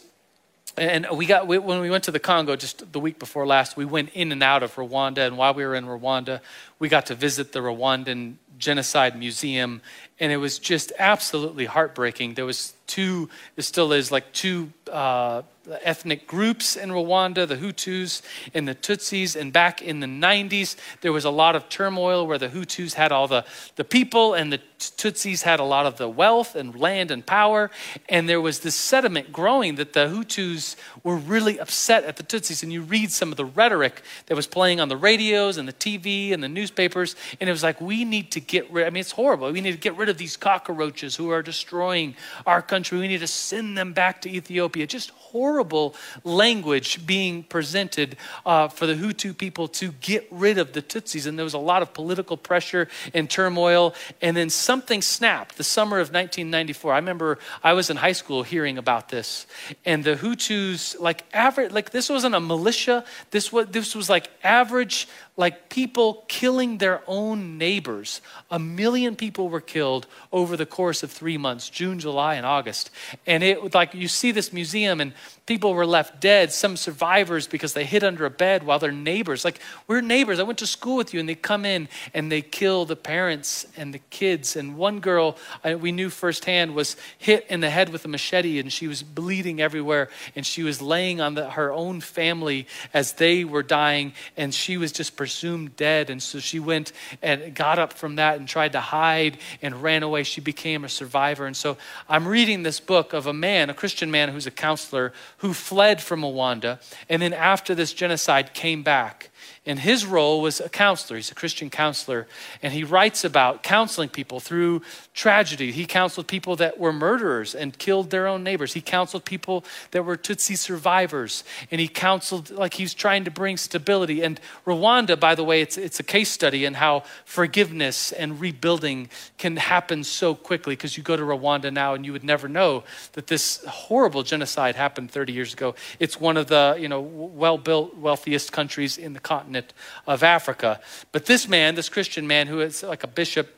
and 0.76 1.06
we 1.12 1.26
got 1.26 1.46
when 1.46 1.80
we 1.80 1.90
went 1.90 2.04
to 2.04 2.10
the 2.10 2.18
Congo 2.18 2.56
just 2.56 2.92
the 2.92 3.00
week 3.00 3.18
before 3.18 3.46
last, 3.46 3.76
we 3.76 3.84
went 3.84 4.10
in 4.10 4.32
and 4.32 4.42
out 4.42 4.62
of 4.62 4.74
Rwanda. 4.74 5.26
And 5.26 5.38
while 5.38 5.54
we 5.54 5.64
were 5.64 5.74
in 5.74 5.86
Rwanda, 5.86 6.40
we 6.78 6.88
got 6.88 7.06
to 7.06 7.14
visit 7.14 7.52
the 7.52 7.60
Rwandan 7.60 8.34
Genocide 8.58 9.18
Museum, 9.18 9.82
and 10.18 10.32
it 10.32 10.38
was 10.38 10.58
just 10.58 10.92
absolutely 10.98 11.66
heartbreaking. 11.66 12.34
There 12.34 12.46
was 12.46 12.74
two, 12.86 13.28
there 13.54 13.62
still 13.62 13.92
is 13.92 14.10
like 14.10 14.32
two 14.32 14.72
uh, 14.90 15.42
ethnic 15.82 16.26
groups 16.26 16.76
in 16.76 16.90
Rwanda, 16.90 17.46
the 17.46 17.56
Hutus 17.56 18.22
and 18.54 18.68
the 18.68 18.74
Tutsis. 18.74 19.38
And 19.38 19.52
back 19.52 19.82
in 19.82 20.00
the 20.00 20.06
90s, 20.06 20.76
there 21.00 21.12
was 21.12 21.24
a 21.24 21.30
lot 21.30 21.56
of 21.56 21.68
turmoil 21.68 22.26
where 22.26 22.38
the 22.38 22.48
Hutus 22.48 22.94
had 22.94 23.12
all 23.12 23.26
the, 23.26 23.44
the 23.76 23.84
people 23.84 24.34
and 24.34 24.52
the 24.52 24.60
Tutsis 24.78 25.42
had 25.42 25.58
a 25.58 25.64
lot 25.64 25.86
of 25.86 25.96
the 25.96 26.08
wealth 26.08 26.54
and 26.54 26.78
land 26.78 27.10
and 27.10 27.24
power. 27.24 27.70
And 28.08 28.28
there 28.28 28.40
was 28.40 28.60
this 28.60 28.74
sentiment 28.74 29.32
growing 29.32 29.76
that 29.76 29.92
the 29.92 30.06
Hutus 30.06 30.76
were 31.02 31.16
really 31.16 31.58
upset 31.58 32.04
at 32.04 32.16
the 32.16 32.22
Tutsis. 32.22 32.62
And 32.62 32.72
you 32.72 32.82
read 32.82 33.10
some 33.10 33.30
of 33.30 33.36
the 33.36 33.44
rhetoric 33.44 34.02
that 34.26 34.36
was 34.36 34.46
playing 34.46 34.80
on 34.80 34.88
the 34.88 34.96
radios 34.96 35.56
and 35.56 35.66
the 35.66 35.72
TV 35.72 36.32
and 36.32 36.42
the 36.42 36.48
newspapers. 36.48 37.16
And 37.40 37.48
it 37.48 37.52
was 37.52 37.62
like, 37.62 37.80
we 37.80 38.04
need 38.04 38.30
to 38.32 38.40
get 38.40 38.70
rid, 38.70 38.86
I 38.86 38.90
mean, 38.90 39.00
it's 39.00 39.12
horrible. 39.12 39.50
We 39.50 39.60
need 39.60 39.72
to 39.72 39.78
get 39.78 39.96
rid 39.96 40.05
of 40.08 40.18
these 40.18 40.36
cockroaches 40.36 41.16
who 41.16 41.30
are 41.30 41.42
destroying 41.42 42.14
our 42.46 42.62
country. 42.62 42.98
We 42.98 43.08
need 43.08 43.20
to 43.20 43.26
send 43.26 43.76
them 43.76 43.92
back 43.92 44.22
to 44.22 44.30
Ethiopia. 44.30 44.86
Just 44.86 45.10
horrible 45.10 45.94
language 46.24 47.06
being 47.06 47.42
presented 47.42 48.16
uh, 48.44 48.68
for 48.68 48.86
the 48.86 48.94
Hutu 48.94 49.36
people 49.36 49.68
to 49.68 49.92
get 50.00 50.26
rid 50.30 50.58
of 50.58 50.72
the 50.72 50.82
Tutsis. 50.82 51.26
And 51.26 51.38
there 51.38 51.44
was 51.44 51.54
a 51.54 51.58
lot 51.58 51.82
of 51.82 51.92
political 51.92 52.36
pressure 52.36 52.88
and 53.12 53.28
turmoil. 53.28 53.94
And 54.22 54.36
then 54.36 54.50
something 54.50 55.02
snapped 55.02 55.56
the 55.56 55.64
summer 55.64 55.96
of 55.96 56.08
1994. 56.08 56.92
I 56.92 56.96
remember 56.96 57.38
I 57.62 57.72
was 57.72 57.90
in 57.90 57.96
high 57.96 58.12
school 58.12 58.42
hearing 58.42 58.78
about 58.78 59.08
this. 59.08 59.46
And 59.84 60.04
the 60.04 60.16
Hutus, 60.16 60.98
like 60.98 61.24
average, 61.32 61.72
like 61.72 61.90
this 61.90 62.08
wasn't 62.08 62.34
a 62.34 62.40
militia. 62.40 63.04
This 63.30 63.52
was, 63.52 63.66
this 63.68 63.94
was 63.94 64.08
like 64.08 64.30
average 64.42 65.08
like 65.36 65.68
people 65.68 66.24
killing 66.28 66.78
their 66.78 67.02
own 67.06 67.58
neighbors. 67.58 68.22
A 68.50 68.58
million 68.58 69.16
people 69.16 69.48
were 69.50 69.60
killed 69.60 70.06
over 70.32 70.56
the 70.56 70.64
course 70.64 71.02
of 71.02 71.10
three 71.10 71.36
months 71.36 71.68
June, 71.68 71.98
July, 71.98 72.36
and 72.36 72.46
August. 72.46 72.90
And 73.26 73.42
it 73.42 73.74
like 73.74 73.94
you 73.94 74.08
see 74.08 74.32
this 74.32 74.52
museum, 74.52 75.00
and 75.00 75.12
people 75.44 75.74
were 75.74 75.86
left 75.86 76.20
dead, 76.20 76.52
some 76.52 76.76
survivors 76.76 77.46
because 77.46 77.74
they 77.74 77.84
hid 77.84 78.02
under 78.02 78.24
a 78.24 78.30
bed 78.30 78.64
while 78.64 78.78
their 78.78 78.92
neighbors, 78.92 79.44
like, 79.44 79.60
we're 79.86 80.00
neighbors. 80.00 80.40
I 80.40 80.42
went 80.42 80.58
to 80.58 80.66
school 80.66 80.96
with 80.96 81.12
you. 81.12 81.20
And 81.20 81.28
they 81.28 81.34
come 81.34 81.64
in 81.64 81.88
and 82.14 82.30
they 82.30 82.42
kill 82.42 82.84
the 82.84 82.96
parents 82.96 83.66
and 83.76 83.92
the 83.92 83.98
kids. 84.10 84.56
And 84.56 84.76
one 84.76 85.00
girl 85.00 85.36
I, 85.62 85.74
we 85.74 85.92
knew 85.92 86.10
firsthand 86.10 86.74
was 86.74 86.96
hit 87.18 87.46
in 87.48 87.60
the 87.60 87.70
head 87.70 87.90
with 87.90 88.04
a 88.04 88.08
machete, 88.08 88.58
and 88.58 88.72
she 88.72 88.88
was 88.88 89.02
bleeding 89.02 89.60
everywhere. 89.60 90.08
And 90.34 90.46
she 90.46 90.62
was 90.62 90.80
laying 90.80 91.20
on 91.20 91.34
the, 91.34 91.50
her 91.50 91.72
own 91.72 92.00
family 92.00 92.66
as 92.94 93.14
they 93.14 93.44
were 93.44 93.62
dying, 93.62 94.12
and 94.36 94.54
she 94.54 94.76
was 94.76 94.92
just 94.92 95.16
presumed 95.26 95.74
dead. 95.74 96.08
And 96.08 96.22
so 96.22 96.38
she 96.38 96.60
went 96.60 96.92
and 97.20 97.52
got 97.52 97.80
up 97.80 97.92
from 97.92 98.14
that 98.14 98.38
and 98.38 98.46
tried 98.46 98.70
to 98.72 98.80
hide 98.80 99.38
and 99.60 99.82
ran 99.82 100.04
away. 100.04 100.22
She 100.22 100.40
became 100.40 100.84
a 100.84 100.88
survivor. 100.88 101.46
And 101.46 101.56
so 101.56 101.76
I'm 102.08 102.28
reading 102.28 102.62
this 102.62 102.78
book 102.78 103.12
of 103.12 103.26
a 103.26 103.32
man, 103.32 103.68
a 103.68 103.74
Christian 103.74 104.08
man 104.08 104.28
who's 104.28 104.46
a 104.46 104.52
counselor, 104.52 105.12
who 105.38 105.52
fled 105.52 106.00
from 106.00 106.20
Rwanda 106.20 106.78
and 107.08 107.20
then 107.20 107.32
after 107.32 107.74
this 107.74 107.92
genocide 107.92 108.54
came 108.54 108.84
back 108.84 109.30
and 109.66 109.80
his 109.80 110.06
role 110.06 110.40
was 110.40 110.60
a 110.60 110.68
counselor. 110.68 111.16
He's 111.16 111.32
a 111.32 111.34
Christian 111.34 111.70
counselor. 111.70 112.28
And 112.62 112.72
he 112.72 112.84
writes 112.84 113.24
about 113.24 113.64
counseling 113.64 114.08
people 114.08 114.38
through 114.38 114.82
tragedy. 115.12 115.72
He 115.72 115.86
counseled 115.86 116.28
people 116.28 116.54
that 116.56 116.78
were 116.78 116.92
murderers 116.92 117.52
and 117.52 117.76
killed 117.76 118.10
their 118.10 118.28
own 118.28 118.44
neighbors. 118.44 118.74
He 118.74 118.80
counseled 118.80 119.24
people 119.24 119.64
that 119.90 120.04
were 120.04 120.16
Tutsi 120.16 120.56
survivors. 120.56 121.42
And 121.72 121.80
he 121.80 121.88
counseled, 121.88 122.50
like 122.50 122.74
he's 122.74 122.94
trying 122.94 123.24
to 123.24 123.30
bring 123.32 123.56
stability. 123.56 124.22
And 124.22 124.40
Rwanda, 124.64 125.18
by 125.18 125.34
the 125.34 125.42
way, 125.42 125.62
it's, 125.62 125.76
it's 125.76 125.98
a 125.98 126.04
case 126.04 126.30
study 126.30 126.64
in 126.64 126.74
how 126.74 127.02
forgiveness 127.24 128.12
and 128.12 128.40
rebuilding 128.40 129.08
can 129.36 129.56
happen 129.56 130.04
so 130.04 130.36
quickly. 130.36 130.76
Because 130.76 130.96
you 130.96 131.02
go 131.02 131.16
to 131.16 131.24
Rwanda 131.24 131.72
now 131.72 131.94
and 131.94 132.06
you 132.06 132.12
would 132.12 132.24
never 132.24 132.48
know 132.48 132.84
that 133.14 133.26
this 133.26 133.64
horrible 133.64 134.22
genocide 134.22 134.76
happened 134.76 135.10
30 135.10 135.32
years 135.32 135.52
ago. 135.52 135.74
It's 135.98 136.20
one 136.20 136.36
of 136.36 136.46
the, 136.46 136.76
you 136.78 136.86
know, 136.88 137.00
well 137.00 137.58
built, 137.58 137.96
wealthiest 137.96 138.52
countries 138.52 138.96
in 138.96 139.12
the 139.12 139.18
continent 139.18 139.55
continent 139.56 139.72
of 140.06 140.22
Africa. 140.22 140.80
But 141.12 141.26
this 141.26 141.48
man, 141.48 141.74
this 141.74 141.88
Christian 141.88 142.26
man 142.26 142.46
who 142.46 142.60
is 142.60 142.82
like 142.82 143.04
a 143.04 143.08
bishop, 143.08 143.52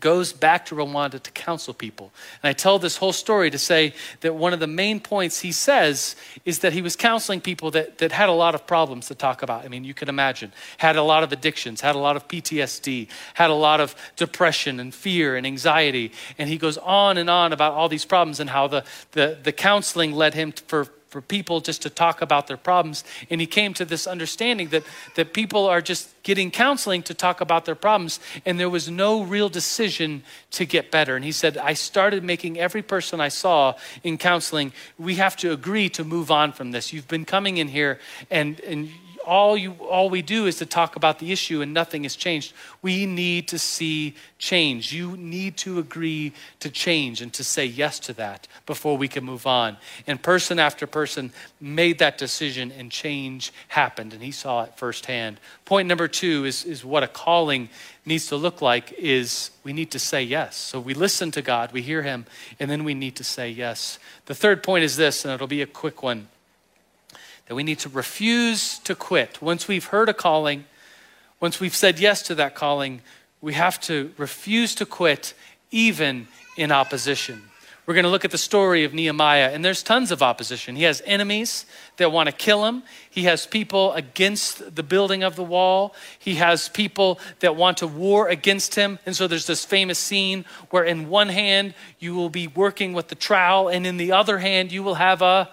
goes 0.00 0.32
back 0.32 0.64
to 0.64 0.74
Rwanda 0.74 1.20
to 1.20 1.30
counsel 1.32 1.74
people. 1.74 2.12
And 2.42 2.48
I 2.48 2.54
tell 2.54 2.78
this 2.78 2.96
whole 2.96 3.12
story 3.12 3.50
to 3.50 3.58
say 3.58 3.92
that 4.22 4.34
one 4.34 4.54
of 4.54 4.60
the 4.60 4.66
main 4.66 5.00
points 5.00 5.40
he 5.40 5.52
says 5.52 6.16
is 6.46 6.60
that 6.60 6.72
he 6.72 6.80
was 6.80 6.96
counseling 6.96 7.42
people 7.42 7.70
that, 7.72 7.98
that 7.98 8.10
had 8.10 8.30
a 8.30 8.32
lot 8.32 8.54
of 8.54 8.66
problems 8.66 9.08
to 9.08 9.14
talk 9.14 9.42
about. 9.42 9.66
I 9.66 9.68
mean, 9.68 9.84
you 9.84 9.92
can 9.92 10.08
imagine, 10.08 10.50
had 10.78 10.96
a 10.96 11.02
lot 11.02 11.22
of 11.24 11.30
addictions, 11.30 11.82
had 11.82 11.94
a 11.94 11.98
lot 11.98 12.16
of 12.16 12.26
PTSD, 12.26 13.08
had 13.34 13.50
a 13.50 13.54
lot 13.54 13.82
of 13.82 13.94
depression 14.16 14.80
and 14.80 14.94
fear 14.94 15.36
and 15.36 15.46
anxiety. 15.46 16.12
And 16.38 16.48
he 16.48 16.56
goes 16.56 16.78
on 16.78 17.18
and 17.18 17.28
on 17.28 17.52
about 17.52 17.74
all 17.74 17.90
these 17.90 18.06
problems 18.06 18.40
and 18.40 18.48
how 18.48 18.68
the, 18.68 18.84
the, 19.10 19.36
the 19.42 19.52
counseling 19.52 20.12
led 20.12 20.32
him 20.32 20.52
for 20.52 20.88
for 21.12 21.20
people 21.20 21.60
just 21.60 21.82
to 21.82 21.90
talk 21.90 22.22
about 22.22 22.46
their 22.46 22.56
problems. 22.56 23.04
And 23.30 23.40
he 23.40 23.46
came 23.46 23.74
to 23.74 23.84
this 23.84 24.06
understanding 24.06 24.68
that, 24.68 24.82
that 25.14 25.34
people 25.34 25.66
are 25.66 25.82
just 25.82 26.08
getting 26.22 26.50
counseling 26.50 27.02
to 27.02 27.14
talk 27.14 27.40
about 27.40 27.66
their 27.66 27.74
problems, 27.74 28.18
and 28.46 28.58
there 28.58 28.70
was 28.70 28.88
no 28.88 29.22
real 29.22 29.48
decision 29.48 30.22
to 30.52 30.64
get 30.64 30.90
better. 30.90 31.14
And 31.14 31.24
he 31.24 31.32
said, 31.32 31.58
I 31.58 31.74
started 31.74 32.24
making 32.24 32.58
every 32.58 32.82
person 32.82 33.20
I 33.20 33.28
saw 33.28 33.74
in 34.02 34.16
counseling, 34.18 34.72
we 34.98 35.16
have 35.16 35.36
to 35.38 35.52
agree 35.52 35.88
to 35.90 36.04
move 36.04 36.30
on 36.30 36.52
from 36.52 36.70
this. 36.70 36.92
You've 36.92 37.08
been 37.08 37.26
coming 37.26 37.58
in 37.58 37.68
here 37.68 37.98
and, 38.30 38.58
and 38.60 38.88
all 39.26 39.56
you 39.56 39.72
all 39.72 40.10
we 40.10 40.22
do 40.22 40.46
is 40.46 40.56
to 40.56 40.66
talk 40.66 40.96
about 40.96 41.18
the 41.18 41.32
issue 41.32 41.62
and 41.62 41.72
nothing 41.72 42.02
has 42.04 42.16
changed. 42.16 42.52
We 42.80 43.06
need 43.06 43.48
to 43.48 43.58
see 43.58 44.14
change. 44.38 44.92
You 44.92 45.16
need 45.16 45.56
to 45.58 45.78
agree 45.78 46.32
to 46.60 46.70
change 46.70 47.20
and 47.22 47.32
to 47.34 47.44
say 47.44 47.64
yes 47.64 47.98
to 48.00 48.12
that 48.14 48.48
before 48.66 48.96
we 48.96 49.08
can 49.08 49.24
move 49.24 49.46
on. 49.46 49.76
And 50.06 50.22
person 50.22 50.58
after 50.58 50.86
person 50.86 51.32
made 51.60 51.98
that 51.98 52.18
decision 52.18 52.72
and 52.72 52.90
change 52.90 53.52
happened 53.68 54.12
and 54.12 54.22
he 54.22 54.32
saw 54.32 54.64
it 54.64 54.76
firsthand. 54.76 55.40
Point 55.64 55.88
number 55.88 56.08
2 56.08 56.44
is 56.44 56.64
is 56.64 56.84
what 56.84 57.02
a 57.02 57.08
calling 57.08 57.68
needs 58.04 58.26
to 58.26 58.36
look 58.36 58.60
like 58.60 58.92
is 58.98 59.50
we 59.62 59.72
need 59.72 59.90
to 59.92 59.98
say 59.98 60.22
yes. 60.22 60.56
So 60.56 60.80
we 60.80 60.94
listen 60.94 61.30
to 61.32 61.42
God, 61.42 61.72
we 61.72 61.82
hear 61.82 62.02
him, 62.02 62.26
and 62.58 62.70
then 62.70 62.84
we 62.84 62.94
need 62.94 63.16
to 63.16 63.24
say 63.24 63.48
yes. 63.48 63.98
The 64.26 64.34
third 64.34 64.62
point 64.62 64.84
is 64.84 64.96
this 64.96 65.24
and 65.24 65.32
it'll 65.32 65.46
be 65.46 65.62
a 65.62 65.66
quick 65.66 66.02
one 66.02 66.28
that 67.52 67.56
we 67.56 67.62
need 67.62 67.80
to 67.80 67.90
refuse 67.90 68.78
to 68.78 68.94
quit. 68.94 69.42
Once 69.42 69.68
we've 69.68 69.84
heard 69.84 70.08
a 70.08 70.14
calling, 70.14 70.64
once 71.38 71.60
we've 71.60 71.76
said 71.76 72.00
yes 72.00 72.22
to 72.22 72.34
that 72.34 72.54
calling, 72.54 73.02
we 73.42 73.52
have 73.52 73.78
to 73.78 74.10
refuse 74.16 74.74
to 74.74 74.86
quit 74.86 75.34
even 75.70 76.28
in 76.56 76.72
opposition. 76.72 77.42
We're 77.84 77.92
going 77.92 78.04
to 78.04 78.10
look 78.10 78.24
at 78.24 78.30
the 78.30 78.38
story 78.38 78.84
of 78.84 78.94
Nehemiah, 78.94 79.50
and 79.52 79.62
there's 79.62 79.82
tons 79.82 80.10
of 80.10 80.22
opposition. 80.22 80.76
He 80.76 80.84
has 80.84 81.02
enemies 81.04 81.66
that 81.98 82.10
want 82.10 82.30
to 82.30 82.34
kill 82.34 82.64
him. 82.64 82.84
He 83.10 83.24
has 83.24 83.46
people 83.46 83.92
against 83.92 84.74
the 84.74 84.82
building 84.82 85.22
of 85.22 85.36
the 85.36 85.44
wall. 85.44 85.94
He 86.18 86.36
has 86.36 86.70
people 86.70 87.20
that 87.40 87.54
want 87.54 87.76
to 87.78 87.86
war 87.86 88.28
against 88.28 88.76
him. 88.76 88.98
And 89.04 89.14
so 89.14 89.26
there's 89.26 89.46
this 89.46 89.62
famous 89.62 89.98
scene 89.98 90.46
where, 90.70 90.84
in 90.84 91.10
one 91.10 91.28
hand, 91.28 91.74
you 91.98 92.14
will 92.14 92.30
be 92.30 92.46
working 92.46 92.94
with 92.94 93.08
the 93.08 93.14
trowel, 93.14 93.68
and 93.68 93.86
in 93.86 93.98
the 93.98 94.12
other 94.12 94.38
hand, 94.38 94.72
you 94.72 94.82
will 94.82 94.94
have 94.94 95.20
a, 95.20 95.50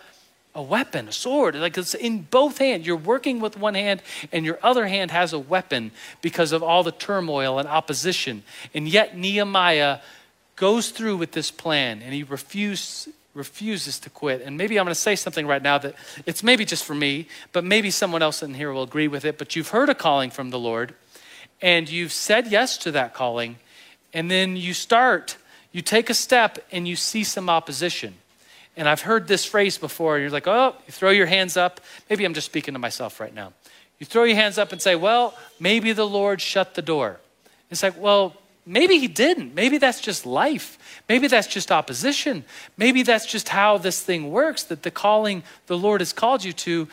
a 0.60 0.62
weapon, 0.62 1.08
a 1.08 1.12
sword. 1.12 1.56
Like 1.56 1.78
it's 1.78 1.94
in 1.94 2.24
both 2.24 2.58
hands. 2.58 2.86
You're 2.86 2.98
working 2.98 3.40
with 3.40 3.58
one 3.58 3.76
hand, 3.76 4.04
and 4.32 4.46
your 4.46 4.60
other 4.62 4.88
hand 4.88 5.10
has 5.10 5.32
a 5.32 5.40
weapon 5.40 5.92
because 6.22 6.52
of 6.52 6.62
all 6.62 6.84
the 6.84 6.92
turmoil 6.92 7.60
and 7.60 7.68
opposition. 7.68 8.44
And 8.74 8.88
yet, 8.88 9.18
Nehemiah 9.18 10.00
goes 10.58 10.90
through 10.90 11.16
with 11.16 11.32
this 11.32 11.50
plan 11.50 12.02
and 12.04 12.14
he 12.14 12.22
refuse, 12.24 13.08
refuses 13.34 13.98
to 14.00 14.10
quit. 14.10 14.42
And 14.42 14.58
maybe 14.58 14.78
I'm 14.78 14.86
going 14.86 14.94
to 14.94 15.00
say 15.00 15.16
something 15.16 15.48
right 15.48 15.62
now 15.62 15.78
that 15.78 15.96
it's 16.26 16.44
maybe 16.44 16.66
just 16.66 16.84
for 16.84 16.94
me, 16.94 17.30
but 17.54 17.64
maybe 17.64 17.90
someone 17.90 18.22
else 18.22 18.44
in 18.44 18.54
here 18.54 18.74
will 18.74 18.84
agree 18.84 19.08
with 19.08 19.24
it. 19.24 19.38
But 19.38 19.56
you've 19.56 19.70
heard 19.70 19.88
a 19.88 19.96
calling 19.96 20.30
from 20.30 20.50
the 20.50 20.60
Lord 20.60 20.94
and 21.62 21.90
you've 21.90 22.12
said 22.12 22.48
yes 22.48 22.78
to 22.80 22.92
that 22.92 23.14
calling, 23.14 23.58
and 24.14 24.30
then 24.30 24.56
you 24.58 24.74
start, 24.74 25.38
you 25.72 25.82
take 25.82 26.10
a 26.10 26.14
step 26.14 26.58
and 26.72 26.88
you 26.88 26.96
see 26.96 27.24
some 27.24 27.50
opposition. 27.50 28.16
And 28.80 28.88
I've 28.88 29.02
heard 29.02 29.28
this 29.28 29.44
phrase 29.44 29.78
before, 29.78 30.18
you're 30.18 30.30
like, 30.30 30.48
oh, 30.48 30.74
you 30.88 30.94
throw 30.94 31.10
your 31.10 31.26
hands 31.26 31.58
up. 31.58 31.82
Maybe 32.10 32.24
I'm 32.24 32.34
just 32.34 32.46
speaking 32.46 32.74
to 32.76 32.80
myself 32.80 33.20
right 33.20 33.34
now. 33.34 33.52
You 34.00 34.06
throw 34.06 34.24
your 34.24 34.38
hands 34.38 34.58
up 34.58 34.72
and 34.72 34.82
say, 34.82 34.96
well, 34.96 35.38
maybe 35.60 35.92
the 35.92 36.08
Lord 36.08 36.40
shut 36.40 36.76
the 36.76 36.82
door. 36.82 37.20
It's 37.70 37.84
like, 37.84 38.00
well, 38.02 38.36
Maybe 38.66 39.00
he 39.00 39.08
didn't. 39.08 39.56
Maybe 39.56 39.80
that's 39.80 40.00
just 40.00 40.28
life. 40.28 40.78
Maybe 41.10 41.26
that's 41.26 41.48
just 41.48 41.72
opposition. 41.72 42.46
Maybe 42.78 43.02
that's 43.02 43.26
just 43.26 43.50
how 43.50 43.80
this 43.80 44.00
thing 44.04 44.30
works 44.30 44.62
that 44.66 44.84
the 44.84 44.92
calling 44.92 45.42
the 45.66 45.78
Lord 45.78 46.02
has 46.02 46.14
called 46.14 46.44
you 46.44 46.54
to 46.54 46.88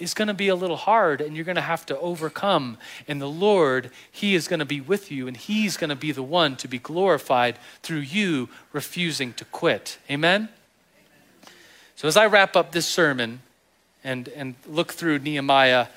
is 0.00 0.12
going 0.12 0.26
to 0.26 0.34
be 0.34 0.48
a 0.48 0.56
little 0.56 0.76
hard 0.76 1.20
and 1.20 1.36
you're 1.36 1.44
going 1.44 1.54
to 1.54 1.60
have 1.60 1.86
to 1.86 1.98
overcome. 2.00 2.78
And 3.06 3.22
the 3.22 3.28
Lord, 3.28 3.92
He 4.10 4.34
is 4.34 4.48
going 4.48 4.58
to 4.58 4.66
be 4.66 4.80
with 4.80 5.12
you 5.12 5.28
and 5.28 5.36
He's 5.36 5.76
going 5.76 5.90
to 5.90 5.94
be 5.94 6.10
the 6.10 6.22
one 6.22 6.56
to 6.56 6.66
be 6.66 6.80
glorified 6.80 7.58
through 7.82 7.98
you 7.98 8.48
refusing 8.72 9.32
to 9.34 9.44
quit. 9.44 9.98
Amen? 10.10 10.48
So 12.00 12.08
as 12.08 12.16
I 12.16 12.24
wrap 12.24 12.56
up 12.56 12.72
this 12.72 12.86
sermon 12.86 13.42
and, 14.02 14.28
and 14.28 14.54
look 14.66 14.90
through 14.90 15.18
Nehemiah, 15.18 15.88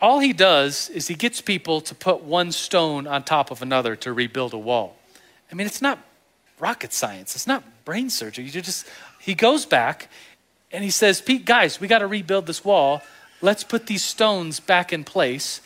all 0.00 0.18
he 0.18 0.32
does 0.32 0.90
is 0.90 1.06
he 1.06 1.14
gets 1.14 1.40
people 1.40 1.80
to 1.82 1.94
put 1.94 2.24
one 2.24 2.50
stone 2.50 3.06
on 3.06 3.22
top 3.22 3.52
of 3.52 3.62
another 3.62 3.94
to 3.94 4.12
rebuild 4.12 4.54
a 4.54 4.58
wall. 4.58 4.96
I 5.52 5.54
mean, 5.54 5.68
it's 5.68 5.80
not 5.80 6.00
rocket 6.58 6.92
science, 6.92 7.36
it's 7.36 7.46
not 7.46 7.62
brain 7.84 8.10
surgery. 8.10 8.46
You 8.46 8.50
just, 8.60 8.88
he 9.20 9.36
goes 9.36 9.66
back 9.66 10.10
and 10.72 10.82
he 10.82 10.90
says, 10.90 11.20
Pete, 11.20 11.44
guys, 11.44 11.80
we 11.80 11.86
got 11.86 12.00
to 12.00 12.08
rebuild 12.08 12.46
this 12.46 12.64
wall. 12.64 13.00
Let's 13.40 13.62
put 13.62 13.86
these 13.86 14.04
stones 14.04 14.58
back 14.58 14.92
in 14.92 15.04
place. 15.04 15.60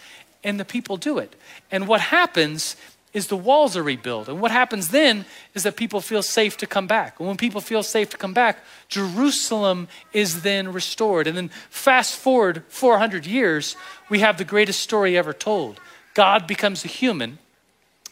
And 0.44 0.60
the 0.60 0.66
people 0.66 0.98
do 0.98 1.16
it. 1.16 1.36
And 1.70 1.88
what 1.88 2.02
happens 2.02 2.76
is 3.12 3.26
the 3.26 3.36
walls 3.36 3.76
are 3.76 3.82
rebuilt. 3.82 4.28
And 4.28 4.40
what 4.40 4.50
happens 4.50 4.88
then 4.88 5.24
is 5.54 5.64
that 5.64 5.76
people 5.76 6.00
feel 6.00 6.22
safe 6.22 6.56
to 6.58 6.66
come 6.66 6.86
back. 6.86 7.18
And 7.18 7.28
when 7.28 7.36
people 7.36 7.60
feel 7.60 7.82
safe 7.82 8.08
to 8.10 8.16
come 8.16 8.32
back, 8.32 8.58
Jerusalem 8.88 9.88
is 10.12 10.42
then 10.42 10.72
restored. 10.72 11.26
And 11.26 11.36
then 11.36 11.50
fast 11.68 12.16
forward 12.16 12.64
400 12.68 13.26
years, 13.26 13.76
we 14.08 14.20
have 14.20 14.38
the 14.38 14.44
greatest 14.44 14.80
story 14.80 15.16
ever 15.18 15.32
told. 15.32 15.78
God 16.14 16.46
becomes 16.46 16.84
a 16.84 16.88
human, 16.88 17.38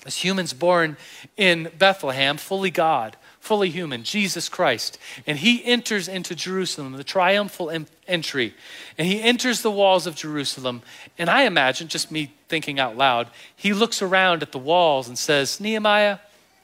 as 0.05 0.17
humans 0.17 0.53
born 0.53 0.97
in 1.37 1.71
Bethlehem, 1.79 2.37
fully 2.37 2.71
God, 2.71 3.17
fully 3.41 3.71
human, 3.71 4.05
Jesus 4.05 4.49
Christ. 4.49 4.99
And 5.27 5.39
he 5.39 5.65
enters 5.65 6.07
into 6.07 6.35
Jerusalem, 6.35 6.93
the 6.93 7.03
triumphal 7.03 7.73
entry. 8.07 8.55
And 8.97 9.09
he 9.09 9.21
enters 9.21 9.63
the 9.63 9.71
walls 9.71 10.07
of 10.07 10.15
Jerusalem. 10.15 10.83
And 11.19 11.29
I 11.29 11.43
imagine, 11.43 11.89
just 11.89 12.13
me 12.13 12.33
thinking 12.49 12.79
out 12.79 12.97
loud, 12.97 13.29
he 13.57 13.73
looks 13.73 14.03
around 14.03 14.43
at 14.43 14.53
the 14.53 14.59
walls 14.59 15.09
and 15.09 15.19
says, 15.19 15.59
Nehemiah, 15.59 16.19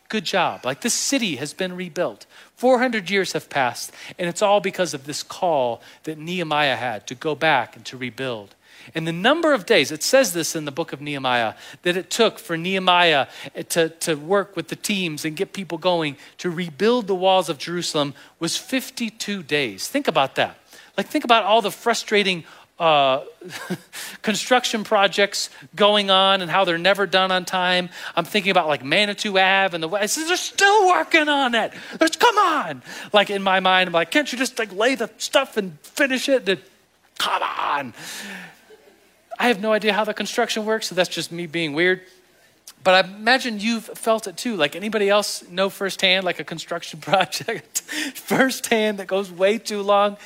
good 0.09 0.25
job. 0.25 0.65
Like 0.65 0.83
this 0.83 0.95
city 0.95 1.37
has 1.37 1.53
been 1.55 1.75
rebuilt. 1.75 2.27
400 2.57 3.11
years 3.11 3.33
have 3.33 3.51
passed, 3.51 3.93
and 4.19 4.29
it's 4.29 4.43
all 4.43 4.61
because 4.61 4.95
of 4.95 5.05
this 5.05 5.23
call 5.23 5.83
that 6.05 6.19
Nehemiah 6.19 6.77
had 6.77 7.07
to 7.09 7.15
go 7.15 7.35
back 7.35 7.77
and 7.77 7.85
to 7.87 7.97
rebuild. 7.97 8.55
And 8.95 9.07
the 9.07 9.13
number 9.13 9.53
of 9.53 9.67
days, 9.67 9.91
it 9.91 10.03
says 10.03 10.33
this 10.33 10.55
in 10.55 10.65
the 10.65 10.71
book 10.71 10.93
of 10.93 11.01
Nehemiah, 11.01 11.55
that 11.83 11.97
it 11.97 12.09
took 12.09 12.39
for 12.39 12.57
Nehemiah 12.57 13.27
eh, 13.55 13.63
to, 13.71 13.89
to 13.89 14.15
work 14.15 14.57
with 14.57 14.69
the 14.69 14.77
teams 14.77 15.25
and 15.25 15.37
get 15.37 15.53
people 15.53 15.77
going 15.77 16.17
to 16.39 16.51
rebuild 16.51 17.07
the 17.07 17.15
walls 17.15 17.49
of 17.49 17.59
Jerusalem 17.59 18.15
was 18.39 18.57
52 18.57 19.43
days. 19.43 19.89
Think 19.89 20.09
about 20.09 20.37
that. 20.37 20.59
Like, 20.97 21.09
think 21.09 21.25
about 21.25 21.45
all 21.45 21.61
the 21.61 21.71
frustrating 21.71 22.45
uh, 22.79 23.25
construction 24.23 24.85
projects 24.85 25.51
going 25.75 26.11
on 26.11 26.43
and 26.43 26.51
how 26.51 26.65
they're 26.65 26.79
never 26.79 27.07
done 27.07 27.33
on 27.33 27.45
time. 27.45 27.89
I'm 28.15 28.25
thinking 28.25 28.51
about 28.51 28.69
like 28.69 28.85
Manitou 28.85 29.39
Ave 29.39 29.75
and 29.75 29.83
the 29.83 29.89
West. 29.89 30.17
They're 30.17 30.37
still 30.37 30.89
working 30.89 31.29
on 31.29 31.55
it. 31.55 31.73
There's, 31.99 32.17
come 32.17 32.37
on. 32.37 32.83
Like 33.13 33.31
in 33.31 33.43
my 33.43 33.61
mind, 33.61 33.89
I'm 33.89 33.95
like, 33.95 34.11
can't 34.11 34.31
you 34.31 34.39
just 34.39 34.59
like 34.59 34.73
lay 34.73 34.95
the 34.95 35.11
stuff 35.19 35.57
and 35.57 35.79
finish 35.81 36.29
it? 36.29 36.49
And, 36.49 36.61
come 37.19 37.43
on. 37.43 37.95
I 39.39 39.49
have 39.49 39.61
no 39.61 39.73
idea 39.73 39.93
how 39.93 40.05
the 40.05 40.15
construction 40.15 40.65
works, 40.65 40.89
so 40.89 40.95
that's 40.95 41.11
just 41.11 41.31
me 41.31 41.47
being 41.47 41.75
weird. 41.75 42.01
But 42.83 43.05
I 43.05 43.09
imagine 43.09 43.59
you've 43.59 43.85
felt 43.85 44.27
it 44.27 44.37
too. 44.37 44.57
Like 44.57 44.77
anybody 44.77 45.09
else 45.09 45.47
know 45.49 45.71
firsthand, 45.71 46.25
like 46.25 46.41
a 46.41 46.45
construction 46.45 47.01
project 47.01 47.81
firsthand 47.81 48.99
that 48.99 49.07
goes 49.07 49.31
way 49.31 49.59
too 49.59 49.83
long? 49.83 50.17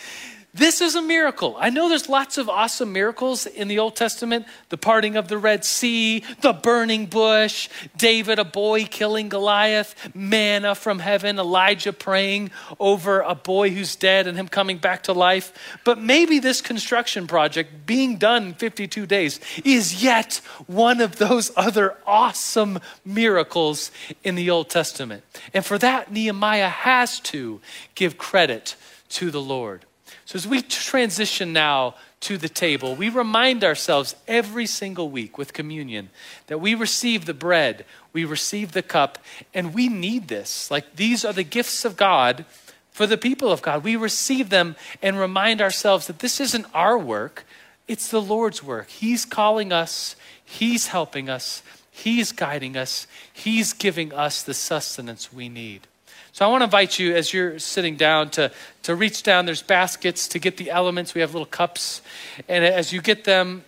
This 0.53 0.80
is 0.80 0.96
a 0.96 1.03
miracle. 1.03 1.57
I 1.61 1.70
know 1.70 1.88
there's 1.88 2.09
lots 2.09 2.36
of 2.36 2.48
awesome 2.48 2.92
miracles 2.92 3.46
in 3.46 3.68
the 3.68 3.78
Old 3.78 3.94
Testament 3.94 4.46
the 4.68 4.76
parting 4.76 5.16
of 5.16 5.28
the 5.28 5.38
Red 5.38 5.64
Sea, 5.64 6.24
the 6.40 6.53
burning 6.53 7.07
bush, 7.07 7.68
David, 7.96 8.38
a 8.38 8.44
boy 8.44 8.84
killing 8.84 9.28
Goliath, 9.28 9.94
manna 10.14 10.74
from 10.74 10.98
heaven, 10.98 11.38
Elijah 11.38 11.92
praying 11.92 12.51
over 12.80 13.20
a 13.20 13.34
boy 13.34 13.70
who's 13.70 13.94
dead 13.94 14.26
and 14.26 14.36
him 14.36 14.48
coming 14.48 14.78
back 14.78 15.05
to 15.05 15.12
life. 15.12 15.53
But 15.84 16.01
maybe 16.01 16.40
this 16.40 16.61
construction 16.61 17.28
project 17.28 17.86
being 17.86 18.16
done 18.16 18.46
in 18.48 18.55
52 18.55 19.07
days 19.07 19.38
is 19.64 20.03
yet 20.03 20.40
one 20.66 21.01
of 21.01 21.16
those 21.16 21.53
other 21.57 21.96
awesome 22.07 22.80
miracles 23.05 23.92
in 24.24 24.34
the 24.34 24.51
Old 24.51 24.68
Testament. 24.68 25.22
And 25.55 25.64
for 25.64 25.78
that, 25.78 26.12
Nehemiah 26.12 26.68
has 26.68 27.20
to 27.20 27.61
give 27.94 28.18
credit 28.18 28.74
to 29.11 29.30
the 29.30 29.40
Lord. 29.40 29.84
So, 30.24 30.36
as 30.36 30.46
we 30.46 30.62
transition 30.62 31.52
now 31.52 31.94
to 32.20 32.36
the 32.36 32.48
table, 32.48 32.94
we 32.94 33.08
remind 33.08 33.64
ourselves 33.64 34.14
every 34.28 34.66
single 34.66 35.11
week 35.11 35.38
with 35.38 35.52
communion 35.52 36.11
that 36.48 36.58
we 36.58 36.74
receive 36.74 37.24
the 37.24 37.34
bread, 37.34 37.84
we 38.12 38.24
receive 38.24 38.72
the 38.72 38.82
cup, 38.82 39.18
and 39.54 39.74
we 39.74 39.88
need 39.88 40.28
this. 40.28 40.70
Like 40.70 40.96
these 40.96 41.24
are 41.24 41.32
the 41.32 41.42
gifts 41.44 41.84
of 41.84 41.96
God 41.96 42.44
for 42.90 43.06
the 43.06 43.16
people 43.16 43.50
of 43.50 43.62
God. 43.62 43.82
We 43.84 43.96
receive 43.96 44.50
them 44.50 44.76
and 45.02 45.18
remind 45.18 45.62
ourselves 45.62 46.06
that 46.06 46.18
this 46.18 46.40
isn't 46.40 46.66
our 46.74 46.98
work, 46.98 47.46
it's 47.88 48.08
the 48.08 48.20
Lord's 48.20 48.62
work. 48.62 48.88
He's 48.90 49.24
calling 49.24 49.72
us, 49.72 50.14
He's 50.44 50.88
helping 50.88 51.30
us, 51.30 51.62
He's 51.90 52.32
guiding 52.32 52.76
us, 52.76 53.06
He's 53.32 53.72
giving 53.72 54.12
us 54.12 54.42
the 54.42 54.54
sustenance 54.54 55.32
we 55.32 55.48
need. 55.48 55.86
So 56.32 56.46
I 56.46 56.48
want 56.48 56.60
to 56.60 56.64
invite 56.64 56.98
you 56.98 57.14
as 57.14 57.32
you're 57.32 57.58
sitting 57.58 57.96
down 57.96 58.30
to, 58.30 58.52
to 58.84 58.94
reach 58.94 59.22
down. 59.22 59.46
There's 59.46 59.62
baskets 59.62 60.28
to 60.28 60.38
get 60.38 60.56
the 60.56 60.70
elements. 60.70 61.14
We 61.14 61.20
have 61.22 61.32
little 61.32 61.46
cups. 61.46 62.02
And 62.48 62.64
as 62.64 62.92
you 62.92 63.00
get 63.00 63.24
them, 63.24 63.64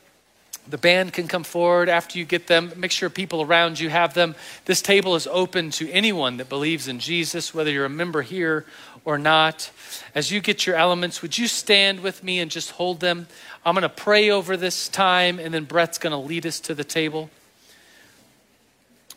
the 0.69 0.79
band 0.79 1.13
can 1.13 1.27
come 1.27 1.43
forward 1.43 1.89
after 1.89 2.19
you 2.19 2.25
get 2.25 2.47
them. 2.47 2.73
Make 2.77 2.93
sure 2.93 3.11
people 3.11 3.43
around 3.43 3.81
you 3.81 3.91
have 3.91 4.15
them. 4.15 4.37
This 4.65 4.81
table 4.81 5.17
is 5.17 5.27
open 5.27 5.71
to 5.73 5.91
anyone 5.91 6.37
that 6.37 6.49
believes 6.49 6.87
in 6.87 7.01
Jesus, 7.01 7.53
whether 7.53 7.71
you're 7.71 7.85
a 7.85 7.91
member 7.91 8.23
here 8.23 8.65
or 9.05 9.19
not. 9.19 9.73
As 10.15 10.31
you 10.31 10.41
get 10.41 10.65
your 10.65 10.77
elements, 10.77 11.21
would 11.21 11.37
you 11.37 11.49
stand 11.49 11.99
with 11.99 12.23
me 12.23 12.39
and 12.39 12.49
just 12.49 12.71
hold 12.71 13.01
them? 13.01 13.27
I'm 13.67 13.75
going 13.75 13.83
to 13.83 13.89
pray 13.89 14.31
over 14.31 14.57
this 14.57 14.89
time, 14.89 15.41
and 15.41 15.53
then 15.53 15.65
Brett's 15.65 15.99
going 15.99 16.13
to 16.13 16.17
lead 16.17 16.47
us 16.47 16.61
to 16.61 16.75
the 16.75 16.85
table. 16.85 17.29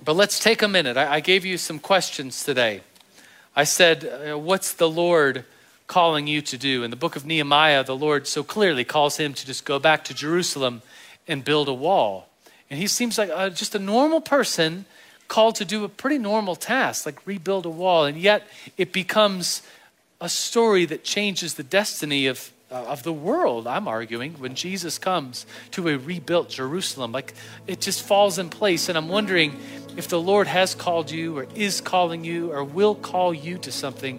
But 0.03 0.15
let's 0.15 0.39
take 0.39 0.63
a 0.63 0.67
minute. 0.67 0.97
I, 0.97 1.15
I 1.15 1.19
gave 1.19 1.45
you 1.45 1.59
some 1.59 1.77
questions 1.77 2.43
today. 2.43 2.81
I 3.56 3.64
said, 3.64 4.06
uh, 4.06 4.38
What's 4.38 4.74
the 4.74 4.89
Lord 4.89 5.45
calling 5.88 6.28
you 6.28 6.41
to 6.41 6.58
do? 6.58 6.84
In 6.84 6.89
the 6.89 6.97
book 6.97 7.16
of 7.16 7.26
Nehemiah, 7.26 7.84
the 7.84 7.95
Lord 7.95 8.28
so 8.28 8.43
clearly 8.43 8.84
calls 8.84 9.18
him 9.18 9.34
to 9.34 9.45
just 9.45 9.66
go 9.66 9.80
back 9.80 10.03
to 10.06 10.14
Jerusalem 10.14 10.82
and 11.28 11.43
build 11.43 11.68
a 11.68 11.74
wall. 11.74 12.28
And 12.70 12.80
he 12.80 12.88
seems 12.88 13.18
like 13.18 13.30
uh, 13.34 13.49
just 13.49 13.76
a 13.76 13.80
normal 13.80 14.22
person 14.22 14.86
called 15.28 15.56
to 15.56 15.66
do 15.66 15.84
a 15.84 15.89
pretty 15.89 16.18
normal 16.18 16.56
task, 16.56 17.06
like 17.06 17.26
rebuild 17.26 17.66
a 17.66 17.70
wall. 17.70 18.06
And 18.06 18.18
yet 18.18 18.47
it 18.78 18.91
becomes 18.91 19.62
a 20.22 20.30
story 20.30 20.86
that 20.86 21.03
changes 21.03 21.56
the 21.56 21.64
destiny 21.64 22.28
of, 22.28 22.51
uh, 22.72 22.76
of 22.76 23.03
the 23.03 23.14
world, 23.14 23.68
I'm 23.68 23.88
arguing, 23.88 24.34
when 24.34 24.56
Jesus 24.56 24.97
comes 24.97 25.45
to 25.72 25.88
a 25.89 25.97
rebuilt 25.97 26.49
Jerusalem. 26.49 27.12
Like 27.12 27.34
it 27.68 27.82
just 27.82 28.03
falls 28.03 28.38
in 28.38 28.49
place. 28.49 28.89
And 28.89 28.97
I'm 28.97 29.10
wondering 29.10 29.60
If 29.95 30.09
the 30.09 30.19
Lord 30.19 30.47
has 30.47 30.75
called 30.75 31.09
you 31.09 31.37
or 31.37 31.47
is 31.55 31.79
calling 31.79 32.23
you 32.23 32.51
or 32.51 32.63
will 32.63 32.95
call 32.95 33.33
you 33.33 33.57
to 33.59 33.71
something, 33.71 34.17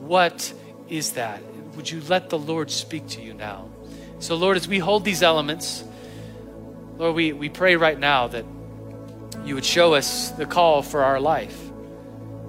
what 0.00 0.52
is 0.88 1.12
that? 1.12 1.42
Would 1.76 1.90
you 1.90 2.02
let 2.08 2.30
the 2.30 2.38
Lord 2.38 2.70
speak 2.70 3.08
to 3.08 3.22
you 3.22 3.32
now? 3.32 3.68
So, 4.18 4.36
Lord, 4.36 4.56
as 4.56 4.68
we 4.68 4.78
hold 4.78 5.04
these 5.04 5.22
elements, 5.22 5.82
Lord, 6.98 7.14
we, 7.14 7.32
we 7.32 7.48
pray 7.48 7.76
right 7.76 7.98
now 7.98 8.28
that 8.28 8.44
you 9.44 9.54
would 9.54 9.64
show 9.64 9.94
us 9.94 10.30
the 10.30 10.46
call 10.46 10.82
for 10.82 11.02
our 11.02 11.20
life, 11.20 11.58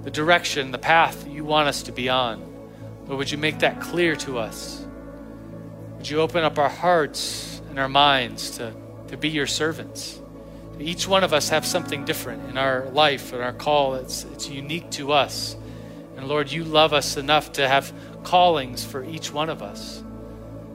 the 0.02 0.10
direction, 0.10 0.70
the 0.70 0.78
path 0.78 1.24
that 1.24 1.30
you 1.30 1.44
want 1.44 1.68
us 1.68 1.82
to 1.84 1.92
be 1.92 2.08
on. 2.08 2.40
Lord, 3.06 3.18
would 3.18 3.30
you 3.30 3.38
make 3.38 3.60
that 3.60 3.80
clear 3.80 4.16
to 4.16 4.38
us? 4.38 4.86
Would 5.96 6.08
you 6.08 6.20
open 6.20 6.44
up 6.44 6.58
our 6.58 6.68
hearts 6.68 7.60
and 7.70 7.78
our 7.78 7.88
minds 7.88 8.50
to, 8.58 8.72
to 9.08 9.16
be 9.16 9.28
your 9.28 9.46
servants? 9.46 10.20
Each 10.78 11.08
one 11.08 11.24
of 11.24 11.32
us 11.32 11.48
have 11.48 11.64
something 11.64 12.04
different 12.04 12.50
in 12.50 12.58
our 12.58 12.86
life 12.90 13.32
and 13.32 13.42
our 13.42 13.52
call. 13.52 13.94
It's, 13.94 14.24
it's 14.24 14.48
unique 14.48 14.90
to 14.92 15.12
us. 15.12 15.56
And 16.16 16.28
Lord, 16.28 16.50
you 16.50 16.64
love 16.64 16.92
us 16.92 17.16
enough 17.16 17.52
to 17.52 17.66
have 17.66 17.92
callings 18.24 18.84
for 18.84 19.04
each 19.04 19.32
one 19.32 19.48
of 19.48 19.62
us. 19.62 20.02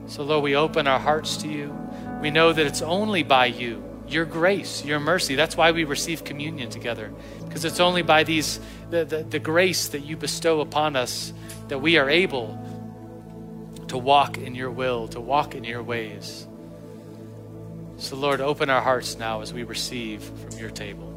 So, 0.06 0.24
Lord, 0.24 0.42
we 0.42 0.56
open 0.56 0.86
our 0.86 0.98
hearts 0.98 1.36
to 1.38 1.48
you. 1.48 1.76
We 2.20 2.30
know 2.30 2.52
that 2.52 2.66
it's 2.66 2.82
only 2.82 3.22
by 3.22 3.46
you, 3.46 3.82
your 4.08 4.24
grace, 4.24 4.84
your 4.84 5.00
mercy. 5.00 5.36
That's 5.36 5.56
why 5.56 5.70
we 5.70 5.84
receive 5.84 6.24
communion 6.24 6.70
together, 6.70 7.12
because 7.44 7.64
it's 7.64 7.80
only 7.80 8.02
by 8.02 8.24
these 8.24 8.60
the, 8.90 9.04
the, 9.04 9.22
the 9.22 9.38
grace 9.38 9.88
that 9.88 10.00
you 10.00 10.16
bestow 10.16 10.60
upon 10.60 10.96
us 10.96 11.32
that 11.68 11.78
we 11.78 11.96
are 11.96 12.10
able 12.10 12.58
to 13.88 13.98
walk 13.98 14.38
in 14.38 14.54
your 14.54 14.70
will, 14.70 15.08
to 15.08 15.20
walk 15.20 15.54
in 15.54 15.64
your 15.64 15.82
ways. 15.82 16.46
So, 18.02 18.16
Lord, 18.16 18.40
open 18.40 18.68
our 18.68 18.80
hearts 18.80 19.16
now 19.16 19.42
as 19.42 19.54
we 19.54 19.62
receive 19.62 20.24
from 20.24 20.58
your 20.58 20.70
table. 20.70 21.11